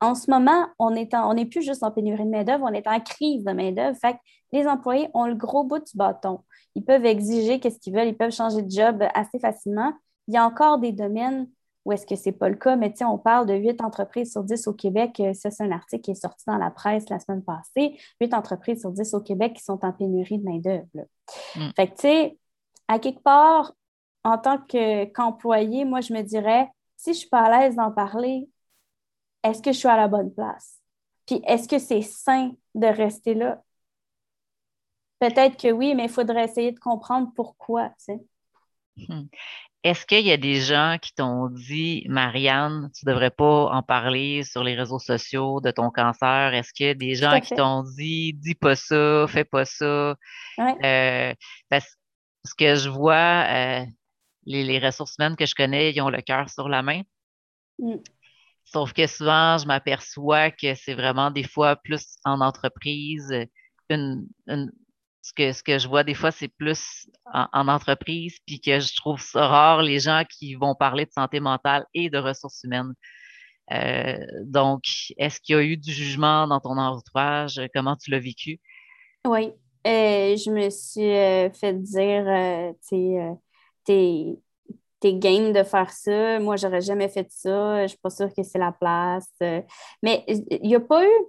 en 0.00 0.14
ce 0.14 0.30
moment, 0.30 0.68
on 0.78 0.90
n'est 0.90 1.46
plus 1.46 1.62
juste 1.62 1.82
en 1.82 1.90
pénurie 1.90 2.24
de 2.24 2.30
main-d'œuvre, 2.30 2.64
on 2.64 2.72
est 2.72 2.86
en 2.86 3.00
crise 3.00 3.44
de 3.44 3.52
main-d'œuvre. 3.52 3.96
Fait 3.98 4.14
que 4.14 4.18
les 4.52 4.66
employés 4.66 5.08
ont 5.12 5.26
le 5.26 5.34
gros 5.34 5.64
bout 5.64 5.84
du 5.84 5.96
bâton. 5.96 6.40
Ils 6.74 6.84
peuvent 6.84 7.04
exiger 7.04 7.60
qu'est-ce 7.60 7.78
qu'ils 7.78 7.94
veulent, 7.94 8.08
ils 8.08 8.16
peuvent 8.16 8.32
changer 8.32 8.62
de 8.62 8.70
job 8.70 9.04
assez 9.14 9.38
facilement. 9.38 9.92
Il 10.28 10.34
y 10.34 10.38
a 10.38 10.46
encore 10.46 10.78
des 10.78 10.92
domaines 10.92 11.48
où 11.84 11.92
est-ce 11.92 12.06
que 12.06 12.16
ce 12.16 12.28
n'est 12.28 12.36
pas 12.36 12.48
le 12.48 12.56
cas, 12.56 12.76
mais 12.76 12.94
on 13.02 13.18
parle 13.18 13.46
de 13.46 13.54
8 13.54 13.82
entreprises 13.82 14.32
sur 14.32 14.42
10 14.42 14.66
au 14.68 14.72
Québec. 14.72 15.20
Euh, 15.20 15.34
ça, 15.34 15.50
c'est 15.50 15.64
un 15.64 15.70
article 15.70 16.02
qui 16.02 16.10
est 16.12 16.14
sorti 16.14 16.44
dans 16.46 16.56
la 16.56 16.70
presse 16.70 17.08
la 17.10 17.18
semaine 17.18 17.42
passée. 17.42 17.98
8 18.20 18.34
entreprises 18.34 18.80
sur 18.80 18.90
10 18.90 19.14
au 19.14 19.20
Québec 19.20 19.54
qui 19.54 19.62
sont 19.62 19.84
en 19.84 19.92
pénurie 19.92 20.38
de 20.38 20.44
main-d'œuvre. 20.44 20.86
Mm. 21.56 21.70
Fait 21.76 21.88
que, 21.88 21.94
tu 21.94 22.00
sais, 22.00 22.38
à 22.88 22.98
quelque 22.98 23.22
part, 23.22 23.74
en 24.24 24.38
tant 24.38 24.58
qu'employé, 24.58 25.84
moi, 25.84 26.00
je 26.00 26.14
me 26.14 26.22
dirais, 26.22 26.70
si 26.96 27.10
je 27.10 27.16
ne 27.16 27.20
suis 27.20 27.28
pas 27.28 27.42
à 27.42 27.60
l'aise 27.60 27.76
d'en 27.76 27.90
parler, 27.90 28.48
est-ce 29.42 29.60
que 29.60 29.72
je 29.72 29.78
suis 29.78 29.88
à 29.88 29.96
la 29.96 30.08
bonne 30.08 30.32
place? 30.32 30.80
Puis 31.26 31.42
est-ce 31.46 31.68
que 31.68 31.78
c'est 31.78 32.02
sain 32.02 32.52
de 32.74 32.86
rester 32.86 33.34
là? 33.34 33.62
Peut-être 35.18 35.56
que 35.56 35.70
oui, 35.70 35.94
mais 35.94 36.04
il 36.04 36.10
faudrait 36.10 36.44
essayer 36.44 36.72
de 36.72 36.78
comprendre 36.78 37.30
pourquoi. 37.34 37.92
Hmm. 38.96 39.26
Est-ce 39.84 40.06
qu'il 40.06 40.26
y 40.26 40.32
a 40.32 40.38
des 40.38 40.62
gens 40.62 40.96
qui 41.00 41.12
t'ont 41.12 41.50
dit, 41.50 42.06
Marianne, 42.08 42.90
tu 42.96 43.06
ne 43.06 43.12
devrais 43.12 43.30
pas 43.30 43.66
en 43.66 43.82
parler 43.82 44.42
sur 44.42 44.64
les 44.64 44.74
réseaux 44.74 44.98
sociaux 44.98 45.60
de 45.60 45.70
ton 45.70 45.90
cancer? 45.90 46.54
Est-ce 46.54 46.72
qu'il 46.72 46.86
y 46.86 46.88
a 46.88 46.94
des 46.94 47.14
gens 47.14 47.38
qui 47.38 47.54
t'ont 47.54 47.82
dit, 47.82 48.32
dis 48.32 48.54
pas 48.54 48.76
ça, 48.76 49.26
fais 49.28 49.44
pas 49.44 49.66
ça? 49.66 50.16
Euh, 50.58 51.34
parce, 51.68 51.96
que 52.56 52.76
je 52.76 52.88
vois, 52.88 53.44
euh, 53.46 53.84
les, 54.46 54.78
ressources 54.78 55.16
humaines 55.18 55.36
que 55.36 55.44
je 55.44 55.54
connais, 55.54 55.92
ils 55.92 56.00
ont 56.00 56.08
le 56.08 56.22
cœur 56.22 56.48
sur 56.48 56.70
la 56.70 56.82
main. 56.82 57.02
Hmm. 57.78 57.98
Sauf 58.64 58.94
que 58.94 59.06
souvent, 59.06 59.58
je 59.58 59.66
m'aperçois 59.66 60.50
que 60.50 60.74
c'est 60.76 60.94
vraiment 60.94 61.30
des 61.30 61.44
fois 61.44 61.76
plus 61.76 62.16
en 62.24 62.40
entreprise. 62.40 63.34
Une, 63.90 64.26
ce, 65.24 65.32
que, 65.32 65.52
ce 65.52 65.62
que 65.62 65.78
je 65.78 65.88
vois 65.88 66.04
des 66.04 66.12
fois, 66.12 66.30
c'est 66.30 66.48
plus 66.48 67.08
en, 67.32 67.66
entreprise, 67.68 68.36
puis 68.46 68.60
que 68.60 68.78
je 68.78 68.94
trouve 68.94 69.22
ça 69.22 69.48
rare 69.48 69.82
les 69.82 69.98
gens 69.98 70.22
qui 70.28 70.54
vont 70.54 70.74
parler 70.74 71.06
de 71.06 71.12
santé 71.12 71.40
mentale 71.40 71.86
et 71.94 72.10
de 72.10 72.18
ressources 72.18 72.62
humaines. 72.62 72.92
Euh, 73.72 74.18
donc, 74.42 74.82
est-ce 75.16 75.40
qu'il 75.40 75.56
y 75.56 75.58
a 75.58 75.62
eu 75.62 75.78
du 75.78 75.90
jugement 75.90 76.46
dans 76.46 76.60
ton 76.60 76.76
entourage? 76.76 77.58
Comment 77.74 77.96
tu 77.96 78.10
l'as 78.10 78.18
vécu? 78.18 78.60
Oui, 79.26 79.46
euh, 79.86 80.36
je 80.36 80.50
me 80.50 80.68
suis 80.68 81.10
euh, 81.16 81.50
fait 81.50 81.72
dire, 81.72 82.74
tu 82.86 83.16
sais, 83.86 84.38
game 85.14 85.54
de 85.54 85.62
faire 85.62 85.90
ça. 85.90 86.38
Moi, 86.38 86.56
j'aurais 86.56 86.82
jamais 86.82 87.08
fait 87.08 87.30
ça. 87.30 87.82
Je 87.84 87.88
suis 87.88 87.98
pas 87.98 88.10
sûre 88.10 88.28
que 88.34 88.42
c'est 88.42 88.58
la 88.58 88.72
place. 88.72 89.32
Mais 90.02 90.22
il 90.28 90.68
n'y 90.68 90.74
a 90.74 90.80
pas 90.80 91.02
eu 91.02 91.26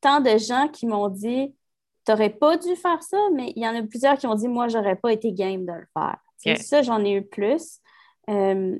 tant 0.00 0.20
de 0.20 0.36
gens 0.36 0.66
qui 0.66 0.86
m'ont 0.86 1.08
dit 1.08 1.54
tu 2.06 2.12
n'aurais 2.12 2.30
pas 2.30 2.56
dû 2.56 2.76
faire 2.76 3.02
ça, 3.02 3.18
mais 3.34 3.52
il 3.56 3.62
y 3.62 3.68
en 3.68 3.74
a 3.74 3.82
plusieurs 3.82 4.16
qui 4.16 4.26
ont 4.26 4.34
dit 4.34 4.48
moi, 4.48 4.68
j'aurais 4.68 4.96
pas 4.96 5.12
été 5.12 5.32
game 5.32 5.66
de 5.66 5.72
le 5.72 5.86
faire. 5.92 6.56
Ça, 6.58 6.82
j'en 6.82 7.04
ai 7.04 7.12
eu 7.12 7.22
plus. 7.26 7.80
Euh, 8.30 8.78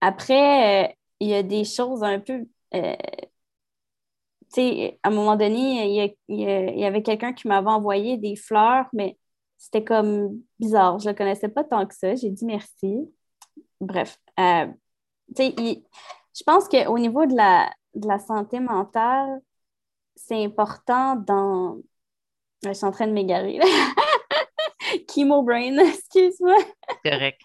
après, 0.00 0.86
euh, 0.86 0.92
il 1.20 1.28
y 1.28 1.34
a 1.34 1.42
des 1.42 1.64
choses 1.64 2.02
un 2.02 2.18
peu. 2.18 2.44
Euh, 2.74 2.96
tu 4.52 4.60
sais, 4.60 4.98
à 5.02 5.08
un 5.08 5.12
moment 5.12 5.36
donné, 5.36 6.14
il 6.28 6.38
y, 6.38 6.84
avait 6.84 7.02
quelqu'un 7.02 7.32
qui 7.32 7.48
m'avait 7.48 7.68
envoyé 7.68 8.16
des 8.16 8.36
fleurs, 8.36 8.86
mais 8.92 9.18
c'était 9.58 9.84
comme 9.84 10.40
bizarre. 10.58 10.98
Je 10.98 11.06
ne 11.06 11.12
le 11.12 11.16
connaissais 11.16 11.48
pas 11.48 11.64
tant 11.64 11.86
que 11.86 11.94
ça. 11.94 12.14
J'ai 12.14 12.30
dit 12.30 12.44
merci 12.44 13.08
bref, 13.80 14.18
euh, 14.40 14.66
je 15.38 16.42
pense 16.44 16.68
qu'au 16.68 16.98
niveau 16.98 17.26
de 17.26 17.34
la, 17.34 17.72
de 17.94 18.06
la 18.08 18.18
santé 18.18 18.60
mentale, 18.60 19.40
c'est 20.14 20.44
important 20.44 21.16
dans. 21.16 21.78
Je 22.72 22.72
suis 22.74 22.86
en 22.86 22.92
train 22.92 23.06
de 23.06 23.12
m'égarer. 23.12 23.58
Chemo 25.10 25.42
brain, 25.42 25.78
excuse-moi. 25.88 26.56
Correct. 27.04 27.40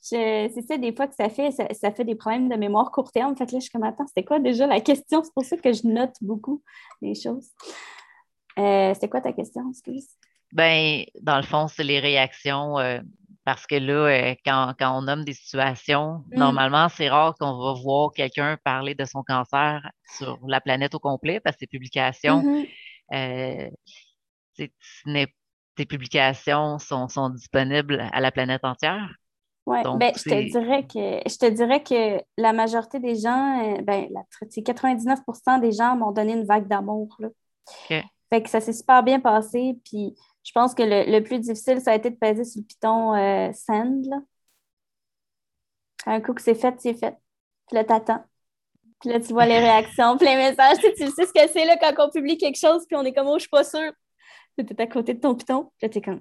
C'est 0.00 0.50
ça, 0.66 0.78
des 0.78 0.94
fois 0.94 1.06
que 1.06 1.14
ça 1.14 1.28
fait, 1.28 1.50
ça, 1.50 1.90
fait 1.92 2.04
des 2.04 2.14
problèmes 2.14 2.48
de 2.48 2.56
mémoire 2.56 2.90
court 2.90 3.12
terme. 3.12 3.36
Fait 3.36 3.46
que 3.46 3.52
là, 3.52 3.58
je 3.58 3.64
suis 3.64 3.70
comme, 3.70 3.82
attends, 3.82 4.06
c'était 4.06 4.24
quoi 4.24 4.38
déjà 4.38 4.66
la 4.66 4.80
question? 4.80 5.22
C'est 5.22 5.34
pour 5.34 5.44
ça 5.44 5.56
que 5.56 5.72
je 5.72 5.86
note 5.86 6.14
beaucoup 6.22 6.62
les 7.02 7.14
choses. 7.14 7.50
Euh, 8.58 8.94
c'était 8.94 9.08
quoi 9.08 9.20
ta 9.20 9.32
question? 9.32 9.68
Excuse. 9.70 10.08
Ben, 10.52 11.04
dans 11.20 11.36
le 11.36 11.42
fond, 11.42 11.68
c'est 11.68 11.84
les 11.84 12.00
réactions 12.00 12.78
euh, 12.78 13.00
parce 13.48 13.66
que 13.66 13.76
là, 13.76 14.08
euh, 14.08 14.34
quand, 14.44 14.74
on 14.80 15.02
nomme 15.02 15.24
des 15.24 15.32
situations, 15.32 16.22
mm. 16.32 16.38
normalement, 16.38 16.88
c'est 16.88 17.08
rare 17.08 17.34
qu'on 17.38 17.58
va 17.58 17.80
voir 17.80 18.12
quelqu'un 18.12 18.58
parler 18.62 18.94
de 18.94 19.04
son 19.04 19.22
cancer 19.22 19.90
sur 20.16 20.38
la 20.46 20.60
planète 20.60 20.94
au 20.94 20.98
complet 20.98 21.40
parce 21.40 21.56
que 21.56 21.60
tes 21.60 21.66
publications, 21.66 22.42
mm-hmm. 22.42 22.68
euh, 23.14 23.70
tes 25.76 25.86
publications 25.86 26.78
sont, 26.78 27.30
disponibles 27.30 28.08
à 28.12 28.20
la 28.20 28.32
planète 28.32 28.64
entière? 28.64 29.08
Oui, 29.66 29.78
ben, 29.96 30.12
je 30.16 30.22
te 30.22 30.50
dirais 30.50 30.86
que 30.86 31.28
je 31.28 31.36
te 31.36 31.50
dirais 31.50 31.82
que 31.82 32.22
la 32.38 32.54
majorité 32.54 33.00
des 33.00 33.16
gens, 33.16 33.76
euh, 33.76 33.82
ben, 33.82 34.08
99 34.64 35.18
des 35.60 35.72
gens 35.72 35.94
m'ont 35.94 36.10
donné 36.10 36.32
une 36.32 36.46
vague 36.46 36.66
d'amour. 36.66 37.18
Fait 37.88 38.42
que 38.42 38.48
ça 38.48 38.60
s'est 38.60 38.72
super 38.72 39.02
bien 39.02 39.20
passé. 39.20 39.78
Puis 39.84 40.14
je 40.42 40.52
pense 40.52 40.74
que 40.74 40.82
le, 40.82 41.20
plus 41.20 41.40
difficile, 41.40 41.80
ça 41.80 41.92
a 41.92 41.94
été 41.94 42.08
de 42.08 42.16
peser 42.16 42.44
sur 42.44 42.60
le 42.62 42.66
piton 42.66 43.14
euh, 43.14 43.52
send. 43.52 44.08
Un 46.06 46.20
coup 46.22 46.32
que 46.32 46.40
c'est 46.40 46.54
fait, 46.54 46.74
c'est 46.78 46.94
fait. 46.94 47.16
Puis 47.66 47.74
là, 47.74 47.84
t'attends. 47.84 48.24
Puis 49.00 49.10
là, 49.10 49.20
tu 49.20 49.32
vois 49.34 49.44
les 49.44 49.58
réactions, 49.58 50.16
plein 50.16 50.36
les 50.36 50.50
messages. 50.50 50.78
Tu, 50.78 51.06
sais, 51.10 51.26
ce 51.26 51.32
que 51.32 51.52
c'est 51.52 51.66
là 51.66 51.76
quand 51.76 52.06
on 52.06 52.10
publie 52.10 52.38
quelque 52.38 52.58
chose, 52.58 52.86
puis 52.86 52.96
on 52.96 53.04
est 53.04 53.12
comme, 53.12 53.26
oh, 53.26 53.34
je 53.34 53.40
suis 53.40 53.50
pas 53.50 53.64
sûre. 53.64 53.92
Tu 54.64 54.72
es 54.72 54.80
à 54.80 54.86
côté 54.86 55.14
de 55.14 55.20
ton 55.20 55.34
piton. 55.34 55.70
Puis 55.78 55.86
là, 55.86 55.88
t'es 55.88 56.00
comme. 56.00 56.20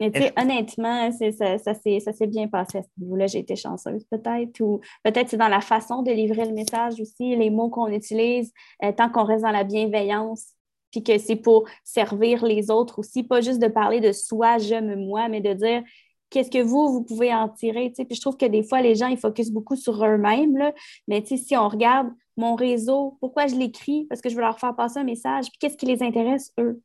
Mais 0.00 0.12
tu 0.12 0.20
sais, 0.20 0.32
honnêtement, 0.40 1.10
ça, 1.10 1.58
ça 1.58 1.74
s'est 1.74 2.26
bien 2.28 2.46
passé 2.46 2.78
à 2.78 2.82
ce 2.82 2.88
niveau-là. 2.98 3.26
J'ai 3.26 3.40
été 3.40 3.56
chanceuse, 3.56 4.04
peut-être. 4.04 4.60
Ou 4.60 4.80
peut-être 5.02 5.28
c'est 5.28 5.36
dans 5.36 5.48
la 5.48 5.60
façon 5.60 6.02
de 6.02 6.12
livrer 6.12 6.44
le 6.44 6.52
message 6.52 7.00
aussi, 7.00 7.34
les 7.34 7.50
mots 7.50 7.68
qu'on 7.68 7.88
utilise, 7.88 8.52
euh, 8.84 8.92
tant 8.92 9.10
qu'on 9.10 9.24
reste 9.24 9.42
dans 9.42 9.50
la 9.50 9.64
bienveillance 9.64 10.54
puis 10.90 11.02
que 11.02 11.18
c'est 11.18 11.36
pour 11.36 11.68
servir 11.84 12.44
les 12.44 12.70
autres 12.70 12.98
aussi, 12.98 13.22
pas 13.22 13.40
juste 13.40 13.60
de 13.60 13.68
parler 13.68 14.00
de 14.00 14.12
soi, 14.12 14.58
j'aime 14.58 14.94
moi, 15.04 15.28
mais 15.28 15.40
de 15.40 15.52
dire 15.52 15.82
qu'est-ce 16.30 16.50
que 16.50 16.62
vous, 16.62 16.92
vous 16.92 17.02
pouvez 17.02 17.34
en 17.34 17.48
tirer. 17.48 17.90
Puis 17.90 18.06
je 18.16 18.20
trouve 18.20 18.36
que 18.36 18.46
des 18.46 18.62
fois, 18.62 18.80
les 18.80 18.94
gens, 18.94 19.08
ils 19.08 19.18
focusent 19.18 19.52
beaucoup 19.52 19.76
sur 19.76 20.04
eux-mêmes. 20.04 20.72
Mais 21.06 21.24
si 21.24 21.56
on 21.56 21.68
regarde 21.68 22.08
mon 22.38 22.54
réseau, 22.54 23.18
pourquoi 23.20 23.46
je 23.46 23.56
l'écris? 23.56 24.06
Parce 24.08 24.20
que 24.20 24.28
je 24.30 24.34
veux 24.34 24.40
leur 24.40 24.58
faire 24.58 24.74
passer 24.74 24.98
un 24.98 25.04
message. 25.04 25.46
Puis 25.50 25.58
qu'est-ce 25.58 25.76
qui 25.76 25.86
les 25.86 26.02
intéresse, 26.02 26.52
eux? 26.58 26.80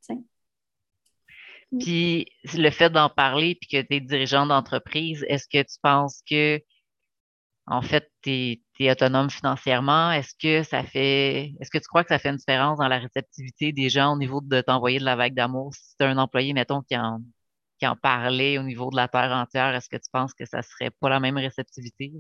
Puis 1.80 2.26
le 2.54 2.70
fait 2.70 2.90
d'en 2.90 3.10
parler, 3.10 3.56
puis 3.56 3.70
que 3.70 3.82
tu 3.82 3.96
es 3.96 4.00
dirigeant 4.00 4.46
d'entreprise, 4.46 5.26
est-ce 5.28 5.48
que 5.48 5.62
tu 5.62 5.80
penses 5.82 6.22
que 6.30 6.62
en 7.66 7.82
fait, 7.82 8.12
tu 8.22 8.60
es, 8.80 8.92
autonome 8.92 9.30
financièrement? 9.30 10.12
Est-ce 10.12 10.34
que 10.36 10.64
ça 10.64 10.84
fait, 10.84 11.54
est-ce 11.60 11.70
que 11.70 11.78
tu 11.78 11.88
crois 11.88 12.04
que 12.04 12.10
ça 12.10 12.20
fait 12.20 12.30
une 12.30 12.36
différence 12.36 12.78
dans 12.80 12.88
la 12.90 13.00
réceptivité 13.00 13.72
des 13.72 13.90
gens 13.90 14.14
au 14.14 14.18
niveau 14.18 14.42
de 14.42 14.62
t'envoyer 14.62 15.00
de 15.00 15.06
la 15.06 15.16
vague 15.16 15.34
d'amour? 15.34 15.74
Si 15.74 15.96
tu 15.98 16.04
as 16.04 16.10
un 16.10 16.18
employé, 16.18 16.54
mettons, 16.54 16.82
qui 16.82 16.98
en, 16.98 17.22
qui 17.80 17.88
en 17.88 17.96
parlait 17.96 18.58
au 18.58 18.64
niveau 18.64 18.90
de 18.92 18.98
la 18.98 19.08
terre 19.08 19.32
entière, 19.32 19.74
est-ce 19.76 19.90
que 19.90 19.98
tu 19.98 20.10
penses 20.12 20.34
que 20.34 20.46
ça 20.46 20.62
serait 20.62 20.92
pas 20.92 21.10
la 21.10 21.20
même 21.20 21.38
réceptivité? 21.38 22.12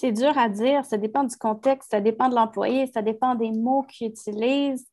C'est 0.00 0.12
dur 0.12 0.38
à 0.38 0.48
dire. 0.48 0.84
Ça 0.84 0.96
dépend 0.96 1.24
du 1.24 1.36
contexte, 1.36 1.90
ça 1.90 2.00
dépend 2.00 2.28
de 2.28 2.36
l'employé, 2.36 2.86
ça 2.86 3.02
dépend 3.02 3.34
des 3.34 3.50
mots 3.50 3.82
qu'il 3.82 4.06
utilise. 4.06 4.86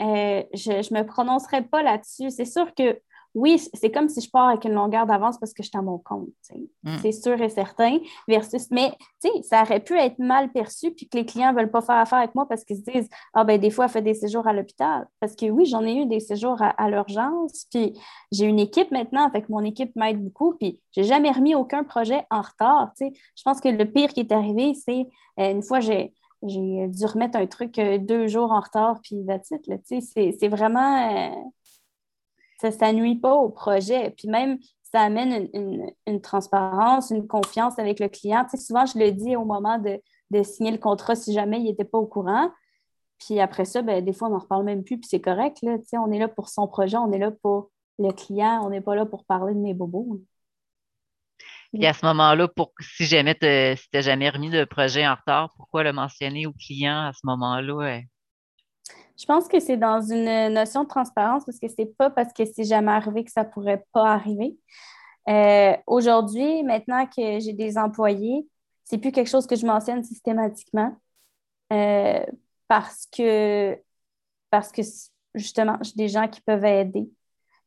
Euh, 0.00 0.44
je 0.54 0.94
ne 0.94 0.98
me 1.00 1.04
prononcerai 1.04 1.62
pas 1.62 1.82
là-dessus. 1.82 2.30
C'est 2.30 2.44
sûr 2.44 2.72
que 2.72 3.00
oui, 3.34 3.58
c'est 3.58 3.90
comme 3.90 4.08
si 4.08 4.20
je 4.20 4.30
pars 4.30 4.48
avec 4.48 4.64
une 4.64 4.74
longueur 4.74 5.06
d'avance 5.06 5.38
parce 5.38 5.52
que 5.52 5.62
je 5.64 5.68
suis 5.68 5.76
à 5.76 5.82
mon 5.82 5.98
compte. 5.98 6.28
Mm. 6.84 6.96
C'est 7.02 7.12
sûr 7.12 7.40
et 7.40 7.48
certain. 7.48 7.98
Versus, 8.28 8.70
mais 8.70 8.92
ça 9.42 9.62
aurait 9.62 9.80
pu 9.80 9.98
être 9.98 10.18
mal 10.20 10.52
perçu 10.52 10.92
puis 10.92 11.08
que 11.08 11.16
les 11.18 11.26
clients 11.26 11.52
ne 11.52 11.58
veulent 11.58 11.70
pas 11.70 11.82
faire 11.82 11.96
affaire 11.96 12.18
avec 12.18 12.34
moi 12.36 12.46
parce 12.48 12.64
qu'ils 12.64 12.76
se 12.76 12.82
disent 12.82 13.08
Ah, 13.32 13.42
ben 13.42 13.60
des 13.60 13.70
fois, 13.70 13.86
elle 13.86 13.90
fait 13.90 14.02
des 14.02 14.14
séjours 14.14 14.46
à 14.46 14.52
l'hôpital. 14.52 15.06
Parce 15.18 15.34
que 15.34 15.46
oui, 15.46 15.66
j'en 15.66 15.84
ai 15.84 15.94
eu 15.96 16.06
des 16.06 16.20
séjours 16.20 16.58
à, 16.60 16.88
l'urgence. 16.88 17.66
Puis 17.72 17.98
j'ai 18.30 18.46
une 18.46 18.60
équipe 18.60 18.92
maintenant, 18.92 19.26
avec 19.26 19.48
mon 19.48 19.64
équipe 19.64 19.94
m'aide 19.96 20.22
beaucoup. 20.22 20.54
Puis 20.54 20.80
j'ai 20.92 21.04
jamais 21.04 21.32
remis 21.32 21.56
aucun 21.56 21.82
projet 21.82 22.24
en 22.30 22.40
retard. 22.40 22.92
Je 23.00 23.42
pense 23.44 23.60
que 23.60 23.68
le 23.68 23.84
pire 23.84 24.10
qui 24.10 24.20
est 24.20 24.32
arrivé, 24.32 24.74
c'est 24.74 25.08
euh, 25.40 25.50
une 25.50 25.62
fois, 25.62 25.80
j'ai 25.80 26.12
dû 26.42 27.06
remettre 27.06 27.38
un 27.38 27.46
truc 27.46 27.78
euh, 27.78 27.98
deux 27.98 28.28
jours 28.28 28.52
en 28.52 28.60
retard, 28.60 29.00
puis 29.02 29.16
C'est 29.90 30.48
vraiment. 30.48 31.10
Euh, 31.10 31.34
ça 32.58 32.92
ne 32.92 32.98
nuit 32.98 33.16
pas 33.16 33.34
au 33.34 33.48
projet. 33.48 34.10
Puis 34.10 34.28
même, 34.28 34.58
ça 34.82 35.00
amène 35.00 35.48
une, 36.06 36.20
transparence, 36.20 37.10
une 37.10 37.26
confiance 37.26 37.78
avec 37.78 37.98
le 37.98 38.08
client. 38.08 38.46
souvent, 38.54 38.86
je 38.86 38.98
le 38.98 39.10
dis 39.10 39.34
au 39.36 39.44
moment 39.44 39.78
de, 39.78 40.00
signer 40.42 40.70
le 40.70 40.78
contrat 40.78 41.14
si 41.14 41.32
jamais 41.32 41.58
il 41.58 41.64
n'était 41.64 41.84
pas 41.84 41.98
au 41.98 42.06
courant. 42.06 42.50
Puis 43.18 43.40
après 43.40 43.64
ça, 43.64 43.82
ben, 43.82 44.04
des 44.04 44.12
fois, 44.12 44.28
on 44.28 44.32
n'en 44.32 44.38
reparle 44.38 44.64
même 44.64 44.84
plus, 44.84 44.98
puis 44.98 45.08
c'est 45.08 45.20
correct. 45.20 45.58
Là, 45.62 45.76
on 45.94 46.10
est 46.10 46.18
là 46.18 46.28
pour 46.28 46.48
son 46.48 46.66
projet, 46.66 46.96
on 46.96 47.12
est 47.12 47.18
là 47.18 47.30
pour 47.30 47.70
le 47.98 48.10
client, 48.12 48.60
on 48.64 48.70
n'est 48.70 48.80
pas 48.80 48.94
là 48.94 49.06
pour 49.06 49.24
parler 49.24 49.54
de 49.54 49.60
mes 49.60 49.74
bobos. 49.74 50.20
Puis 51.72 51.86
à 51.86 51.92
ce 51.92 52.06
moment-là, 52.06 52.48
si 52.80 53.04
jamais 53.04 53.34
tu 53.34 53.46
n'as 53.46 54.00
jamais 54.00 54.30
remis 54.30 54.50
de 54.50 54.64
projet 54.64 55.06
en 55.06 55.14
retard, 55.14 55.52
pourquoi 55.56 55.82
le 55.82 55.92
mentionner 55.92 56.46
au 56.46 56.52
client 56.52 57.06
à 57.06 57.12
ce 57.12 57.20
moment-là? 57.24 58.00
Je 59.18 59.26
pense 59.26 59.46
que 59.48 59.60
c'est 59.60 59.76
dans 59.76 60.00
une 60.00 60.54
notion 60.54 60.82
de 60.84 60.88
transparence 60.88 61.44
parce 61.44 61.58
que 61.58 61.68
c'est 61.68 61.86
pas 61.96 62.10
parce 62.10 62.32
que 62.32 62.44
c'est 62.44 62.64
jamais 62.64 62.92
arrivé 62.92 63.24
que 63.24 63.30
ça 63.30 63.44
pourrait 63.44 63.84
pas 63.92 64.12
arriver. 64.12 64.56
Euh, 65.28 65.76
aujourd'hui, 65.86 66.62
maintenant 66.64 67.06
que 67.06 67.40
j'ai 67.40 67.52
des 67.52 67.78
employés, 67.78 68.46
c'est 68.84 68.98
plus 68.98 69.12
quelque 69.12 69.30
chose 69.30 69.46
que 69.46 69.56
je 69.56 69.66
mentionne 69.66 70.02
systématiquement 70.02 70.96
euh, 71.72 72.24
parce 72.68 73.06
que 73.16 73.78
parce 74.50 74.70
que 74.72 74.82
justement, 75.34 75.78
j'ai 75.82 75.94
des 75.96 76.08
gens 76.08 76.28
qui 76.28 76.40
peuvent 76.40 76.64
aider. 76.64 77.08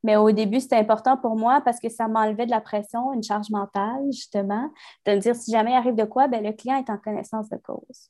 Mais 0.03 0.15
au 0.15 0.31
début, 0.31 0.59
c'était 0.59 0.77
important 0.77 1.17
pour 1.17 1.35
moi 1.35 1.61
parce 1.61 1.79
que 1.79 1.89
ça 1.89 2.07
m'enlevait 2.07 2.45
de 2.45 2.51
la 2.51 2.61
pression, 2.61 3.13
une 3.13 3.23
charge 3.23 3.49
mentale, 3.49 4.05
justement, 4.11 4.71
de 5.05 5.13
me 5.13 5.17
dire 5.19 5.35
si 5.35 5.51
jamais 5.51 5.71
il 5.71 5.75
arrive 5.75 5.95
de 5.95 6.05
quoi, 6.05 6.27
ben, 6.27 6.43
le 6.43 6.53
client 6.53 6.77
est 6.77 6.89
en 6.89 6.97
connaissance 6.97 7.49
de 7.49 7.57
cause. 7.57 8.09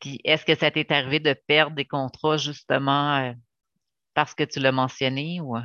Puis 0.00 0.20
est-ce 0.24 0.44
que 0.44 0.54
ça 0.54 0.70
t'est 0.70 0.90
arrivé 0.92 1.20
de 1.20 1.34
perdre 1.46 1.76
des 1.76 1.84
contrats 1.84 2.36
justement 2.36 3.16
euh, 3.18 3.32
parce 4.14 4.34
que 4.34 4.44
tu 4.44 4.60
l'as 4.60 4.72
mentionné 4.72 5.40
ou? 5.40 5.56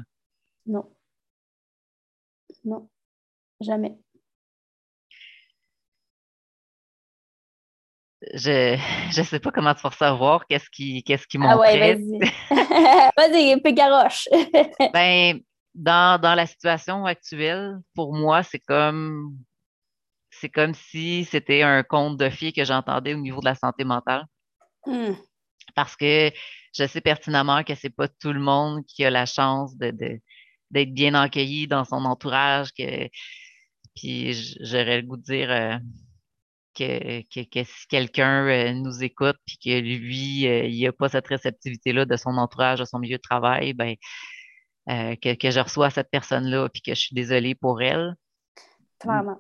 Non. 0.65 0.89
Non. 2.63 2.89
Jamais. 3.59 3.97
Je 8.34 8.75
ne 9.19 9.23
sais 9.23 9.39
pas 9.39 9.51
comment 9.51 9.73
tu 9.73 9.82
vas 9.82 9.91
savoir 9.91 10.45
qu'est-ce 10.45 10.69
qui 10.69 11.03
qu'est-ce 11.03 11.27
qui 11.27 11.38
Ah 11.41 11.57
ouais, 11.57 11.95
vas-y. 11.95 12.19
vas-y, 13.17 13.61
peu 13.61 13.71
garoche. 13.71 14.27
ben, 14.93 15.39
dans, 15.73 16.21
dans 16.21 16.36
la 16.36 16.45
situation 16.45 17.05
actuelle, 17.05 17.79
pour 17.95 18.13
moi, 18.13 18.43
c'est 18.43 18.59
comme 18.59 19.38
c'est 20.42 20.50
comme 20.50 20.74
si 20.74 21.26
c'était 21.26 21.62
un 21.62 21.84
conte 21.84 22.18
de 22.18 22.30
filles 22.30 22.52
que 22.52 22.66
j'entendais 22.66 23.14
au 23.14 23.20
niveau 23.20 23.39
de 23.42 23.46
la 23.46 23.56
santé 23.56 23.84
mentale. 23.84 24.26
Hmm. 24.88 25.14
Parce 25.76 25.96
que 25.96 26.32
je 26.76 26.88
sais 26.88 27.02
pertinemment 27.02 27.64
que 27.64 27.76
c'est 27.76 27.92
pas 27.92 28.08
tout 28.08 28.34
le 28.34 28.39
monde 28.39 28.84
qui 28.88 29.06
a 29.06 29.12
la 29.12 29.28
chance 29.28 29.78
de, 29.78 29.92
d'être 30.72 30.94
bien 30.94 31.14
accueilli 31.14 31.68
dans 31.68 31.86
son 31.86 32.06
entourage. 32.06 32.74
Que, 32.74 33.08
puis 33.96 34.34
j'aurais 34.62 35.02
le 35.02 35.08
goût 35.08 35.18
de 35.18 35.22
dire 35.22 35.52
euh, 35.52 35.78
que, 36.76 37.22
que, 37.44 37.64
si 37.64 37.88
quelqu'un 37.88 38.48
euh, 38.48 38.74
nous 38.74 39.04
écoute 39.04 39.38
puis 39.46 39.60
que 39.64 39.80
lui, 39.80 40.48
euh, 40.48 40.66
il 40.66 40.84
n'a 40.84 40.92
pas 40.92 41.10
cette 41.10 41.28
réceptivité-là 41.28 42.06
de 42.06 42.16
son 42.16 42.38
entourage, 42.38 42.80
de 42.80 42.86
son 42.86 42.98
milieu 42.98 43.18
de 43.18 43.22
travail, 43.22 43.74
ben, 43.74 43.96
que, 44.88 45.36
que 45.36 45.52
je 45.52 45.60
reçois 45.60 45.92
cette 45.92 46.10
personne-là 46.10 46.68
puis 46.70 46.82
que 46.82 46.96
je 46.96 47.00
suis 47.00 47.16
désolée 47.16 47.54
pour 47.54 47.84
elle. 47.84 48.16
Clairement 49.00 49.39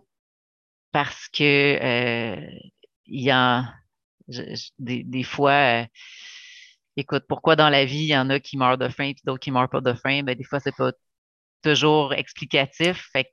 parce 0.91 1.27
que 1.29 1.77
euh, 1.81 2.49
il 3.05 3.23
y 3.23 3.31
a 3.31 3.73
des, 4.79 5.23
fois, 5.23 5.83
euh, 5.83 5.85
écoute, 6.97 7.25
pourquoi 7.27 7.55
dans 7.55 7.69
la 7.69 7.85
vie, 7.85 8.03
il 8.03 8.07
y 8.07 8.17
en 8.17 8.29
a 8.29 8.39
qui 8.39 8.57
meurent 8.57 8.77
de 8.77 8.89
faim 8.89 9.05
et 9.05 9.15
d'autres 9.23 9.39
qui 9.39 9.51
meurent 9.51 9.69
pas 9.69 9.81
de 9.81 9.93
faim? 9.93 10.23
Ben, 10.23 10.35
des 10.35 10.43
fois, 10.43 10.59
c'est 10.59 10.75
pas 10.75 10.91
toujours 11.63 12.13
explicatif. 12.13 13.09
Fait 13.13 13.25
que 13.25 13.29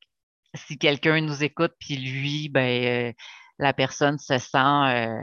si 0.54 0.78
quelqu'un 0.78 1.20
nous 1.20 1.44
écoute, 1.44 1.72
puis 1.80 1.96
lui, 1.96 2.48
ben, 2.48 3.11
euh, 3.11 3.12
la 3.59 3.72
personne 3.72 4.18
se 4.18 4.38
sent, 4.38 4.59
euh, 4.59 5.20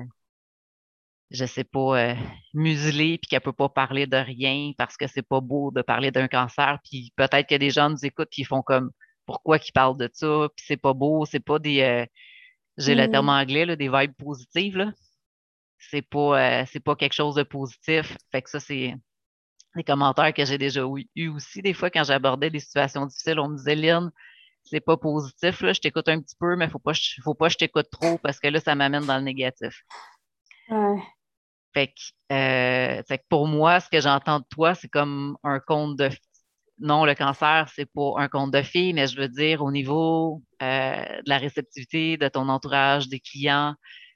je 1.31 1.45
sais 1.45 1.63
pas, 1.63 2.15
muselée, 2.53 3.17
puis 3.17 3.29
qu'elle 3.29 3.41
peut 3.41 3.53
pas 3.53 3.69
parler 3.69 4.07
de 4.07 4.17
rien 4.17 4.71
parce 4.77 4.97
que 4.97 5.07
c'est 5.07 5.27
pas 5.27 5.41
beau 5.41 5.71
de 5.71 5.81
parler 5.81 6.11
d'un 6.11 6.27
cancer, 6.27 6.79
puis 6.83 7.13
peut-être 7.15 7.47
que 7.49 7.55
des 7.55 7.71
gens 7.71 7.89
nous 7.89 8.05
écoutent, 8.05 8.29
puis 8.31 8.43
ils 8.43 8.45
font 8.45 8.61
comme, 8.61 8.91
pourquoi 9.25 9.59
qu'ils 9.59 9.73
parlent 9.73 9.97
de 9.97 10.09
ça, 10.13 10.47
puis 10.55 10.65
c'est 10.67 10.77
pas 10.77 10.93
beau, 10.93 11.25
c'est 11.25 11.39
pas 11.39 11.59
des. 11.59 11.81
Euh, 11.81 12.05
j'ai 12.77 12.95
le 12.95 13.09
terme 13.09 13.27
mm. 13.27 13.29
anglais, 13.29 13.65
là, 13.65 13.75
des 13.75 13.89
vibes 13.89 14.15
positives, 14.17 14.77
là. 14.77 14.91
C'est 15.79 16.01
pas, 16.01 16.61
euh, 16.61 16.65
c'est 16.71 16.79
pas 16.79 16.95
quelque 16.95 17.13
chose 17.13 17.35
de 17.35 17.43
positif. 17.43 18.17
Fait 18.31 18.41
que 18.41 18.49
ça, 18.49 18.59
c'est 18.59 18.95
des 19.75 19.83
commentaires 19.83 20.33
que 20.33 20.45
j'ai 20.45 20.57
déjà 20.57 20.81
eu 21.15 21.27
aussi. 21.29 21.61
Des 21.61 21.73
fois, 21.73 21.89
quand 21.89 22.03
j'abordais 22.03 22.49
des 22.49 22.59
situations 22.59 23.05
difficiles, 23.05 23.39
on 23.39 23.49
me 23.49 23.57
disait, 23.57 23.75
Lynn, 23.75 24.11
c'est 24.65 24.81
pas 24.81 24.97
positif, 24.97 25.61
là, 25.61 25.73
je 25.73 25.79
t'écoute 25.79 26.09
un 26.09 26.21
petit 26.21 26.35
peu, 26.39 26.55
mais 26.55 26.69
faut 26.69 26.79
pas, 26.79 26.93
faut 27.23 27.35
pas 27.35 27.47
que 27.47 27.53
je 27.53 27.57
t'écoute 27.57 27.87
trop 27.91 28.17
parce 28.17 28.39
que 28.39 28.47
là, 28.47 28.59
ça 28.59 28.75
m'amène 28.75 29.05
dans 29.05 29.17
le 29.17 29.23
négatif. 29.23 29.83
Ouais. 30.69 31.01
Fait 31.73 31.87
que, 31.87 32.33
euh, 32.33 33.03
fait 33.07 33.17
que 33.19 33.25
pour 33.29 33.47
moi, 33.47 33.79
ce 33.79 33.89
que 33.89 34.01
j'entends 34.01 34.39
de 34.39 34.45
toi, 34.49 34.75
c'est 34.75 34.87
comme 34.87 35.37
un 35.43 35.59
conte 35.59 35.97
de 35.97 36.09
non, 36.79 37.05
le 37.05 37.15
cancer, 37.15 37.69
c'est 37.73 37.85
pas 37.85 38.13
un 38.17 38.27
conte 38.27 38.51
de 38.51 38.61
filles, 38.61 38.93
mais 38.93 39.07
je 39.07 39.17
veux 39.17 39.29
dire 39.29 39.63
au 39.63 39.71
niveau 39.71 40.41
euh, 40.61 40.95
de 40.95 41.29
la 41.29 41.37
réceptivité 41.37 42.17
de 42.17 42.27
ton 42.27 42.49
entourage, 42.49 43.07
des 43.07 43.19
clients, 43.19 43.75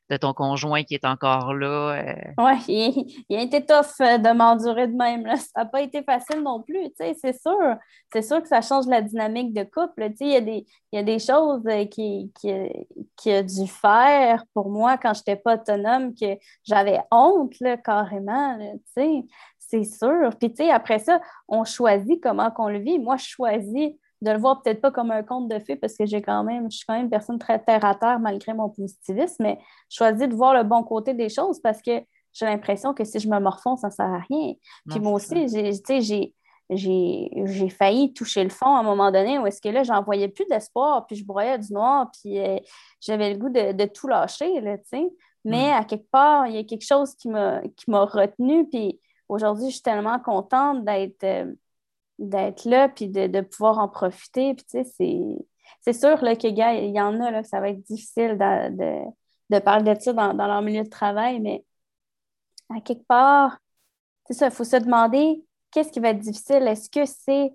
de 0.09 0.17
ton 0.17 0.33
conjoint 0.33 0.83
qui 0.83 0.95
est 0.95 1.05
encore 1.05 1.53
là. 1.53 2.01
Euh. 2.01 2.13
Oui, 2.37 3.23
il, 3.29 3.37
a 3.37 3.41
été 3.41 3.65
tough 3.65 4.01
euh, 4.01 4.17
de 4.17 4.35
m'endurer 4.35 4.87
de 4.87 4.95
même. 4.95 5.23
Ça 5.37 5.61
n'a 5.63 5.65
pas 5.65 5.81
été 5.81 6.03
facile 6.03 6.41
non 6.41 6.61
plus, 6.61 6.91
c'est 6.97 7.39
sûr. 7.39 7.75
C'est 8.11 8.23
sûr 8.23 8.41
que 8.41 8.47
ça 8.47 8.61
change 8.61 8.87
la 8.87 9.01
dynamique 9.01 9.53
de 9.53 9.63
couple. 9.63 10.09
Il 10.19 10.27
y, 10.27 10.35
a 10.35 10.41
des, 10.41 10.65
y 10.91 10.97
a 10.97 11.03
des 11.03 11.19
choses 11.19 11.63
qui, 11.91 12.33
qui, 13.15 13.31
a 13.31 13.43
dû 13.43 13.67
faire 13.67 14.43
pour 14.53 14.69
moi 14.69 14.97
quand 14.97 15.13
je 15.13 15.19
n'étais 15.19 15.37
pas 15.37 15.55
autonome, 15.55 16.13
que 16.13 16.37
j'avais 16.63 16.99
honte 17.11 17.53
là, 17.61 17.77
carrément. 17.77 18.57
sais 18.93 19.23
c'est 19.69 19.83
sûr. 19.83 20.31
Puis, 20.39 20.49
tu 20.49 20.63
sais, 20.63 20.71
après 20.71 20.99
ça, 20.99 21.21
on 21.47 21.63
choisit 21.63 22.21
comment 22.21 22.49
qu'on 22.51 22.69
le 22.69 22.79
vit. 22.79 22.99
Moi, 22.99 23.17
je 23.17 23.25
choisis 23.25 23.91
de 24.21 24.31
le 24.31 24.37
voir 24.37 24.61
peut-être 24.61 24.81
pas 24.81 24.91
comme 24.91 25.11
un 25.11 25.23
conte 25.23 25.47
de 25.47 25.59
fées 25.59 25.75
parce 25.75 25.95
que 25.95 26.05
j'ai 26.05 26.21
quand 26.21 26.43
même, 26.43 26.69
je 26.69 26.77
suis 26.77 26.85
quand 26.85 26.95
même 26.95 27.03
une 27.03 27.09
personne 27.09 27.39
très 27.39 27.59
terre 27.59 27.85
à 27.85 27.95
terre 27.95 28.19
malgré 28.19 28.53
mon 28.53 28.69
positivisme, 28.69 29.43
mais 29.43 29.59
je 29.89 29.97
choisis 29.97 30.27
de 30.27 30.35
voir 30.35 30.53
le 30.53 30.63
bon 30.63 30.83
côté 30.83 31.13
des 31.13 31.29
choses 31.29 31.61
parce 31.61 31.81
que 31.81 32.01
j'ai 32.33 32.45
l'impression 32.45 32.93
que 32.93 33.03
si 33.05 33.19
je 33.19 33.29
me 33.29 33.39
morfonds, 33.39 33.77
ça 33.77 33.87
ne 33.87 33.93
sert 33.93 34.05
à 34.05 34.19
rien. 34.29 34.53
Puis 34.89 34.99
moi 34.99 35.13
aussi, 35.13 35.47
j'ai, 35.47 36.33
j'ai, 36.69 37.69
failli 37.69 38.13
toucher 38.13 38.43
le 38.43 38.49
fond 38.49 38.75
à 38.75 38.79
un 38.79 38.83
moment 38.83 39.11
donné 39.11 39.39
où 39.39 39.47
est-ce 39.47 39.61
que 39.61 39.69
là, 39.69 39.83
j'en 39.83 40.03
voyais 40.03 40.27
plus 40.27 40.45
d'espoir, 40.45 41.05
puis 41.07 41.15
je 41.15 41.25
broyais 41.25 41.57
du 41.57 41.73
noir, 41.73 42.11
puis 42.11 42.39
euh, 42.39 42.57
j'avais 42.99 43.33
le 43.33 43.39
goût 43.39 43.49
de, 43.49 43.85
tout 43.85 44.07
lâcher, 44.07 44.59
là, 44.61 44.77
tu 44.77 44.83
sais. 44.85 45.09
Mais 45.45 45.71
à 45.71 45.85
quelque 45.85 46.09
part, 46.11 46.47
il 46.47 46.55
y 46.55 46.57
a 46.57 46.63
quelque 46.65 46.85
chose 46.85 47.15
qui 47.15 47.29
m'a, 47.29 47.61
qui 47.77 47.89
m'a 47.89 48.03
retenu, 48.03 48.67
puis 48.67 48.99
aujourd'hui, 49.29 49.67
je 49.69 49.75
suis 49.75 49.81
tellement 49.83 50.19
contente 50.19 50.83
d'être 50.85 51.23
euh, 51.23 51.53
d'être 52.19 52.65
là 52.65 52.89
puis 52.89 53.07
de, 53.07 53.41
pouvoir 53.41 53.79
en 53.79 53.87
profiter. 53.87 54.53
Puis, 54.53 54.65
tu 54.65 54.83
sais, 54.83 55.37
c'est 55.81 55.93
sûr 55.93 56.21
là, 56.23 56.35
que, 56.35 56.47
gars, 56.49 56.73
il 56.73 56.93
y 56.93 57.01
en 57.01 57.19
a 57.21 57.31
là, 57.31 57.41
que 57.43 57.47
ça 57.47 57.61
va 57.61 57.69
être 57.69 57.81
difficile 57.83 58.37
de, 58.37 59.05
de, 59.49 59.59
parler 59.59 59.95
de 59.95 60.01
ça 60.01 60.13
dans, 60.13 60.33
dans, 60.33 60.47
leur 60.47 60.61
milieu 60.61 60.83
de 60.83 60.89
travail, 60.89 61.39
mais 61.39 61.63
à 62.69 62.81
quelque 62.81 63.05
part, 63.07 63.57
c'est 64.25 64.33
ça, 64.33 64.47
il 64.47 64.51
faut 64.51 64.63
se 64.63 64.75
demander 64.77 65.43
qu'est-ce 65.71 65.91
qui 65.91 65.99
va 65.99 66.09
être 66.09 66.19
difficile? 66.19 66.67
Est-ce 66.67 66.89
que 66.89 67.05
c'est 67.05 67.53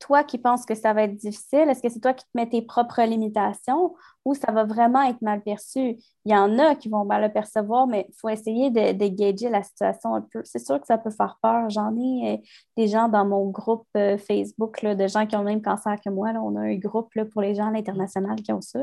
toi 0.00 0.24
qui 0.24 0.38
penses 0.38 0.66
que 0.66 0.74
ça 0.74 0.92
va 0.92 1.04
être 1.04 1.14
difficile? 1.14 1.68
Est-ce 1.68 1.82
que 1.82 1.88
c'est 1.88 2.00
toi 2.00 2.14
qui 2.14 2.24
te 2.24 2.30
mets 2.34 2.48
tes 2.48 2.62
propres 2.62 3.02
limitations 3.02 3.94
ou 4.24 4.34
ça 4.34 4.50
va 4.50 4.64
vraiment 4.64 5.02
être 5.02 5.22
mal 5.22 5.42
perçu? 5.42 5.98
Il 6.24 6.32
y 6.32 6.34
en 6.34 6.58
a 6.58 6.74
qui 6.74 6.88
vont 6.88 7.04
mal 7.04 7.22
le 7.22 7.32
percevoir, 7.32 7.86
mais 7.86 8.06
il 8.08 8.14
faut 8.18 8.28
essayer 8.28 8.70
de, 8.70 8.92
de 8.92 9.48
la 9.48 9.62
situation 9.62 10.14
un 10.14 10.22
peu. 10.22 10.40
C'est 10.44 10.58
sûr 10.58 10.80
que 10.80 10.86
ça 10.86 10.98
peut 10.98 11.10
faire 11.10 11.38
peur. 11.42 11.70
J'en 11.70 11.94
ai 11.96 12.34
euh, 12.34 12.36
des 12.76 12.88
gens 12.88 13.08
dans 13.08 13.24
mon 13.24 13.50
groupe 13.50 13.86
euh, 13.96 14.18
Facebook, 14.18 14.84
de 14.84 15.06
gens 15.06 15.26
qui 15.26 15.36
ont 15.36 15.40
le 15.40 15.46
même 15.46 15.62
cancer 15.62 15.96
que 16.04 16.10
moi. 16.10 16.30
On 16.42 16.56
a 16.56 16.60
un 16.60 16.76
groupe 16.76 17.12
pour 17.30 17.42
les 17.42 17.54
gens 17.54 17.68
à 17.68 17.70
l'international 17.70 18.36
qui 18.42 18.52
ont 18.52 18.60
ça. 18.60 18.80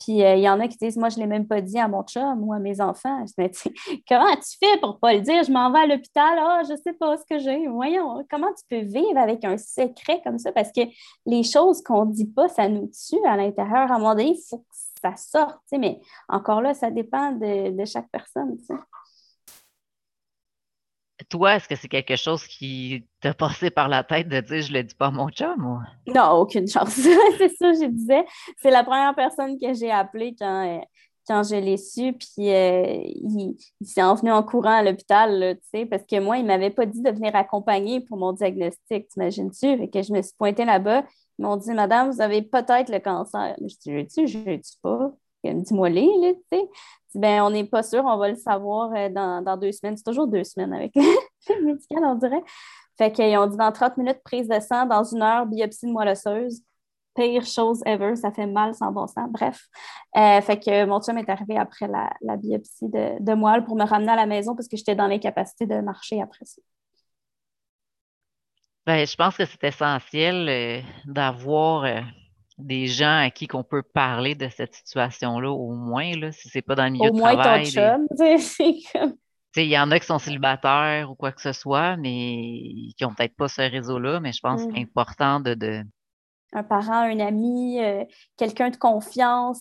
Puis 0.00 0.18
il 0.18 0.38
y 0.38 0.48
en 0.48 0.60
a 0.60 0.68
qui 0.68 0.76
disent, 0.76 0.96
moi, 0.96 1.08
je 1.08 1.16
ne 1.16 1.22
l'ai 1.22 1.26
même 1.26 1.46
pas 1.46 1.60
dit 1.60 1.78
à 1.78 1.88
mon 1.88 2.02
chum 2.02 2.42
ou 2.42 2.52
à 2.52 2.58
mes 2.58 2.80
enfants. 2.80 3.24
Je 3.26 3.46
dis, 3.46 4.02
comment 4.08 4.34
tu 4.36 4.58
fais 4.58 4.78
pour 4.80 4.94
ne 4.94 4.98
pas 4.98 5.14
le 5.14 5.20
dire? 5.20 5.42
Je 5.42 5.52
m'en 5.52 5.70
vais 5.72 5.80
à 5.80 5.86
l'hôpital, 5.86 6.38
ah, 6.38 6.62
je 6.66 6.72
ne 6.72 6.78
sais 6.78 6.92
pas 6.92 7.16
ce 7.16 7.24
que 7.24 7.38
j'ai. 7.38 7.66
Voyons, 7.68 8.24
comment 8.30 8.48
tu 8.48 8.64
peux 8.68 8.84
vivre 8.84 9.18
avec 9.18 9.44
un 9.44 9.56
secret 9.56 10.20
comme 10.24 10.38
ça? 10.38 10.52
Parce 10.52 10.72
que 10.72 10.82
les 11.26 11.42
choses 11.42 11.82
qu'on 11.82 12.06
ne 12.06 12.12
dit 12.12 12.26
pas, 12.26 12.48
ça 12.48 12.68
nous 12.68 12.88
tue 12.88 13.24
à 13.26 13.36
l'intérieur. 13.36 13.90
À 13.90 13.94
un 13.94 13.98
moment 13.98 14.14
donné, 14.14 14.30
il 14.30 14.42
faut 14.48 14.58
que 14.58 14.64
ça 15.00 15.16
sorte. 15.16 15.58
Mais 15.72 16.00
encore 16.28 16.60
là, 16.60 16.74
ça 16.74 16.90
dépend 16.90 17.32
de, 17.32 17.84
chaque 17.84 18.08
personne. 18.10 18.56
Toi, 21.28 21.56
est-ce 21.56 21.68
que 21.68 21.76
c'est 21.76 21.88
quelque 21.88 22.16
chose 22.16 22.46
qui 22.46 23.06
t'a 23.20 23.34
passé 23.34 23.70
par 23.70 23.88
la 23.88 24.04
tête 24.04 24.28
de 24.28 24.40
dire 24.40 24.62
je 24.62 24.72
le 24.72 24.82
dis 24.82 24.94
pas 24.94 25.06
à 25.06 25.10
mon 25.10 25.28
chum 25.28 25.84
Non, 26.06 26.30
aucune 26.32 26.68
chance. 26.68 26.90
c'est 27.38 27.54
ça, 27.56 27.72
je 27.72 27.88
disais. 27.88 28.24
C'est 28.60 28.70
la 28.70 28.84
première 28.84 29.14
personne 29.14 29.58
que 29.58 29.72
j'ai 29.74 29.90
appelée 29.90 30.34
quand, 30.38 30.66
euh, 30.66 30.80
quand 31.26 31.42
je 31.42 31.56
l'ai 31.56 31.76
su, 31.76 32.12
puis 32.12 32.50
euh, 32.50 33.00
il, 33.04 33.56
s'est 33.82 34.02
envenu 34.02 34.30
en 34.30 34.42
courant 34.42 34.78
à 34.78 34.82
l'hôpital, 34.82 35.56
tu 35.56 35.80
sais, 35.80 35.86
parce 35.86 36.04
que 36.04 36.20
moi, 36.20 36.36
il 36.36 36.42
ne 36.42 36.48
m'avait 36.48 36.70
pas 36.70 36.86
dit 36.86 37.00
de 37.00 37.10
venir 37.10 37.34
accompagner 37.34 38.00
pour 38.00 38.18
mon 38.18 38.32
diagnostic, 38.32 39.08
t'imagines-tu? 39.08 39.82
Et 39.82 39.90
que 39.90 40.02
je 40.02 40.12
me 40.12 40.22
suis 40.22 40.34
pointée 40.36 40.64
là-bas. 40.64 41.04
Ils 41.38 41.44
m'ont 41.44 41.56
dit, 41.56 41.72
Madame, 41.72 42.10
vous 42.10 42.20
avez 42.20 42.42
peut-être 42.42 42.90
le 42.90 42.98
cancer. 43.00 43.56
Je 43.60 43.66
dis, 43.66 44.06
tu 44.06 44.26
je 44.26 44.38
ne 44.38 44.58
pas. 44.82 45.12
Elle 45.44 45.58
me 45.58 45.62
dit, 45.62 45.74
moi, 45.74 45.88
les, 45.88 46.36
tu 46.50 46.58
sais. 46.58 46.68
Ben, 47.14 47.42
on 47.42 47.50
n'est 47.50 47.64
pas 47.64 47.82
sûr, 47.82 48.04
on 48.04 48.16
va 48.16 48.28
le 48.28 48.36
savoir 48.36 48.92
euh, 48.94 49.08
dans, 49.08 49.56
deux 49.56 49.72
semaines. 49.72 49.96
C'est 49.96 50.04
toujours 50.04 50.26
deux 50.26 50.44
semaines 50.44 50.72
avec 50.72 50.92
le 51.48 51.64
médical, 51.64 52.04
on 52.04 52.16
dirait. 52.16 52.42
Fait 52.98 53.12
qu'ils 53.12 53.36
ont 53.38 53.46
dit 53.46 53.56
dans 53.56 53.72
30 53.72 53.96
minutes, 53.98 54.20
prise 54.24 54.48
de 54.48 54.58
sang, 54.60 54.86
dans 54.86 55.04
une 55.04 55.22
heure, 55.22 55.46
biopsie 55.46 55.86
de 55.86 55.92
moelle 55.92 56.08
osseuse 56.08 56.62
pire 57.14 57.46
chose 57.46 57.80
ever, 57.86 58.16
ça 58.16 58.32
fait 58.32 58.46
mal 58.46 58.74
sans 58.74 58.92
bon 58.92 59.06
sens. 59.06 59.30
Bref. 59.30 59.68
Euh, 60.16 60.40
fait 60.40 60.58
que 60.58 60.84
mon 60.84 61.00
chum 61.00 61.16
est 61.18 61.28
arrivé 61.28 61.56
après 61.56 61.88
la, 61.88 62.36
biopsie 62.36 62.88
de, 62.88 63.34
moelle 63.34 63.64
pour 63.64 63.76
me 63.76 63.84
ramener 63.84 64.12
à 64.12 64.16
la 64.16 64.26
maison 64.26 64.54
parce 64.54 64.68
que 64.68 64.76
j'étais 64.76 64.94
dans 64.94 65.06
l'incapacité 65.06 65.66
de 65.66 65.80
marcher 65.80 66.20
après 66.20 66.44
ça. 66.44 66.60
Ben, 68.86 69.06
je 69.06 69.16
pense 69.16 69.36
que 69.36 69.46
c'est 69.46 69.64
essentiel 69.64 70.48
euh, 70.48 70.80
d'avoir 71.06 71.84
des 72.58 72.86
gens 72.86 73.18
à 73.18 73.30
qui 73.30 73.48
on 73.52 73.64
peut 73.64 73.82
parler 73.82 74.34
de 74.34 74.48
cette 74.48 74.74
situation-là, 74.74 75.50
au 75.50 75.72
moins, 75.72 76.16
là, 76.16 76.32
si 76.32 76.48
c'est 76.48 76.62
pas 76.62 76.74
dans 76.74 76.84
le 76.84 76.90
milieu 76.90 77.10
au 77.10 77.14
de 77.14 77.18
travail. 77.18 77.70
Moins 77.74 78.06
ton 78.06 78.38
chum, 78.38 79.14
Il 79.56 79.64
y 79.64 79.78
en 79.78 79.90
a 79.90 79.98
qui 79.98 80.06
sont 80.06 80.18
célibataires 80.18 81.10
ou 81.10 81.14
quoi 81.14 81.32
que 81.32 81.40
ce 81.40 81.52
soit, 81.52 81.96
mais 81.96 82.12
qui 82.96 83.02
n'ont 83.02 83.14
peut-être 83.14 83.36
pas 83.36 83.48
ce 83.48 83.62
réseau-là, 83.62 84.20
mais 84.20 84.32
je 84.32 84.40
pense 84.40 84.64
que 84.64 84.72
c'est 84.72 84.80
mm. 84.80 84.84
important 84.84 85.40
de, 85.40 85.84
un 86.54 86.62
parent, 86.62 87.02
un 87.02 87.18
ami, 87.20 87.82
euh, 87.82 88.04
quelqu'un 88.36 88.70
de 88.70 88.76
confiance, 88.76 89.60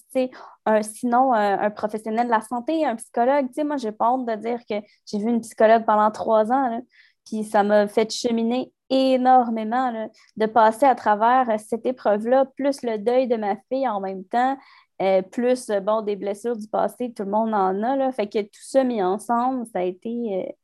sinon 0.82 1.34
un 1.34 1.70
professionnel 1.72 2.28
de 2.28 2.32
la 2.32 2.42
santé, 2.42 2.86
un 2.86 2.96
psychologue. 2.96 3.48
moi, 3.66 3.78
j'ai 3.78 3.92
pas 3.92 4.12
honte 4.12 4.28
de 4.28 4.36
dire 4.36 4.60
que 4.70 4.76
j'ai 5.08 5.18
vu 5.18 5.30
une 5.30 5.42
psychologue 5.42 5.86
pendant 5.86 6.12
trois 6.12 6.52
ans, 6.52 6.82
puis 7.26 7.44
ça 7.44 7.64
m'a 7.64 7.88
fait 7.88 8.14
cheminer 8.14 8.72
énormément 9.14 10.10
de 10.38 10.46
passer 10.46 10.86
à 10.86 10.96
travers 10.96 11.50
euh, 11.50 11.58
cette 11.58 11.86
épreuve-là, 11.86 12.46
plus 12.58 12.84
le 12.84 12.98
deuil 12.98 13.28
de 13.28 13.36
ma 13.36 13.56
fille 13.70 13.88
en 13.88 14.00
même 14.00 14.24
temps, 14.26 14.58
euh, 15.02 15.22
plus 15.22 15.70
bon, 15.82 16.02
des 16.02 16.16
blessures 16.16 16.58
du 16.58 16.68
passé, 16.68 17.14
tout 17.14 17.24
le 17.24 17.32
monde 17.32 17.54
en 17.54 17.82
a. 17.84 17.96
Là, 17.96 18.12
fait 18.12 18.28
que 18.28 18.42
tout 18.42 18.62
ça 18.62 18.84
mis 18.84 19.02
ensemble, 19.04 19.66
ça 19.68 19.80
a 19.80 19.84
été. 19.84 20.56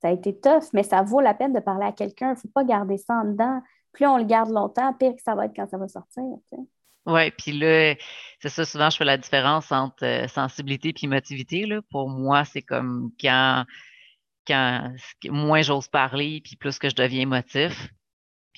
ça 0.00 0.08
a 0.08 0.12
été 0.12 0.38
tough, 0.38 0.72
mais 0.72 0.82
ça 0.82 1.02
vaut 1.02 1.20
la 1.20 1.34
peine 1.34 1.52
de 1.52 1.60
parler 1.60 1.86
à 1.86 1.92
quelqu'un. 1.92 2.28
Il 2.28 2.34
ne 2.34 2.36
faut 2.36 2.48
pas 2.48 2.64
garder 2.64 2.98
ça 2.98 3.14
en 3.14 3.24
dedans 3.24 3.60
plus 3.92 4.06
on 4.06 4.18
le 4.18 4.24
garde 4.24 4.50
longtemps, 4.50 4.92
pire 4.94 5.14
que 5.14 5.22
ça 5.22 5.34
va 5.34 5.46
être 5.46 5.56
quand 5.56 5.68
ça 5.68 5.78
va 5.78 5.88
sortir. 5.88 6.22
Oui, 7.06 7.30
puis 7.32 7.52
là, 7.52 7.94
c'est 8.40 8.48
ça, 8.48 8.64
souvent, 8.64 8.90
je 8.90 8.98
fais 8.98 9.04
la 9.04 9.16
différence 9.16 9.72
entre 9.72 10.04
euh, 10.04 10.28
sensibilité 10.28 10.90
et 10.90 11.04
émotivité. 11.04 11.66
Là. 11.66 11.80
Pour 11.90 12.08
moi, 12.08 12.44
c'est 12.44 12.62
comme 12.62 13.10
quand, 13.20 13.64
quand 14.48 14.92
moins 15.26 15.62
j'ose 15.62 15.88
parler, 15.88 16.40
puis 16.42 16.56
plus 16.56 16.78
que 16.78 16.88
je 16.88 16.94
deviens 16.96 17.22
émotif, 17.22 17.88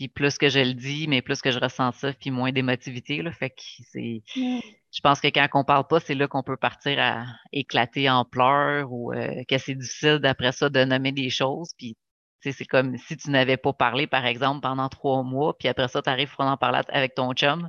puis 0.01 0.09
plus 0.09 0.39
que 0.39 0.49
je 0.49 0.61
le 0.61 0.73
dis, 0.73 1.07
mais 1.09 1.21
plus 1.21 1.43
que 1.43 1.51
je 1.51 1.59
ressens 1.59 1.93
ça, 1.93 2.13
puis 2.15 2.31
moins 2.31 2.53
d'émotivité. 2.53 3.23
Fait 3.33 3.51
que 3.51 3.61
c'est. 3.93 4.23
Je 4.35 5.01
pense 5.03 5.21
que 5.21 5.29
quand 5.29 5.47
on 5.55 5.65
parle 5.65 5.87
pas, 5.87 6.01
c'est 6.01 6.15
là 6.15 6.27
qu'on 6.27 6.43
peut 6.43 6.57
partir 6.57 6.99
à 6.99 7.27
éclater 7.53 8.09
en 8.09 8.25
pleurs 8.25 8.91
ou 8.91 9.13
euh, 9.13 9.45
que 9.49 9.59
c'est 9.59 9.75
difficile 9.75 10.19
d'après 10.19 10.53
ça 10.53 10.71
de 10.71 10.85
nommer 10.85 11.13
des 11.13 11.29
choses. 11.31 11.75
Puis 11.77 11.97
c'est 12.41 12.65
comme 12.65 12.97
si 12.97 13.17
tu 13.19 13.31
n'avais 13.31 13.59
pas 13.59 13.75
parlé, 13.75 14.07
par 14.07 14.25
exemple, 14.25 14.63
pendant 14.63 14.89
trois 14.89 15.23
mois, 15.23 15.57
puis 15.59 15.69
après 15.69 15.89
ça, 15.89 16.01
tu 16.01 16.09
arrives 16.09 16.35
pour 16.35 16.47
en 16.47 16.57
parler 16.57 16.81
avec 16.89 17.15
ton 17.15 17.35
chum. 17.35 17.69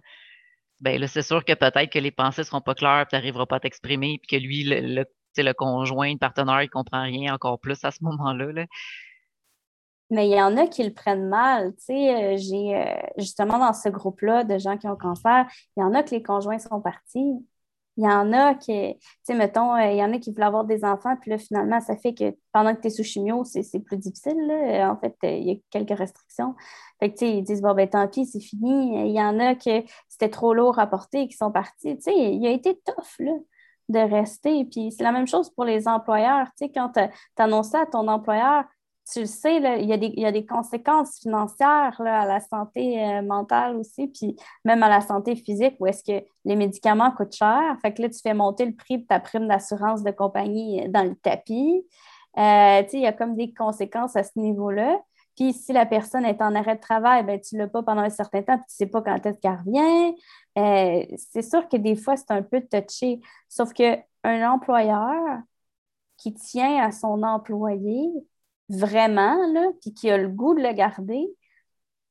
Ben 0.80 1.00
là, 1.00 1.08
c'est 1.08 1.22
sûr 1.22 1.44
que 1.46 1.54
peut-être 1.54 1.92
que 1.92 2.00
les 2.00 2.12
pensées 2.12 2.42
ne 2.42 2.46
seront 2.46 2.62
pas 2.62 2.76
claires, 2.76 3.06
tu 3.10 3.16
n'arriveras 3.16 3.46
pas 3.46 3.58
à 3.58 3.60
t'exprimer, 3.60 4.20
puis 4.20 4.38
que 4.38 4.42
lui, 4.42 4.64
le, 4.64 4.80
le 4.80 5.06
conjoint, 5.54 6.12
le 6.12 6.18
partenaire, 6.18 6.62
il 6.62 6.66
ne 6.66 6.70
comprend 6.70 7.04
rien 7.04 7.34
encore 7.34 7.60
plus 7.60 7.84
à 7.84 7.92
ce 7.92 8.04
moment-là. 8.04 8.66
Mais 10.12 10.28
il 10.28 10.36
y 10.36 10.42
en 10.42 10.58
a 10.58 10.68
qui 10.68 10.84
le 10.84 10.94
prennent 10.94 11.30
mal. 11.30 11.74
Euh, 11.90 12.36
j'ai 12.38 12.76
euh, 12.76 12.96
justement 13.18 13.58
dans 13.60 13.74
ce 13.74 13.88
groupe-là 13.88 14.44
de 14.44 14.58
gens 14.58 14.78
qui 14.78 14.88
ont 14.88 14.98
cancer, 14.98 15.46
il 15.78 15.80
y 15.80 15.84
en 15.84 15.94
a 15.94 16.04
que 16.04 16.12
les 16.12 16.22
conjoints 16.22 16.60
sont 16.60 16.82
partis. 16.82 17.46
Il 17.98 18.04
y 18.06 18.08
en 18.08 18.34
a 18.34 18.56
qui, 18.56 18.96
tu 18.96 19.00
sais, 19.24 19.34
mettons, 19.36 19.74
euh, 19.76 19.92
il 19.92 19.98
y 19.98 20.04
en 20.04 20.14
a 20.14 20.20
qui 20.20 20.32
veulent 20.34 20.44
avoir 20.44 20.66
des 20.66 20.84
enfants, 20.86 21.16
puis 21.22 21.32
là, 21.32 21.38
finalement, 21.38 21.80
ça 21.82 21.96
fait 21.98 22.14
que 22.14 22.36
pendant 22.52 22.76
que 22.76 22.82
tu 22.82 22.88
es 22.88 22.90
sous 22.90 23.04
chimio, 23.04 23.44
c'est 23.46 23.80
plus 23.80 23.98
difficile. 23.98 24.38
En 24.84 24.98
fait, 24.98 25.16
il 25.24 25.44
y 25.44 25.52
a 25.52 25.56
quelques 25.70 25.98
restrictions. 25.98 26.56
Fait 27.00 27.12
que, 27.12 27.18
tu 27.18 27.26
sais, 27.26 27.38
ils 27.38 27.44
disent, 27.44 27.62
bon, 27.62 27.74
ben 27.74 27.90
tant 27.90 28.08
pis, 28.08 28.26
c'est 28.26 28.40
fini. 28.40 29.10
Il 29.10 29.16
y 29.16 29.22
en 29.22 29.40
a 29.40 29.56
que 29.56 29.84
c'était 30.10 30.30
trop 30.30 30.54
lourd 30.54 30.80
à 30.80 30.88
porter 30.88 31.22
et 31.22 31.28
qui 31.28 31.38
sont 31.38 31.52
partis. 31.52 31.98
Tu 31.98 32.04
sais, 32.04 32.14
il 32.16 32.46
a 32.48 32.52
été 32.52 32.80
tough, 32.86 33.20
de 33.92 34.00
rester. 34.00 34.66
Puis 34.66 34.92
c'est 34.92 35.04
la 35.04 35.12
même 35.12 35.28
chose 35.28 35.50
pour 35.50 35.66
les 35.66 35.88
employeurs. 35.88 36.48
Tu 36.58 36.66
sais, 36.66 36.72
quand 36.72 36.90
tu 36.90 37.02
annonces 37.38 37.70
ça 37.70 37.82
à 37.82 37.86
ton 37.86 38.08
employeur, 38.08 38.64
tu 39.12 39.22
le 39.22 39.26
sais, 39.26 39.58
il, 39.58 39.90
y 39.90 40.26
a 40.26 40.32
des, 40.32 40.46
conséquences 40.46 41.20
financières 41.20 42.00
à 42.00 42.26
la 42.26 42.40
santé 42.40 43.04
euh, 43.04 43.22
mentale 43.22 43.76
aussi, 43.76 44.08
puis 44.08 44.36
même 44.64 44.84
à 44.84 44.90
la 44.90 45.02
santé 45.02 45.36
physique, 45.36 45.76
où 45.80 45.88
est-ce 45.88 46.04
que 46.04 46.26
les 46.46 46.56
médicaments 46.56 47.12
coûtent 47.12 47.36
cher. 47.36 47.76
Fait 47.82 47.94
que 47.94 48.02
là, 48.02 48.10
tu 48.10 48.20
fais 48.20 48.34
monter 48.34 48.66
le 48.66 48.74
prix 48.74 49.00
de 49.00 49.06
ta 49.06 49.20
prime 49.20 49.48
d'assurance 49.48 50.04
de 50.04 50.12
compagnie 50.12 50.82
euh, 50.82 50.88
dans 50.88 51.04
le 51.04 51.16
tapis. 51.16 51.86
Euh, 52.38 52.84
il 52.94 53.00
y 53.00 53.08
a 53.08 53.12
comme 53.12 53.36
des 53.36 53.54
conséquences 53.54 54.16
à 54.16 54.24
ce 54.24 54.38
niveau-là. 54.38 55.00
Si 55.54 55.74
la 55.74 55.86
personne 55.86 56.26
est 56.26 56.42
en 56.42 56.54
arrêt 56.56 56.76
de 56.76 56.82
travail, 56.82 57.24
ben, 57.26 57.40
tu 57.40 57.56
ne 57.56 57.62
l'as 57.62 57.68
pas 57.68 57.84
pendant 57.84 58.02
un 58.02 58.10
certain 58.10 58.44
temps, 58.44 58.58
puis 58.58 58.66
tu 58.68 58.84
ne 58.84 58.86
sais 58.86 58.92
pas 58.92 59.02
quand 59.02 59.26
est-ce 59.26 59.40
qu'elle 59.40 59.58
revient. 59.58 60.16
c'est 61.18 61.42
sûr 61.42 61.68
que 61.68 61.78
des 61.78 61.96
fois, 61.96 62.16
c'est 62.18 62.32
un 62.32 62.44
peu 62.44 62.62
touché. 62.62 63.20
Sauf 63.50 63.74
qu'un 63.74 64.52
employeur 64.52 65.40
qui 66.18 66.34
tient 66.34 66.84
à 66.84 66.92
son 66.92 67.24
employé, 67.24 68.10
vraiment, 68.70 69.36
là, 69.54 69.72
puis 69.82 69.94
qui 69.94 70.10
a 70.10 70.18
le 70.18 70.30
goût 70.30 70.54
de 70.56 70.62
le 70.62 70.74
garder, 70.74 71.28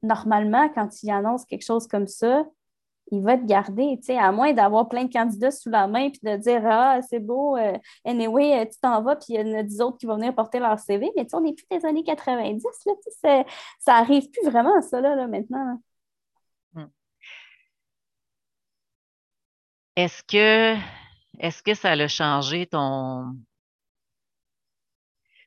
normalement, 0.02 0.68
quand 0.70 1.02
il 1.02 1.10
annonce 1.10 1.44
quelque 1.44 1.64
chose 1.64 1.86
comme 1.86 2.06
ça, 2.08 2.44
il 3.10 3.22
va 3.22 3.36
te 3.36 3.44
garder, 3.44 3.96
tu 3.98 4.06
sais, 4.06 4.18
à 4.18 4.32
moins 4.32 4.52
d'avoir 4.52 4.88
plein 4.88 5.04
de 5.04 5.12
candidats 5.12 5.50
sous 5.50 5.70
la 5.70 5.86
main 5.86 6.10
puis 6.10 6.20
de 6.22 6.36
dire 6.36 6.62
Ah, 6.64 7.00
c'est 7.02 7.20
beau, 7.20 7.56
euh, 7.56 7.76
anyway, 8.04 8.60
euh, 8.60 8.64
tu 8.66 8.78
t'en 8.80 9.02
vas, 9.02 9.16
puis 9.16 9.26
il 9.30 9.40
y 9.40 9.40
en 9.40 9.58
a 9.58 9.62
10 9.62 9.80
autres 9.80 9.98
qui 9.98 10.06
vont 10.06 10.16
venir 10.16 10.34
porter 10.34 10.58
leur 10.58 10.78
CV. 10.78 11.10
Mais 11.16 11.24
tu 11.24 11.30
sais, 11.30 11.36
on 11.36 11.40
n'est 11.40 11.54
plus 11.54 11.66
des 11.70 11.84
années 11.86 12.04
90, 12.04 12.64
là, 12.86 13.44
ça 13.78 13.94
arrive 13.94 14.30
plus 14.30 14.48
vraiment, 14.50 14.80
ça, 14.82 15.00
là, 15.00 15.26
maintenant. 15.26 15.80
Hmm. 16.74 16.86
Est-ce 19.96 20.22
que, 20.22 20.76
est-ce 21.38 21.62
que 21.62 21.74
ça 21.74 21.90
a 21.90 22.08
changé 22.08 22.66
ton, 22.66 23.36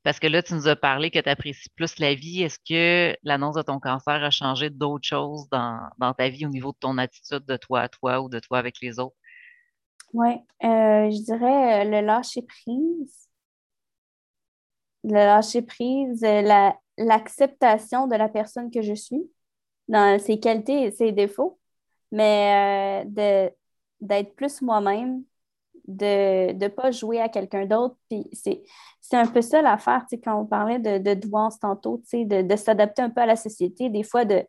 parce 0.03 0.19
que 0.19 0.27
là, 0.27 0.43
tu 0.43 0.53
nous 0.53 0.67
as 0.67 0.75
parlé 0.75 1.11
que 1.11 1.19
tu 1.19 1.29
apprécies 1.29 1.69
plus 1.69 1.97
la 1.99 2.13
vie. 2.13 2.43
Est-ce 2.43 2.59
que 2.59 3.17
l'annonce 3.23 3.55
de 3.55 3.61
ton 3.61 3.79
cancer 3.79 4.21
a 4.23 4.29
changé 4.29 4.69
d'autres 4.69 5.07
choses 5.07 5.47
dans, 5.49 6.13
ta 6.17 6.29
vie 6.29 6.45
au 6.45 6.49
niveau 6.49 6.73
de 6.73 6.77
ton 6.77 6.97
attitude 6.97 7.45
de 7.45 7.55
toi 7.55 7.81
à 7.81 7.89
toi 7.89 8.21
ou 8.21 8.29
de 8.29 8.39
toi 8.39 8.57
avec 8.57 8.81
les 8.81 8.99
autres? 8.99 9.15
Oui, 10.11 10.33
euh, 10.63 11.09
je 11.09 11.23
dirais 11.23 11.85
euh, 11.85 11.89
le 11.89 12.05
lâcher 12.05 12.41
prise. 12.43 13.29
Le 15.05 15.13
lâcher 15.13 15.61
prise, 15.61 16.23
euh, 16.23 16.71
l'acceptation 16.97 18.07
de 18.07 18.15
la 18.15 18.29
personne 18.29 18.69
que 18.71 18.81
je 18.81 18.93
suis, 18.93 19.31
dans 19.87 20.19
ses 20.19 20.39
qualités 20.39 20.83
et 20.83 20.91
ses 20.91 21.11
défauts, 21.13 21.59
mais 22.11 23.05
d'être 24.01 24.35
plus 24.35 24.61
moi-même, 24.61 25.23
de 25.87 26.53
ne 26.53 26.67
pas 26.67 26.91
jouer 26.91 27.19
à 27.19 27.29
quelqu'un 27.29 27.65
d'autre. 27.65 27.95
Puis 28.09 28.29
c'est, 28.33 28.63
un 29.11 29.27
peu 29.27 29.41
ça 29.41 29.61
l'affaire, 29.61 30.05
quand 30.23 30.39
on 30.39 30.45
parlait 30.45 30.79
de, 30.79 30.97
de 30.97 31.13
douance 31.13 31.59
tantôt, 31.59 32.01
de, 32.13 32.41
de 32.41 32.55
s'adapter 32.55 33.01
un 33.01 33.09
peu 33.09 33.21
à 33.21 33.25
la 33.25 33.35
société, 33.35 33.89
des 33.89 34.03
fois 34.03 34.25
de, 34.25 34.43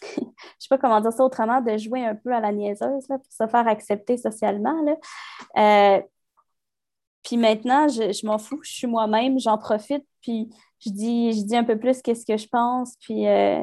je 0.02 0.22
sais 0.58 0.68
pas 0.68 0.78
comment 0.78 1.00
dire 1.00 1.12
ça 1.12 1.24
autrement, 1.24 1.60
de 1.60 1.76
jouer 1.76 2.04
un 2.04 2.14
peu 2.14 2.32
à 2.32 2.40
la 2.40 2.52
niaiseuse 2.52 3.06
pour 3.06 3.20
se 3.28 3.46
faire 3.46 3.68
accepter 3.68 4.16
socialement. 4.16 4.82
Là. 4.82 4.96
Euh, 5.56 6.02
puis 7.22 7.36
maintenant, 7.36 7.88
je, 7.88 8.26
m'en 8.26 8.38
fous, 8.38 8.60
je 8.62 8.72
suis 8.72 8.86
moi-même, 8.86 9.38
j'en 9.38 9.58
profite, 9.58 10.04
puis 10.22 10.48
je 10.80 10.90
dis, 10.90 11.32
je 11.32 11.44
dis 11.44 11.56
un 11.56 11.64
peu 11.64 11.78
plus 11.78 12.00
qu'est-ce 12.00 12.24
que 12.24 12.36
je 12.36 12.48
pense, 12.48 12.96
puis 13.00 13.26
euh, 13.26 13.62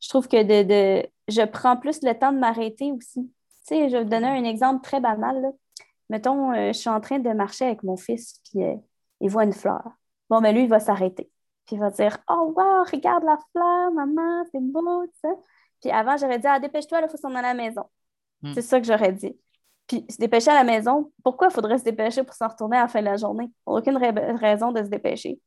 je 0.00 0.08
trouve 0.08 0.28
que 0.28 0.42
de, 0.42 0.62
de, 0.62 1.06
je 1.28 1.42
prends 1.44 1.76
plus 1.76 2.02
le 2.02 2.18
temps 2.18 2.32
de 2.32 2.38
m'arrêter 2.38 2.92
aussi 2.92 3.20
Tu 3.22 3.30
sais, 3.62 3.88
je 3.88 3.96
vais 3.96 4.04
vous 4.04 4.08
donner 4.08 4.28
un 4.28 4.44
exemple 4.44 4.82
très 4.82 5.00
banal. 5.00 5.52
Mettons, 6.10 6.52
euh, 6.52 6.68
je 6.68 6.78
suis 6.78 6.88
en 6.88 7.00
train 7.00 7.18
de 7.18 7.30
marcher 7.30 7.66
avec 7.66 7.82
mon 7.82 7.96
fils, 7.96 8.40
puis 8.44 8.64
euh, 8.64 8.76
il 9.20 9.30
voit 9.30 9.44
une 9.44 9.52
fleur. 9.52 9.82
Bon, 10.30 10.40
mais 10.40 10.52
ben, 10.52 10.56
lui, 10.56 10.64
il 10.64 10.68
va 10.68 10.80
s'arrêter. 10.80 11.30
Puis 11.66 11.76
il 11.76 11.80
va 11.80 11.90
dire 11.90 12.18
Oh, 12.28 12.54
wow, 12.56 12.84
regarde 12.90 13.24
la 13.24 13.38
fleur, 13.52 13.92
maman, 13.92 14.44
c'est 14.52 14.60
beau, 14.60 15.04
ça. 15.22 15.28
Puis 15.80 15.90
avant, 15.90 16.16
j'aurais 16.16 16.38
dit 16.38 16.46
Ah, 16.46 16.60
dépêche-toi, 16.60 17.00
il 17.02 17.08
faut 17.08 17.16
s'en 17.16 17.34
aller 17.34 17.48
à 17.48 17.54
la 17.54 17.62
maison. 17.62 17.84
Hmm. 18.42 18.52
C'est 18.54 18.62
ça 18.62 18.80
que 18.80 18.86
j'aurais 18.86 19.12
dit. 19.12 19.38
Puis 19.86 20.04
se 20.10 20.18
dépêcher 20.18 20.50
à 20.50 20.54
la 20.54 20.64
maison, 20.64 21.12
pourquoi 21.24 21.48
il 21.48 21.52
faudrait 21.52 21.78
se 21.78 21.84
dépêcher 21.84 22.22
pour 22.22 22.34
s'en 22.34 22.48
retourner 22.48 22.76
à 22.76 22.82
la 22.82 22.88
fin 22.88 23.00
de 23.00 23.06
la 23.06 23.16
journée? 23.16 23.50
Aucune 23.66 23.96
raison 23.96 24.72
de 24.72 24.82
se 24.82 24.88
dépêcher. 24.88 25.40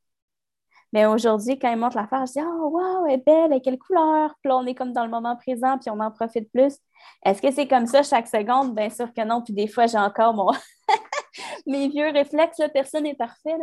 Mais 0.94 1.06
aujourd'hui, 1.06 1.58
quand 1.58 1.72
il 1.72 1.78
montre 1.78 1.96
la 1.96 2.08
fleur, 2.08 2.26
je 2.26 2.34
dis 2.34 2.42
Oh, 2.42 2.70
wow, 2.70 3.06
elle 3.06 3.14
est 3.14 3.26
belle, 3.26 3.52
elle 3.52 3.54
est 3.54 3.62
quelle 3.62 3.78
couleur? 3.78 4.36
Puis 4.42 4.50
là, 4.50 4.58
on 4.58 4.66
est 4.66 4.76
comme 4.76 4.94
dans 4.94 5.06
le 5.06 5.10
moment 5.10 5.36
présent, 5.36 5.78
puis 5.78 5.90
on 5.90 6.00
en 6.00 6.12
profite 6.12 6.52
plus. 6.52 6.78
Est-ce 7.24 7.42
que 7.42 7.52
c'est 7.52 7.68
comme 7.68 7.88
ça 7.88 8.04
chaque 8.04 8.28
seconde? 8.28 8.76
Bien 8.76 8.90
sûr 8.90 9.14
que 9.14 9.24
non. 9.24 9.42
Puis 9.42 9.54
des 9.54 9.68
fois, 9.68 9.88
j'ai 9.88 9.98
encore 9.98 10.34
mon... 10.34 10.52
mes 11.68 11.88
vieux 11.88 12.10
réflexes. 12.10 12.62
Personne 12.74 13.04
n'est 13.04 13.16
parfait. 13.16 13.56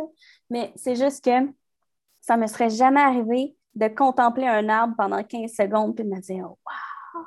Mais 0.49 0.73
c'est 0.75 0.95
juste 0.95 1.23
que 1.23 1.51
ça 2.21 2.35
ne 2.35 2.41
me 2.41 2.47
serait 2.47 2.69
jamais 2.69 3.01
arrivé 3.01 3.55
de 3.75 3.87
contempler 3.87 4.47
un 4.47 4.67
arbre 4.67 4.95
pendant 4.97 5.23
15 5.23 5.51
secondes 5.51 5.95
puis 5.95 6.03
de 6.03 6.09
me 6.09 6.19
dire 6.19 6.47
Oh, 6.49 6.57
wow! 6.65 7.25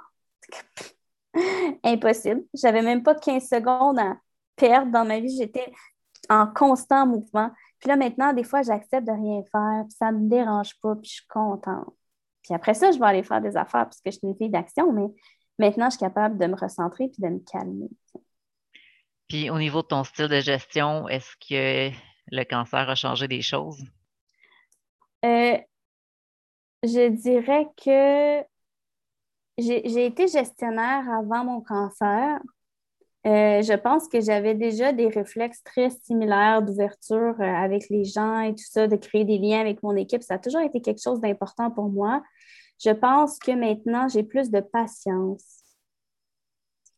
Impossible. 1.84 2.44
J'avais 2.54 2.82
même 2.82 3.02
pas 3.02 3.14
15 3.14 3.48
secondes 3.48 3.98
à 3.98 4.16
perdre 4.56 4.90
dans 4.90 5.04
ma 5.04 5.20
vie. 5.20 5.36
J'étais 5.36 5.72
en 6.28 6.46
constant 6.46 7.06
mouvement. 7.06 7.50
Puis 7.82 7.88
là, 7.88 7.96
maintenant, 7.96 8.32
des 8.32 8.44
fois, 8.44 8.62
j'accepte 8.62 9.08
de 9.08 9.12
rien 9.12 9.42
faire, 9.50 9.84
puis 9.88 9.96
ça 9.98 10.12
ne 10.12 10.18
me 10.18 10.28
dérange 10.28 10.78
pas, 10.80 10.94
puis 10.94 11.10
je 11.10 11.14
suis 11.14 11.26
contente. 11.26 11.92
Puis 12.44 12.54
après 12.54 12.74
ça, 12.74 12.92
je 12.92 12.98
vais 13.00 13.06
aller 13.06 13.24
faire 13.24 13.40
des 13.40 13.56
affaires 13.56 13.86
parce 13.86 14.00
que 14.00 14.12
je 14.12 14.18
suis 14.18 14.28
une 14.28 14.36
fille 14.36 14.50
d'action, 14.50 14.92
mais 14.92 15.08
maintenant, 15.58 15.86
je 15.86 15.96
suis 15.96 15.98
capable 15.98 16.38
de 16.38 16.46
me 16.46 16.54
recentrer 16.54 17.08
puis 17.08 17.20
de 17.20 17.28
me 17.28 17.40
calmer. 17.40 17.90
Puis 19.28 19.50
au 19.50 19.58
niveau 19.58 19.82
de 19.82 19.88
ton 19.88 20.04
style 20.04 20.28
de 20.28 20.38
gestion, 20.38 21.08
est-ce 21.08 21.34
que 21.36 21.92
le 22.30 22.44
cancer 22.44 22.88
a 22.88 22.94
changé 22.94 23.26
des 23.26 23.42
choses? 23.42 23.82
Euh, 25.24 25.58
je 26.84 27.08
dirais 27.08 27.66
que 27.76 28.46
j'ai 29.58 30.06
été 30.06 30.28
gestionnaire 30.28 31.10
avant 31.10 31.44
mon 31.44 31.60
cancer. 31.60 32.38
Euh, 33.24 33.62
je 33.62 33.74
pense 33.74 34.08
que 34.08 34.20
j'avais 34.20 34.54
déjà 34.54 34.92
des 34.92 35.06
réflexes 35.06 35.62
très 35.62 35.90
similaires 35.90 36.60
d'ouverture 36.60 37.36
euh, 37.38 37.44
avec 37.44 37.88
les 37.88 38.04
gens 38.04 38.40
et 38.40 38.52
tout 38.52 38.64
ça, 38.68 38.88
de 38.88 38.96
créer 38.96 39.24
des 39.24 39.38
liens 39.38 39.60
avec 39.60 39.80
mon 39.84 39.94
équipe. 39.94 40.22
Ça 40.22 40.34
a 40.34 40.38
toujours 40.38 40.62
été 40.62 40.80
quelque 40.80 41.00
chose 41.00 41.20
d'important 41.20 41.70
pour 41.70 41.88
moi. 41.88 42.20
Je 42.84 42.90
pense 42.90 43.38
que 43.38 43.52
maintenant, 43.52 44.08
j'ai 44.08 44.24
plus 44.24 44.50
de 44.50 44.60
patience. 44.60 45.62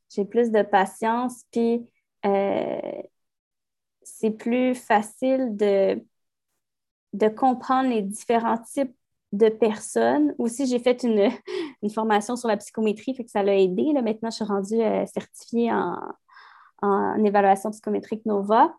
J'ai 0.08 0.24
plus 0.24 0.50
de 0.50 0.62
patience, 0.62 1.44
puis 1.52 1.86
euh, 2.24 3.02
c'est 4.02 4.30
plus 4.30 4.74
facile 4.74 5.56
de, 5.56 6.02
de 7.12 7.28
comprendre 7.28 7.90
les 7.90 8.00
différents 8.00 8.58
types 8.58 8.94
de 9.32 9.48
personnes. 9.50 10.34
Aussi, 10.38 10.66
j'ai 10.66 10.78
fait 10.78 11.02
une, 11.02 11.30
formation 11.90 12.36
sur 12.36 12.48
la 12.48 12.56
psychométrie, 12.56 13.14
fait 13.14 13.24
que 13.24 13.30
ça 13.30 13.42
l'a 13.42 13.56
aidé. 13.56 13.92
Là. 13.92 14.02
Maintenant, 14.02 14.30
je 14.30 14.36
suis 14.36 14.44
rendue 14.44 14.80
euh, 14.80 15.06
certifiée 15.06 15.72
en, 15.72 15.98
en, 16.82 17.24
évaluation 17.24 17.70
psychométrique 17.70 18.24
NOVA. 18.26 18.74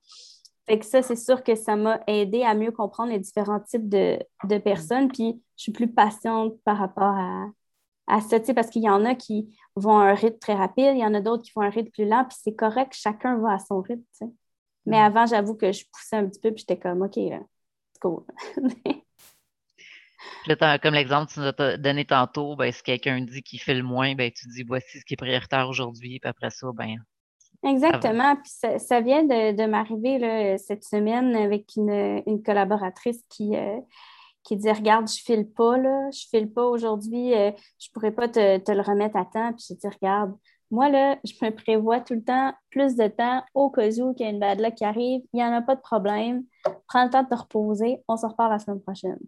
Fait 0.68 0.80
que 0.80 0.86
ça, 0.86 1.02
c'est 1.02 1.16
sûr 1.16 1.44
que 1.44 1.56
ça 1.56 1.76
m'a 1.76 2.00
aidé 2.08 2.44
à 2.44 2.56
mieux 2.56 2.72
comprendre 2.72 3.12
les 3.12 3.20
différents 3.20 3.60
types 3.60 3.88
de, 3.88 4.20
de 4.46 4.58
personnes. 4.58 5.10
Puis, 5.10 5.42
je 5.58 5.64
suis 5.64 5.72
plus 5.72 5.88
patiente 5.88 6.56
par 6.64 6.78
rapport 6.78 7.04
à, 7.16 7.46
à 8.08 8.22
ça, 8.22 8.40
parce 8.54 8.70
qu'il 8.70 8.84
y 8.84 8.90
en 8.90 9.06
a 9.06 9.16
qui 9.16 9.56
vont 9.76 9.98
à 9.98 10.06
un 10.06 10.14
rythme 10.14 10.40
très 10.40 10.56
rapide, 10.56 10.94
il 10.94 11.00
y 11.00 11.06
en 11.06 11.14
a 11.14 11.22
d'autres 11.22 11.44
qui 11.44 11.52
font 11.52 11.62
un 11.62 11.70
rythme 11.70 11.92
plus 11.92 12.06
lent, 12.06 12.26
puis 12.26 12.38
c'est 12.42 12.56
correct, 12.56 12.94
chacun 12.94 13.38
va 13.38 13.54
à 13.54 13.60
son 13.60 13.82
rythme. 13.82 14.04
Mais 14.86 15.00
mm. 15.00 15.06
avant, 15.06 15.26
j'avoue 15.26 15.56
que 15.56 15.72
je 15.72 15.86
poussais 15.92 16.18
un 16.18 16.28
petit 16.28 16.40
peu, 16.40 16.52
puis 16.52 16.66
j'étais 16.68 16.80
comme, 16.80 17.02
OK, 17.02 17.14
c'est 17.16 18.00
comme 20.82 20.94
l'exemple 20.94 21.28
que 21.28 21.34
tu 21.34 21.40
nous 21.40 21.48
as 21.48 21.78
donné 21.78 22.06
tantôt, 22.06 22.56
ben, 22.56 22.72
si 22.72 22.84
quelqu'un 22.84 23.22
dit 23.22 23.44
qu'il 23.44 23.60
fait 23.60 23.74
le 23.74 23.84
moins, 23.84 24.16
ben, 24.16 24.32
tu 24.32 24.48
dis 24.48 24.64
voici 24.64 25.00
ce 25.00 25.06
qui 25.06 25.14
est 25.14 25.18
prioritaire 25.18 25.68
aujourd'hui, 25.70 26.20
puis 26.20 26.30
après 26.30 26.50
ça, 26.50 26.68
ben. 26.74 26.98
Exactement. 27.64 28.36
Puis 28.36 28.80
ça, 28.80 29.02
vient 29.02 29.24
de, 29.24 29.66
m'arriver 29.66 30.58
cette 30.58 30.84
semaine 30.84 31.36
avec 31.36 31.72
une, 31.76 32.44
collaboratrice 32.44 33.24
qui, 33.30 33.56
euh, 33.56 33.80
qui 34.44 34.56
dit 34.56 34.72
Regarde, 34.72 35.10
je 35.10 35.22
file 35.22 35.50
pas, 35.50 35.78
là, 35.78 36.10
je 36.12 36.28
file 36.30 36.52
pas 36.52 36.66
aujourd'hui, 36.66 37.34
euh, 37.34 37.52
je 37.80 37.90
pourrais 37.92 38.12
pas 38.12 38.28
te, 38.28 38.72
le 38.72 38.82
remettre 38.82 39.18
à 39.18 39.26
temps. 39.26 39.52
Puis 39.54 39.66
je 39.70 39.74
dis 39.74 39.88
Regarde, 39.88 40.34
moi, 40.72 40.90
là, 40.90 41.18
je 41.24 41.34
me 41.46 41.52
prévois 41.52 42.00
tout 42.00 42.16
le 42.16 42.24
temps 42.24 42.54
plus 42.72 42.96
de 42.96 43.08
temps 43.08 43.44
au 43.54 43.70
cas 43.70 43.88
où 44.00 44.14
qu'il 44.14 44.26
y 44.26 44.30
a 44.30 44.32
une 44.32 44.40
bad 44.40 44.60
luck 44.60 44.76
qui 44.76 44.84
arrive. 44.84 45.22
Il 45.34 45.38
n'y 45.38 45.44
en 45.44 45.54
a 45.54 45.62
pas 45.62 45.76
de 45.76 45.82
problème. 45.82 46.44
Prends 46.88 47.06
le 47.06 47.12
temps 47.12 47.24
de 47.24 47.30
te 47.30 47.36
reposer. 47.36 48.04
On 48.08 48.18
se 48.18 48.26
repart 48.26 48.50
la 48.50 48.60
semaine 48.60 48.82
prochaine. 48.82 49.20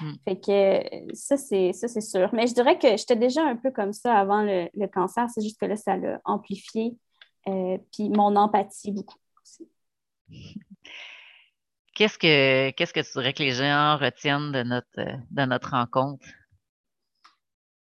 Hmm. 0.00 0.12
Fait 0.24 0.40
que 0.40 1.14
ça, 1.14 1.36
c'est 1.36 1.72
ça, 1.72 1.86
c'est 1.86 2.00
sûr. 2.00 2.28
Mais 2.32 2.46
je 2.46 2.54
dirais 2.54 2.78
que 2.78 2.96
j'étais 2.96 3.16
déjà 3.16 3.42
un 3.44 3.56
peu 3.56 3.70
comme 3.70 3.92
ça 3.92 4.18
avant 4.18 4.42
le, 4.42 4.86
cancer. 4.88 5.28
C'est 5.30 5.42
juste 5.42 5.60
que 5.60 5.66
là, 5.66 5.76
ça 5.76 5.96
l'a 5.96 6.20
amplifié. 6.24 6.96
Euh, 7.46 7.78
puis 7.92 8.08
mon 8.10 8.34
empathie 8.36 8.90
beaucoup 8.90 9.18
aussi. 9.42 9.68
Qu'est-ce 11.94 12.18
que 12.18 12.70
qu'est-ce 12.70 12.92
que 12.92 13.00
tu 13.00 13.12
dirais 13.12 13.32
que 13.32 13.42
les 13.42 13.52
gens 13.52 13.96
retiennent 13.96 14.50
de 14.50 14.64
notre, 14.64 15.20
de 15.30 15.44
notre 15.44 15.70
rencontre? 15.70 16.26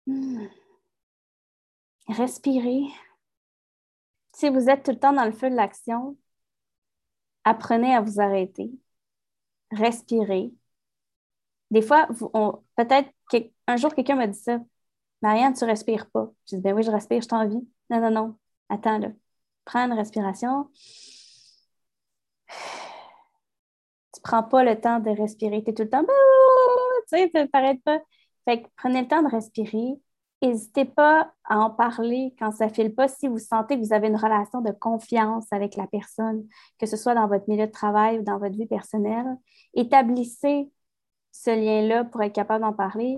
Hmm. 0.07 0.47
Respirez. 2.08 2.88
Si 4.34 4.49
vous 4.49 4.70
êtes 4.70 4.84
tout 4.84 4.91
le 4.91 4.99
temps 4.99 5.14
dans 5.14 5.26
le 5.26 5.32
feu 5.32 5.49
de 5.49 5.56
l'action, 5.56 6.18
apprenez 7.43 7.95
à 7.95 8.01
vous 8.01 8.20
arrêter. 8.20 8.72
Respirez. 9.72 10.51
Des 11.72 11.82
fois, 11.82 12.08
peut-être 12.76 13.10
un 13.68 13.78
jour, 13.78 13.93
quelqu'un 13.95 14.16
m'a 14.16 14.28
dit 14.28 14.39
ça. 14.39 14.60
Marianne, 15.22 15.53
tu 15.53 15.66
respires 15.66 16.10
pas. 16.12 16.32
Je 16.49 16.58
dis, 16.58 16.62
ben 16.62 16.76
oui, 16.76 16.84
je 16.84 16.91
respire, 16.91 17.22
je 17.22 17.28
t'envie. 17.28 17.68
Non, 17.89 17.99
non, 17.99 18.12
non. 18.12 18.38
Attends, 18.70 18.99
là. 18.99 19.10
Prends 19.66 19.86
une 19.86 19.93
respiration. 19.93 20.70
Tu 24.14 24.22
prends 24.22 24.43
pas 24.43 24.64
le 24.64 24.80
temps 24.80 24.99
de 24.99 25.10
respirer. 25.10 25.64
Tu 25.64 25.72
es 25.72 25.74
tout 25.74 25.84
le 25.84 25.89
temps, 25.89 26.03
tu 26.03 27.18
sais, 27.18 27.32
ça 27.34 27.47
paraît 27.47 27.78
pas. 27.84 27.99
Fait 28.45 28.62
que 28.64 28.68
prenez 28.76 29.01
le 29.01 29.08
temps 29.08 29.24
de 29.24 29.30
respirer. 29.30 29.99
N'hésitez 30.46 30.86
pas 30.86 31.34
à 31.46 31.58
en 31.58 31.72
parler 31.72 32.36
quand 32.38 32.52
ça 32.52 32.68
ne 32.68 32.72
file 32.74 32.93
pas. 32.93 33.08
Si 33.08 33.28
vous 33.28 33.39
sentez 33.39 33.76
que 33.76 33.84
vous 33.84 33.93
avez 33.93 34.08
une 34.08 34.16
relation 34.16 34.62
de 34.62 34.72
confiance 34.72 35.46
avec 35.52 35.76
la 35.76 35.88
personne, 35.88 36.48
que 36.80 36.86
ce 36.86 36.98
soit 36.98 37.16
dans 37.16 37.28
votre 37.28 37.50
milieu 37.50 37.66
de 37.66 37.72
travail 37.72 38.20
ou 38.20 38.24
dans 38.24 38.38
votre 38.38 38.56
vie 38.56 38.68
personnelle, 38.68 39.26
établissez 39.74 40.70
ce 41.32 41.50
lien-là 41.50 42.06
pour 42.06 42.22
être 42.22 42.34
capable 42.34 42.64
d'en 42.64 42.74
parler. 42.74 43.18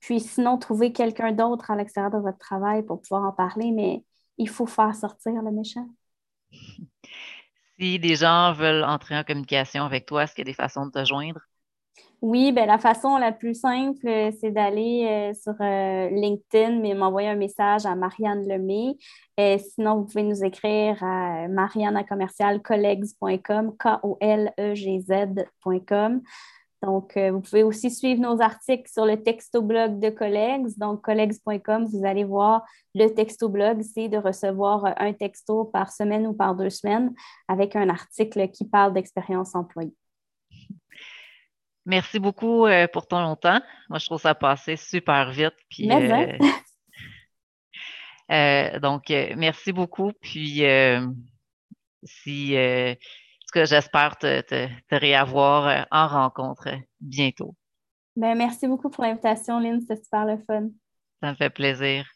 Puis 0.00 0.20
sinon, 0.20 0.58
trouvez 0.58 0.92
quelqu'un 0.92 1.32
d'autre 1.32 1.70
à 1.70 1.76
l'extérieur 1.76 2.10
de 2.10 2.18
votre 2.18 2.38
travail 2.38 2.82
pour 2.82 3.00
pouvoir 3.00 3.24
en 3.24 3.32
parler, 3.32 3.70
mais 3.72 4.04
il 4.36 4.48
faut 4.48 4.66
faire 4.66 4.94
sortir 4.94 5.42
le 5.42 5.50
méchant. 5.50 5.88
Si 7.78 7.98
des 7.98 8.16
gens 8.16 8.52
veulent 8.52 8.84
entrer 8.84 9.16
en 9.16 9.24
communication 9.24 9.84
avec 9.84 10.04
toi, 10.04 10.24
est-ce 10.24 10.34
qu'il 10.34 10.46
y 10.46 10.48
a 10.48 10.52
des 10.52 10.54
façons 10.54 10.86
de 10.86 10.90
te 10.90 11.04
joindre? 11.04 11.40
Oui, 12.22 12.52
ben, 12.52 12.66
la 12.66 12.76
façon 12.76 13.16
la 13.16 13.32
plus 13.32 13.54
simple, 13.54 14.06
euh, 14.06 14.30
c'est 14.38 14.50
d'aller 14.50 15.06
euh, 15.08 15.32
sur 15.32 15.54
euh, 15.58 16.10
LinkedIn, 16.10 16.78
mais 16.78 16.92
m'envoyer 16.92 17.30
un 17.30 17.34
message 17.34 17.86
à 17.86 17.94
Marianne 17.94 18.46
Lemay. 18.46 18.98
Sinon, 19.58 20.00
vous 20.00 20.04
pouvez 20.04 20.22
nous 20.22 20.44
écrire 20.44 21.02
à 21.02 21.48
marianne.collegs.com, 21.48 23.74
K-O-L-E-G-Z.com. 23.78 26.20
Donc, 26.82 27.16
vous 27.16 27.40
pouvez 27.40 27.62
aussi 27.62 27.90
suivre 27.90 28.20
nos 28.20 28.42
articles 28.42 28.90
sur 28.90 29.06
le 29.06 29.22
texto-blog 29.22 29.98
de 29.98 30.10
Collegs. 30.10 30.76
Donc, 30.76 31.00
collegs.com, 31.00 31.86
vous 31.86 32.04
allez 32.04 32.24
voir 32.24 32.66
le 32.94 33.08
texto-blog, 33.08 33.80
c'est 33.80 34.08
de 34.08 34.18
recevoir 34.18 34.92
un 34.98 35.14
texto 35.14 35.64
par 35.64 35.90
semaine 35.90 36.26
ou 36.26 36.34
par 36.34 36.54
deux 36.54 36.68
semaines 36.68 37.14
avec 37.48 37.76
un 37.76 37.88
article 37.88 38.50
qui 38.50 38.66
parle 38.66 38.92
d'expérience 38.92 39.54
employée. 39.54 39.94
Merci 41.90 42.20
beaucoup 42.20 42.66
euh, 42.66 42.86
pour 42.86 43.08
ton 43.08 43.34
temps. 43.34 43.60
Moi, 43.88 43.98
je 43.98 44.06
trouve 44.06 44.20
ça 44.20 44.32
passé 44.36 44.76
super 44.76 45.32
vite. 45.32 45.56
Puis, 45.68 45.90
euh, 45.90 46.38
euh, 48.30 48.78
donc, 48.78 49.08
merci 49.08 49.72
beaucoup. 49.72 50.12
Puis, 50.22 50.62
si, 52.04 52.52
ce 52.52 53.52
que 53.52 53.64
j'espère 53.64 54.18
te, 54.18 54.40
te, 54.42 54.94
réavoir 54.94 55.88
en 55.90 56.06
rencontre 56.06 56.68
bientôt. 57.00 57.56
Ben, 58.14 58.38
merci 58.38 58.68
beaucoup 58.68 58.88
pour 58.88 59.02
l'invitation, 59.02 59.58
Lynn. 59.58 59.80
C'était 59.80 60.00
super 60.00 60.26
le 60.26 60.38
fun. 60.46 60.68
Ça 61.20 61.32
me 61.32 61.34
fait 61.34 61.50
plaisir. 61.50 62.08